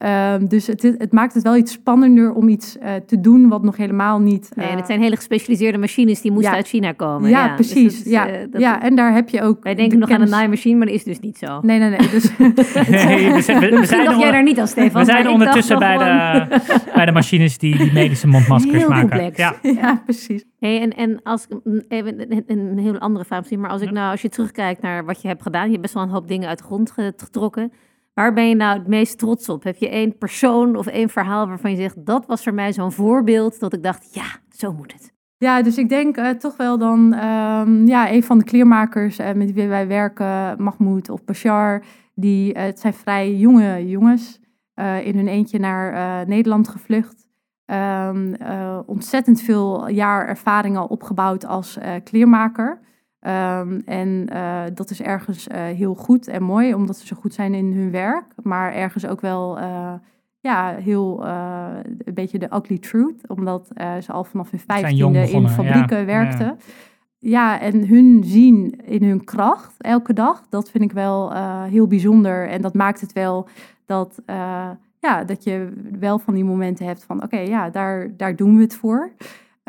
Ehm, 0.00 0.46
dus 0.46 0.66
het, 0.66 0.82
het, 0.82 1.12
maakt 1.12 1.34
het 1.34 1.42
wel 1.42 1.56
iets 1.56 1.72
spannender 1.72 2.32
om 2.32 2.48
iets 2.48 2.76
uh, 2.76 2.94
te 3.06 3.20
doen 3.20 3.48
wat 3.48 3.62
nog 3.62 3.76
helemaal 3.76 4.18
niet. 4.18 4.50
Uh, 4.54 4.64
nee, 4.64 4.76
het 4.76 4.86
zijn 4.86 5.00
hele 5.00 5.16
gespecialiseerde 5.16 5.78
machines 5.78 6.20
die 6.20 6.32
moesten 6.32 6.52
uit 6.52 6.68
China 6.68 6.92
komen. 6.92 7.30
Ja, 7.30 7.44
ja 7.44 7.56
dus 7.56 7.72
precies. 7.72 8.02
Dus 8.02 8.12
ja. 8.12 8.28
Uh, 8.28 8.46
ja, 8.52 8.82
en 8.82 8.94
daar 8.96 9.14
heb 9.14 9.28
je 9.28 9.42
ook. 9.42 9.62
Wij 9.62 9.74
denken 9.74 9.98
nog 9.98 10.08
kennis... 10.08 10.26
aan 10.26 10.32
een 10.32 10.38
naaimachine, 10.38 10.76
maar 10.76 10.86
dat 10.86 10.94
is 10.94 11.04
dus 11.04 11.20
niet 11.20 11.38
zo. 11.38 11.60
Nee, 11.62 11.78
nee, 11.78 11.88
nee. 11.88 12.08
Dus... 12.10 12.30
nee 12.36 13.32
we 13.32 13.40
zijn, 13.40 13.60
we, 13.60 13.78
we 13.78 13.86
zijn 13.86 14.04
dacht 14.04 14.20
jij 14.20 14.30
daar 14.30 14.42
niet 14.42 14.60
als 14.60 14.70
Stefan. 14.70 15.00
We 15.00 15.10
zijn 15.10 15.28
ondertussen 15.28 15.78
bij 15.78 15.98
de, 15.98 16.46
bij 16.94 17.04
de 17.04 17.12
machines 17.12 17.58
die, 17.58 17.76
die 17.76 17.92
medische 17.92 18.26
mondmaskers 18.26 18.76
heel 18.76 18.88
maken. 18.88 19.08
Complex. 19.08 19.36
Ja. 19.36 19.54
ja, 19.62 20.02
precies. 20.04 20.44
Hey, 20.58 20.80
en, 20.80 20.90
en 20.90 21.22
als 21.22 21.46
even 21.88 22.20
een, 22.20 22.44
een 22.46 22.78
heel 22.78 22.98
andere 22.98 23.24
vraag 23.24 23.38
misschien, 23.38 23.60
maar 23.60 23.70
als 23.70 23.82
ik 23.82 23.90
nou, 23.90 24.10
als 24.10 24.22
je 24.22 24.28
terugkijkt 24.28 24.82
naar 24.82 25.04
wat 25.04 25.22
je 25.22 25.28
hebt 25.28 25.42
gedaan, 25.42 25.64
je 25.64 25.70
hebt 25.70 25.82
best 25.82 25.94
wel 25.94 26.02
een 26.02 26.08
hoop 26.08 26.28
dingen 26.28 26.48
uit 26.48 26.58
de 26.58 26.64
grond 26.64 26.92
getrokken. 27.16 27.72
Waar 28.14 28.32
ben 28.32 28.48
je 28.48 28.54
nou 28.54 28.78
het 28.78 28.88
meest 28.88 29.18
trots 29.18 29.48
op? 29.48 29.62
Heb 29.62 29.76
je 29.76 29.88
één 29.88 30.18
persoon 30.18 30.76
of 30.76 30.86
één 30.86 31.08
verhaal 31.08 31.46
waarvan 31.46 31.70
je 31.70 31.76
zegt, 31.76 32.06
dat 32.06 32.26
was 32.26 32.42
voor 32.42 32.54
mij 32.54 32.72
zo'n 32.72 32.92
voorbeeld 32.92 33.60
dat 33.60 33.72
ik 33.72 33.82
dacht, 33.82 34.14
ja, 34.14 34.24
zo 34.50 34.72
moet 34.72 34.92
het. 34.92 35.12
Ja, 35.36 35.62
dus 35.62 35.78
ik 35.78 35.88
denk 35.88 36.16
uh, 36.16 36.28
toch 36.28 36.56
wel 36.56 36.78
dan, 36.78 37.00
um, 37.24 37.86
ja, 37.86 38.12
een 38.12 38.22
van 38.22 38.38
de 38.38 38.44
kleermakers 38.44 39.18
uh, 39.18 39.32
met 39.32 39.52
wie 39.52 39.68
wij 39.68 39.86
werken, 39.86 40.62
Mahmoud 40.62 41.10
of 41.10 41.24
Bashar, 41.24 41.82
die, 42.14 42.54
uh, 42.54 42.62
het 42.62 42.80
zijn 42.80 42.94
vrij 42.94 43.34
jonge 43.34 43.88
jongens, 43.88 44.40
in 45.02 45.16
hun 45.16 45.28
eentje 45.28 45.58
naar 45.58 46.26
Nederland 46.26 46.68
gevlucht. 46.68 47.28
Um, 47.66 48.34
ontzettend 48.86 49.40
veel 49.42 49.88
jaar 49.88 50.26
ervaring 50.26 50.76
al 50.76 50.86
opgebouwd 50.86 51.46
als 51.46 51.78
kleermaker. 52.04 52.80
Um, 53.26 53.82
en 53.84 54.26
uh, 54.32 54.62
dat 54.74 54.90
is 54.90 55.02
ergens 55.02 55.48
uh, 55.48 55.56
heel 55.56 55.94
goed 55.94 56.28
en 56.28 56.42
mooi, 56.42 56.74
omdat 56.74 56.96
ze 56.96 57.06
zo 57.06 57.16
goed 57.20 57.34
zijn 57.34 57.54
in 57.54 57.72
hun 57.72 57.90
werk. 57.90 58.24
Maar 58.42 58.72
ergens 58.72 59.06
ook 59.06 59.20
wel 59.20 59.58
uh, 59.58 59.92
ja, 60.40 60.74
heel 60.74 61.24
een 61.24 62.14
beetje 62.14 62.38
de 62.38 62.48
ugly 62.54 62.78
truth. 62.78 63.28
Omdat 63.28 63.68
ze 64.00 64.12
al 64.12 64.24
vanaf 64.24 64.50
hun 64.50 64.60
vijftiende 64.60 65.30
in 65.30 65.48
fabrieken 65.48 65.98
ja. 65.98 66.04
werkten. 66.04 66.46
Ja. 66.46 66.56
ja. 67.18 67.60
en 67.60 67.86
hun 67.86 68.22
zien 68.24 68.80
in 68.84 69.04
hun 69.04 69.24
kracht 69.24 69.74
elke 69.78 70.12
dag, 70.12 70.42
dat 70.48 70.70
vind 70.70 70.84
ik 70.84 70.92
wel 70.92 71.32
heel 71.64 71.86
bijzonder. 71.86 72.48
En 72.48 72.62
dat 72.62 72.74
maakt 72.74 73.00
het 73.00 73.12
wel 73.12 73.48
dat, 73.86 74.22
ja, 74.98 75.24
dat 75.24 75.44
je 75.44 75.72
wel 75.98 76.18
van 76.18 76.34
die 76.34 76.44
momenten 76.44 76.86
hebt 76.86 77.04
van... 77.04 77.16
oké, 77.16 77.24
okay, 77.24 77.46
ja, 77.46 77.70
daar, 77.70 78.16
daar 78.16 78.36
doen 78.36 78.56
we 78.56 78.62
het 78.62 78.74
voor. 78.74 79.10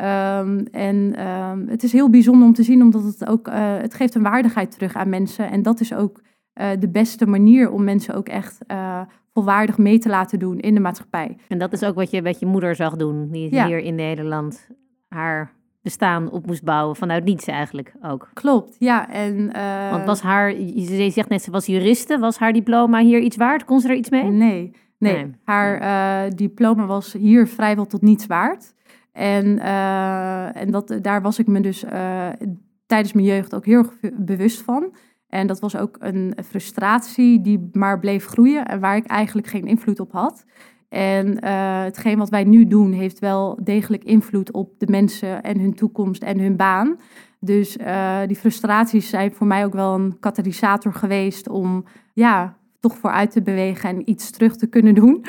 Um, 0.02 0.66
en 0.66 1.26
um, 1.26 1.68
het 1.68 1.82
is 1.82 1.92
heel 1.92 2.10
bijzonder 2.10 2.46
om 2.46 2.54
te 2.54 2.62
zien, 2.62 2.82
omdat 2.82 3.04
het 3.04 3.26
ook, 3.26 3.48
uh, 3.48 3.54
het 3.76 3.94
geeft 3.94 4.14
een 4.14 4.22
waardigheid 4.22 4.70
terug 4.70 4.94
aan 4.94 5.08
mensen. 5.08 5.50
En 5.50 5.62
dat 5.62 5.80
is 5.80 5.94
ook 5.94 6.20
uh, 6.60 6.66
de 6.78 6.88
beste 6.88 7.26
manier 7.26 7.70
om 7.70 7.84
mensen 7.84 8.14
ook 8.14 8.28
echt 8.28 8.58
uh, 8.66 9.00
volwaardig 9.32 9.78
mee 9.78 9.98
te 9.98 10.08
laten 10.08 10.38
doen 10.38 10.58
in 10.58 10.74
de 10.74 10.80
maatschappij. 10.80 11.36
En 11.48 11.58
dat 11.58 11.72
is 11.72 11.84
ook 11.84 11.94
wat 11.94 12.10
je 12.10 12.22
met 12.22 12.38
je 12.38 12.46
moeder 12.46 12.74
zag 12.74 12.96
doen, 12.96 13.28
die 13.30 13.54
ja. 13.54 13.66
hier 13.66 13.78
in 13.78 13.94
Nederland 13.94 14.68
haar 15.08 15.52
bestaan 15.82 16.30
op 16.30 16.46
moest 16.46 16.64
bouwen, 16.64 16.96
vanuit 16.96 17.24
niets 17.24 17.46
eigenlijk 17.46 17.92
ook. 18.02 18.30
Klopt, 18.32 18.76
ja. 18.78 19.10
En, 19.10 19.52
Want 19.90 20.04
was 20.04 20.20
haar, 20.20 20.60
je 20.60 21.10
zegt 21.10 21.28
net, 21.28 21.42
ze 21.42 21.50
was 21.50 21.66
juriste, 21.66 22.18
was 22.18 22.38
haar 22.38 22.52
diploma 22.52 23.00
hier 23.00 23.20
iets 23.20 23.36
waard? 23.36 23.64
Kon 23.64 23.80
ze 23.80 23.88
er 23.88 23.94
iets 23.94 24.10
mee? 24.10 24.22
Nee, 24.22 24.72
nee. 24.98 25.14
nee. 25.14 25.34
haar 25.44 26.30
diploma 26.36 26.86
was 26.86 27.12
hier 27.12 27.46
vrijwel 27.46 27.86
tot 27.86 28.02
niets 28.02 28.26
waard. 28.26 28.74
En, 29.12 29.46
uh, 29.46 30.56
en 30.56 30.70
dat, 30.70 30.98
daar 31.02 31.22
was 31.22 31.38
ik 31.38 31.46
me 31.46 31.60
dus 31.60 31.84
uh, 31.84 32.28
tijdens 32.86 33.12
mijn 33.12 33.26
jeugd 33.26 33.54
ook 33.54 33.66
heel 33.66 33.84
bewust 34.16 34.62
van. 34.62 34.94
En 35.28 35.46
dat 35.46 35.60
was 35.60 35.76
ook 35.76 35.96
een 36.00 36.34
frustratie 36.44 37.40
die 37.40 37.68
maar 37.72 37.98
bleef 37.98 38.26
groeien 38.26 38.66
en 38.66 38.80
waar 38.80 38.96
ik 38.96 39.06
eigenlijk 39.06 39.46
geen 39.46 39.66
invloed 39.66 40.00
op 40.00 40.12
had. 40.12 40.44
En 40.88 41.26
uh, 41.26 41.82
hetgeen 41.82 42.18
wat 42.18 42.28
wij 42.28 42.44
nu 42.44 42.66
doen 42.66 42.92
heeft 42.92 43.18
wel 43.18 43.58
degelijk 43.62 44.04
invloed 44.04 44.52
op 44.52 44.78
de 44.78 44.86
mensen 44.90 45.42
en 45.42 45.60
hun 45.60 45.74
toekomst 45.74 46.22
en 46.22 46.38
hun 46.38 46.56
baan. 46.56 46.96
Dus 47.40 47.76
die 48.26 48.36
frustraties 48.36 49.08
zijn 49.08 49.32
voor 49.32 49.46
mij 49.46 49.64
ook 49.64 49.72
wel 49.72 49.94
een 49.94 50.18
katalysator 50.20 50.92
geweest 50.92 51.48
om 51.48 51.84
ja, 52.12 52.56
toch 52.80 52.96
vooruit 52.96 53.30
te 53.30 53.42
bewegen 53.42 53.88
en 53.88 54.10
iets 54.10 54.30
terug 54.30 54.56
te 54.56 54.66
kunnen 54.66 54.94
doen. 54.94 55.24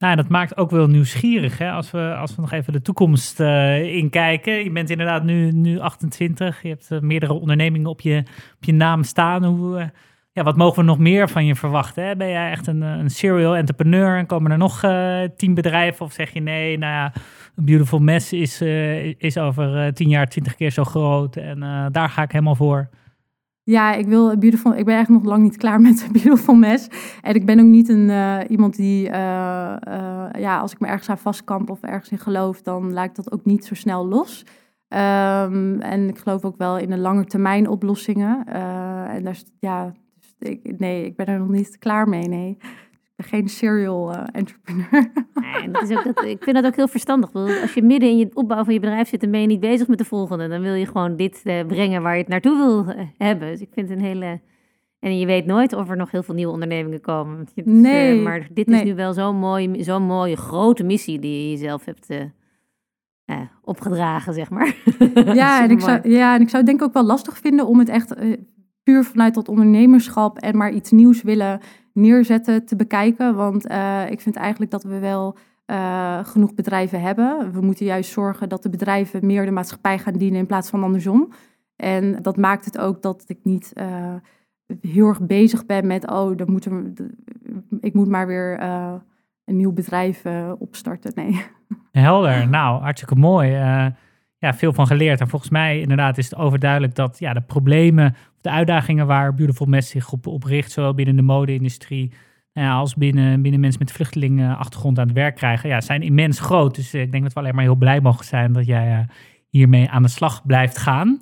Nou, 0.00 0.16
dat 0.16 0.28
maakt 0.28 0.56
ook 0.56 0.70
wel 0.70 0.86
nieuwsgierig, 0.86 1.58
hè? 1.58 1.70
Als, 1.70 1.90
we, 1.90 2.14
als 2.14 2.34
we 2.34 2.40
nog 2.40 2.52
even 2.52 2.72
de 2.72 2.82
toekomst 2.82 3.40
uh, 3.40 3.96
inkijken. 3.96 4.64
Je 4.64 4.70
bent 4.70 4.90
inderdaad 4.90 5.24
nu, 5.24 5.50
nu 5.50 5.78
28, 5.78 6.62
je 6.62 6.68
hebt 6.68 6.90
uh, 6.90 7.00
meerdere 7.00 7.32
ondernemingen 7.32 7.90
op 7.90 8.00
je, 8.00 8.18
op 8.56 8.64
je 8.64 8.72
naam 8.72 9.02
staan. 9.02 9.44
Hoe, 9.44 9.78
uh, 9.78 9.84
ja, 10.32 10.42
wat 10.42 10.56
mogen 10.56 10.78
we 10.78 10.84
nog 10.84 10.98
meer 10.98 11.28
van 11.28 11.46
je 11.46 11.54
verwachten? 11.54 12.18
Ben 12.18 12.28
jij 12.28 12.50
echt 12.50 12.66
een, 12.66 12.80
een 12.80 13.10
serial 13.10 13.56
entrepreneur 13.56 14.18
en 14.18 14.26
komen 14.26 14.50
er 14.50 14.58
nog 14.58 14.80
tien 15.36 15.54
bedrijven? 15.54 16.04
Of 16.04 16.12
zeg 16.12 16.32
je 16.32 16.40
nee, 16.40 16.78
nou 16.78 16.92
ja, 16.92 17.12
Beautiful 17.54 17.98
Mess 17.98 18.32
is, 18.32 18.60
is 19.18 19.38
over 19.38 19.94
tien 19.94 20.08
jaar 20.08 20.26
twintig 20.26 20.54
keer 20.54 20.70
zo 20.70 20.84
groot 20.84 21.36
en 21.36 21.60
daar 21.92 22.08
ga 22.08 22.22
ik 22.22 22.32
helemaal 22.32 22.54
voor? 22.54 22.88
Ja, 23.62 23.94
ik 23.94 24.06
wil 24.06 24.38
beautiful. 24.38 24.74
Ik 24.74 24.84
ben 24.84 24.98
echt 24.98 25.08
nog 25.08 25.24
lang 25.24 25.42
niet 25.42 25.56
klaar 25.56 25.80
met 25.80 26.08
beautiful 26.12 26.54
mes. 26.54 26.88
En 27.22 27.34
ik 27.34 27.46
ben 27.46 27.60
ook 27.60 27.66
niet 27.66 27.88
een 27.88 28.08
uh, 28.08 28.38
iemand 28.48 28.76
die, 28.76 29.08
uh, 29.08 29.76
uh, 29.88 30.26
ja, 30.38 30.58
als 30.58 30.72
ik 30.72 30.80
me 30.80 30.86
ergens 30.86 31.08
aan 31.08 31.18
vastkamp 31.18 31.70
of 31.70 31.82
ergens 31.82 32.10
in 32.10 32.18
geloof, 32.18 32.62
dan 32.62 32.92
laat 32.92 33.08
ik 33.08 33.14
dat 33.14 33.32
ook 33.32 33.44
niet 33.44 33.64
zo 33.64 33.74
snel 33.74 34.06
los. 34.06 34.44
Um, 34.88 35.80
en 35.80 36.08
ik 36.08 36.18
geloof 36.18 36.44
ook 36.44 36.56
wel 36.56 36.78
in 36.78 36.90
de 36.90 36.98
lange 36.98 37.24
termijn 37.24 37.68
oplossingen. 37.68 38.46
en 39.08 39.24
daar, 39.24 39.38
ja, 39.58 39.92
dus 40.18 40.34
ik, 40.38 40.78
nee, 40.78 41.04
ik 41.04 41.16
ben 41.16 41.26
er 41.26 41.38
nog 41.38 41.48
niet 41.48 41.78
klaar 41.78 42.08
mee. 42.08 42.28
Nee 42.28 42.58
geen 43.22 43.48
serial 43.48 44.14
uh, 44.14 44.22
entrepreneur. 44.32 45.10
Nee, 45.40 45.70
dat 45.70 45.82
is 45.82 45.96
ook, 45.96 46.04
dat, 46.04 46.24
ik 46.24 46.42
vind 46.42 46.56
dat 46.56 46.66
ook 46.66 46.76
heel 46.76 46.88
verstandig. 46.88 47.32
Als 47.32 47.74
je 47.74 47.82
midden 47.82 48.08
in 48.08 48.18
je 48.18 48.30
opbouw 48.32 48.64
van 48.64 48.74
je 48.74 48.80
bedrijf 48.80 49.08
zit, 49.08 49.20
dan 49.20 49.30
ben 49.30 49.40
je 49.40 49.46
niet 49.46 49.60
bezig 49.60 49.88
met 49.88 49.98
de 49.98 50.04
volgende. 50.04 50.48
Dan 50.48 50.60
wil 50.60 50.74
je 50.74 50.86
gewoon 50.86 51.16
dit 51.16 51.40
uh, 51.44 51.66
brengen 51.66 52.02
waar 52.02 52.14
je 52.14 52.20
het 52.20 52.28
naartoe 52.28 52.56
wil 52.56 52.96
uh, 52.96 53.02
hebben. 53.16 53.48
Dus 53.50 53.60
ik 53.60 53.68
vind 53.72 53.88
het 53.88 53.98
een 53.98 54.04
hele... 54.04 54.40
En 54.98 55.18
je 55.18 55.26
weet 55.26 55.46
nooit 55.46 55.72
of 55.72 55.90
er 55.90 55.96
nog 55.96 56.10
heel 56.10 56.22
veel 56.22 56.34
nieuwe 56.34 56.52
ondernemingen 56.52 57.00
komen. 57.00 57.46
nee. 57.64 58.20
maar 58.20 58.48
dit 58.52 58.68
is 58.68 58.82
nu 58.82 58.94
wel 58.94 59.12
zo'n 59.12 59.36
mooi, 59.36 59.84
zo'n 59.84 60.02
mooie 60.02 60.36
grote 60.36 60.84
missie 60.84 61.18
die 61.18 61.42
je 61.42 61.50
jezelf 61.50 61.84
hebt 61.84 62.06
opgedragen, 63.62 64.34
zeg 64.34 64.50
maar. 64.50 64.74
Ja 65.34 65.62
en, 65.62 65.70
ik 65.70 65.80
zou, 65.80 66.08
ja, 66.08 66.34
en 66.34 66.40
ik 66.40 66.48
zou 66.48 66.56
het 66.56 66.66
denk 66.66 66.80
ik 66.80 66.86
ook 66.86 66.92
wel 66.92 67.04
lastig 67.04 67.38
vinden 67.38 67.66
om 67.66 67.78
het 67.78 67.88
echt 67.88 68.14
puur 68.82 69.04
vanuit 69.04 69.34
dat 69.34 69.48
ondernemerschap 69.48 70.38
en 70.38 70.56
maar 70.56 70.72
iets 70.72 70.90
nieuws 70.90 71.22
willen 71.22 71.60
neerzetten 71.92 72.64
te 72.64 72.76
bekijken. 72.76 73.34
Want 73.34 73.70
uh, 73.70 74.10
ik 74.10 74.20
vind 74.20 74.36
eigenlijk 74.36 74.70
dat 74.70 74.82
we 74.82 74.98
wel 74.98 75.36
uh, 75.66 76.24
genoeg 76.24 76.54
bedrijven 76.54 77.00
hebben. 77.00 77.52
We 77.52 77.60
moeten 77.60 77.86
juist 77.86 78.10
zorgen 78.10 78.48
dat 78.48 78.62
de 78.62 78.70
bedrijven 78.70 79.26
meer 79.26 79.44
de 79.44 79.50
maatschappij 79.50 79.98
gaan 79.98 80.18
dienen 80.18 80.38
in 80.38 80.46
plaats 80.46 80.70
van 80.70 80.82
andersom. 80.82 81.32
En 81.76 82.22
dat 82.22 82.36
maakt 82.36 82.64
het 82.64 82.78
ook 82.78 83.02
dat 83.02 83.24
ik 83.26 83.38
niet 83.42 83.72
uh, 83.74 84.14
heel 84.80 85.08
erg 85.08 85.20
bezig 85.20 85.66
ben 85.66 85.86
met, 85.86 86.10
oh, 86.10 86.36
dan 86.36 86.50
moeten 86.50 86.94
ik 87.80 87.94
moet 87.94 88.08
maar 88.08 88.26
weer 88.26 88.60
een 89.44 89.56
nieuw 89.56 89.72
bedrijf 89.72 90.24
opstarten. 90.58 91.12
Nee. 91.14 91.44
Helder, 91.92 92.48
nou, 92.48 92.82
hartstikke 92.82 93.14
mooi 93.14 93.56
ja, 94.40 94.54
veel 94.54 94.72
van 94.72 94.86
geleerd. 94.86 95.20
En 95.20 95.28
volgens 95.28 95.50
mij 95.50 95.80
inderdaad 95.80 96.18
is 96.18 96.24
het 96.24 96.38
overduidelijk 96.38 96.94
dat 96.94 97.18
ja, 97.18 97.32
de 97.32 97.40
problemen, 97.40 98.16
de 98.40 98.50
uitdagingen 98.50 99.06
waar 99.06 99.34
Beautiful 99.34 99.66
Mess 99.66 99.90
zich 99.90 100.12
op, 100.12 100.26
op 100.26 100.44
richt, 100.44 100.70
zowel 100.72 100.94
binnen 100.94 101.16
de 101.16 101.22
mode-industrie 101.22 102.12
nou 102.52 102.66
ja, 102.66 102.72
als 102.72 102.94
binnen, 102.94 103.42
binnen 103.42 103.60
mensen 103.60 103.80
met 103.80 103.92
vluchtelingenachtergrond 103.92 104.98
aan 104.98 105.06
het 105.06 105.16
werk 105.16 105.36
krijgen, 105.36 105.68
ja, 105.68 105.80
zijn 105.80 106.02
immens 106.02 106.40
groot. 106.40 106.74
Dus 106.74 106.92
eh, 106.92 107.00
ik 107.00 107.10
denk 107.10 107.22
dat 107.22 107.32
we 107.32 107.40
alleen 107.40 107.54
maar 107.54 107.64
heel 107.64 107.74
blij 107.74 108.00
mogen 108.00 108.24
zijn 108.24 108.52
dat 108.52 108.66
jij 108.66 108.92
uh, 108.92 108.98
hiermee 109.48 109.90
aan 109.90 110.02
de 110.02 110.08
slag 110.08 110.46
blijft 110.46 110.78
gaan. 110.78 111.20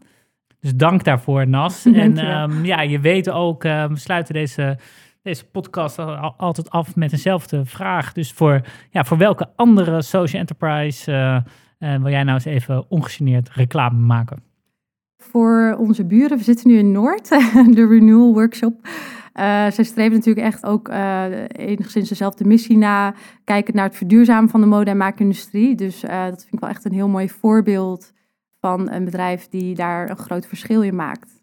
Dus 0.61 0.75
dank 0.75 1.05
daarvoor, 1.05 1.49
Nas. 1.49 1.87
en 1.93 2.41
um, 2.41 2.65
ja, 2.65 2.81
je 2.81 3.01
weet 3.01 3.31
ook, 3.31 3.65
uh, 3.65 3.85
we 3.85 3.97
sluiten 3.97 4.35
deze, 4.35 4.79
deze 5.23 5.45
podcast 5.45 5.99
altijd 6.37 6.71
af 6.71 6.97
met 6.97 7.13
eenzelfde 7.13 7.65
vraag. 7.65 8.13
Dus 8.13 8.33
voor, 8.33 8.61
ja, 8.91 9.05
voor 9.05 9.19
welke 9.19 9.49
andere 9.57 10.03
social 10.03 10.41
enterprise 10.41 11.13
uh, 11.13 11.39
wil 11.79 12.11
jij 12.11 12.23
nou 12.23 12.35
eens 12.35 12.45
even 12.45 12.91
ongegeneerd 12.91 13.51
reclame 13.51 13.99
maken? 13.99 14.43
Voor 15.17 15.77
onze 15.79 16.05
buren, 16.05 16.39
we 16.39 16.45
zitten 16.45 16.69
nu 16.69 16.79
in 16.79 16.93
Noord, 16.93 17.29
de 17.77 17.87
Renewal 17.89 18.33
Workshop. 18.33 18.75
Uh, 19.39 19.71
zij 19.71 19.85
streven 19.85 20.13
natuurlijk 20.13 20.47
echt 20.47 20.65
ook 20.65 20.89
uh, 20.89 21.25
enigszins 21.49 22.09
dezelfde 22.09 22.45
missie 22.45 22.77
na, 22.77 23.15
kijken 23.45 23.75
naar 23.75 23.85
het 23.85 23.97
verduurzamen 23.97 24.51
van 24.51 24.61
de 24.61 24.67
mode- 24.67 24.91
en 24.91 24.97
maakindustrie. 24.97 25.75
Dus 25.75 26.05
uh, 26.05 26.25
dat 26.25 26.41
vind 26.41 26.53
ik 26.53 26.61
wel 26.61 26.69
echt 26.69 26.85
een 26.85 26.93
heel 26.93 27.09
mooi 27.09 27.29
voorbeeld 27.29 28.13
van 28.61 28.91
een 28.91 29.05
bedrijf 29.05 29.49
die 29.49 29.75
daar 29.75 30.11
een 30.11 30.17
groot 30.17 30.47
verschil 30.47 30.83
in 30.83 30.97
maakt. 30.97 31.43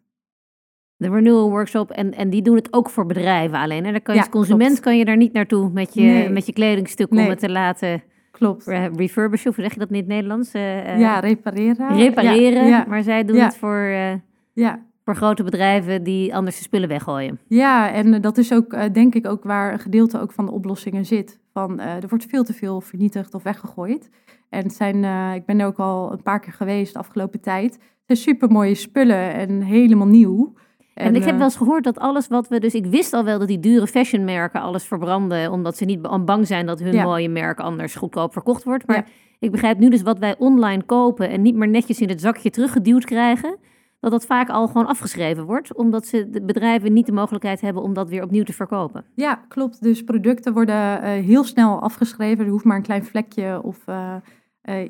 De 0.97 1.09
Renewal 1.09 1.49
Workshop, 1.49 1.91
en, 1.91 2.13
en 2.13 2.29
die 2.29 2.41
doen 2.41 2.55
het 2.55 2.73
ook 2.73 2.89
voor 2.89 3.05
bedrijven 3.05 3.59
alleen. 3.59 3.85
En 3.85 3.91
dan 3.91 4.01
kan 4.01 4.15
je 4.15 4.19
ja, 4.19 4.25
als 4.25 4.35
consument 4.35 4.71
klopt. 4.71 4.83
kan 4.83 4.97
je 4.97 5.05
daar 5.05 5.17
niet 5.17 5.33
naartoe 5.33 5.69
met 5.69 5.93
je, 5.93 6.01
nee. 6.01 6.29
met 6.29 6.45
je 6.45 6.53
kledingstuk 6.53 7.09
nee. 7.09 7.23
om 7.23 7.29
het 7.29 7.39
te 7.39 7.49
laten 7.49 8.03
Klopt. 8.37 8.67
refurbishen, 8.95 9.53
hoe 9.53 9.63
zeg 9.63 9.73
je 9.73 9.79
dat 9.79 9.89
in 9.89 9.95
het 9.95 10.07
Nederlands? 10.07 10.55
Uh, 10.55 10.99
ja, 10.99 11.19
repareren. 11.19 11.95
Repareren, 11.95 12.63
ja, 12.63 12.77
ja. 12.77 12.85
maar 12.87 13.03
zij 13.03 13.25
doen 13.25 13.37
het 13.37 13.57
voor... 13.57 13.79
Uh, 13.79 14.13
ja, 14.53 14.79
voor 15.05 15.15
grote 15.15 15.43
bedrijven 15.43 16.03
die 16.03 16.35
anders 16.35 16.57
de 16.57 16.63
spullen 16.63 16.89
weggooien. 16.89 17.39
Ja, 17.47 17.91
en 17.91 18.13
eh, 18.13 18.21
dat 18.21 18.37
is 18.37 18.53
ook, 18.53 18.73
eh, 18.73 18.93
denk 18.93 19.15
ik, 19.15 19.27
ook 19.27 19.43
waar 19.43 19.73
een 19.73 19.79
gedeelte 19.79 20.19
ook 20.19 20.31
van 20.31 20.45
de 20.45 20.51
oplossingen 20.51 21.05
zit. 21.05 21.39
Van, 21.53 21.79
eh, 21.79 22.03
er 22.03 22.07
wordt 22.09 22.25
veel 22.25 22.43
te 22.43 22.53
veel 22.53 22.81
vernietigd 22.81 23.33
of 23.33 23.43
weggegooid. 23.43 24.09
En 24.49 24.63
het 24.63 24.73
zijn, 24.73 25.03
eh, 25.03 25.35
ik 25.35 25.45
ben 25.45 25.59
er 25.59 25.65
ook 25.65 25.79
al 25.79 26.11
een 26.11 26.23
paar 26.23 26.39
keer 26.39 26.53
geweest 26.53 26.93
de 26.93 26.99
afgelopen 26.99 27.41
tijd. 27.41 27.73
Het 27.73 28.17
zijn 28.17 28.17
super 28.17 28.51
mooie 28.51 28.75
spullen 28.75 29.33
en 29.33 29.61
helemaal 29.61 30.07
nieuw. 30.07 30.53
En, 30.95 31.15
ik 31.15 31.21
heb 31.23 31.31
eh, 31.31 31.35
wel 31.37 31.43
eens 31.43 31.55
gehoord 31.55 31.83
dat 31.83 31.99
alles 31.99 32.27
wat 32.27 32.47
we... 32.47 32.59
Dus 32.59 32.73
ik 32.73 32.85
wist 32.85 33.13
al 33.13 33.23
wel 33.23 33.39
dat 33.39 33.47
die 33.47 33.59
dure 33.59 33.87
fashionmerken 33.87 34.61
alles 34.61 34.83
verbranden... 34.83 35.51
omdat 35.51 35.77
ze 35.77 35.85
niet 35.85 36.01
ba- 36.01 36.19
bang 36.19 36.47
zijn 36.47 36.65
dat 36.65 36.79
hun 36.79 36.93
Ja. 36.93 37.03
mooie 37.03 37.29
merk 37.29 37.59
anders 37.59 37.95
goedkoop 37.95 38.33
verkocht 38.33 38.63
wordt. 38.63 38.87
Maar 38.87 38.95
Ja. 38.95 39.05
ik 39.39 39.51
begrijp 39.51 39.77
nu 39.77 39.89
dus 39.89 40.01
wat 40.01 40.19
wij 40.19 40.35
online 40.37 40.83
kopen... 40.83 41.29
en 41.29 41.41
niet 41.41 41.55
meer 41.55 41.67
netjes 41.67 41.99
in 42.01 42.09
het 42.09 42.21
zakje 42.21 42.49
teruggeduwd 42.49 43.05
krijgen... 43.05 43.57
dat 43.99 44.11
dat 44.11 44.25
vaak 44.25 44.49
al 44.49 44.67
gewoon 44.67 44.87
afgeschreven 44.87 45.45
wordt... 45.45 45.75
omdat 45.75 46.05
ze 46.05 46.29
de 46.29 46.41
bedrijven 46.41 46.93
niet 46.93 47.05
de 47.05 47.11
mogelijkheid 47.11 47.61
hebben 47.61 47.83
om 47.83 47.93
dat 47.93 48.09
weer 48.09 48.23
opnieuw 48.23 48.43
te 48.43 48.53
verkopen. 48.53 49.05
Ja, 49.15 49.35
klopt. 49.47 49.83
Dus 49.83 50.03
producten 50.03 50.53
worden 50.53 51.01
eh, 51.01 51.11
heel 51.11 51.43
snel 51.43 51.81
afgeschreven. 51.81 52.45
Er 52.45 52.51
hoeft 52.51 52.65
maar 52.65 52.77
een 52.77 52.83
klein 52.83 53.05
vlekje 53.05 53.61
of 53.63 53.77
eh, 53.85 54.15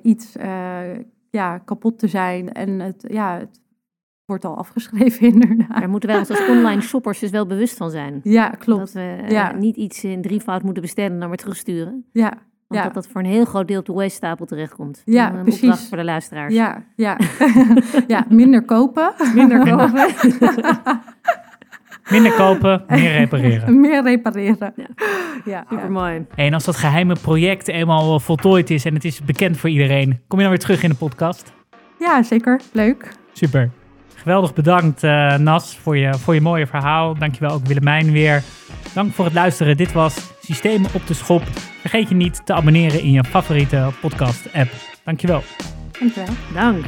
iets 0.01 0.36
ja, 1.30 1.58
kapot 1.58 1.99
te 1.99 2.08
zijn. 2.08 2.51
En 2.53 2.80
het, 2.80 3.06
ja, 3.08 3.38
het 3.38 3.62
wordt 4.26 4.45
al 4.45 4.57
afgeschreven 4.57 5.28
inderdaad. 5.34 5.80
Daar 5.80 5.89
moeten 5.89 6.09
wij 6.09 6.17
ons 6.17 6.30
als 6.30 6.47
online 6.47 6.82
shoppers 6.82 7.19
dus 7.19 7.30
wel 7.30 7.45
bewust 7.45 7.78
van 7.78 7.89
zijn. 7.89 8.19
Ja, 8.23 8.49
klopt. 8.49 8.80
Dat 8.80 8.91
we 8.91 9.21
eh, 9.28 9.53
niet 9.53 9.76
iets 9.76 10.03
in 10.03 10.21
drievoud 10.21 10.63
moeten 10.63 10.82
bestellen 10.82 11.11
en 11.13 11.19
dan 11.19 11.28
weer 11.28 11.38
terugsturen. 11.38 12.05
Ja, 12.11 12.30
Want 12.67 12.82
Ja. 12.82 12.84
dat 12.84 12.93
dat 12.93 13.07
voor 13.07 13.21
een 13.21 13.28
heel 13.28 13.45
groot 13.45 13.67
deel 13.67 13.80
op 13.80 13.86
de 13.86 13.93
waste-stapel 13.93 14.45
terechtkomt. 14.45 15.01
Ja, 15.05 15.34
een 15.34 15.43
precies. 15.43 15.88
voor 15.88 15.97
de 15.97 16.03
luisteraars. 16.03 16.53
ja, 16.53 16.84
ja. 16.95 17.17
ja, 18.07 18.26
minder 18.30 18.61
kopen. 18.65 19.13
Minder 19.36 19.59
kopen. 19.69 20.13
Minder 22.09 22.34
kopen, 22.34 22.84
meer 22.88 23.11
repareren. 23.11 23.80
Meer 23.80 24.03
repareren. 24.03 24.73
Ja. 24.76 24.88
Ja, 25.45 25.65
Super 25.69 25.84
ja. 25.86 25.89
mooi. 25.91 26.26
Hey, 26.36 26.45
en 26.47 26.53
als 26.53 26.63
dat 26.65 26.76
geheime 26.76 27.15
project 27.21 27.67
eenmaal 27.67 28.19
voltooid 28.19 28.69
is 28.69 28.86
en 28.86 28.93
het 28.93 29.05
is 29.05 29.21
bekend 29.21 29.57
voor 29.57 29.69
iedereen, 29.69 30.19
kom 30.28 30.38
je 30.39 30.43
dan 30.45 30.53
weer 30.53 30.63
terug 30.63 30.84
in 30.84 30.89
de 30.89 30.95
podcast? 30.95 31.53
ja, 31.99 32.23
zeker. 32.23 32.61
Leuk. 32.71 33.11
Super. 33.34 33.69
Geweldig 34.26 34.53
bedankt 34.53 35.03
eh, 35.03 35.38
Nas 35.38 35.78
voor 35.78 35.97
je, 35.97 36.13
voor 36.13 36.34
je 36.34 36.41
mooie 36.41 36.67
verhaal. 36.67 37.17
Dankjewel 37.17 37.51
ook 37.51 37.65
Willemijn 37.65 38.11
weer. 38.11 38.43
Dank 38.93 39.13
voor 39.13 39.26
het 39.26 39.34
luisteren. 39.34 39.78
Dit 39.78 39.91
was 39.91 40.15
Systemen 40.41 40.89
op 40.93 41.07
de 41.07 41.13
Schop. 41.13 41.43
Vergeet 41.80 42.09
je 42.09 42.15
niet 42.15 42.45
te 42.45 42.53
abonneren 42.53 43.01
in 43.01 43.11
je 43.11 43.23
favoriete 43.23 43.89
podcast 44.01 44.53
app. 44.53 44.71
Dankjewel. 45.03 45.43
Dankjewel. 45.99 46.34
Dank. 46.53 46.86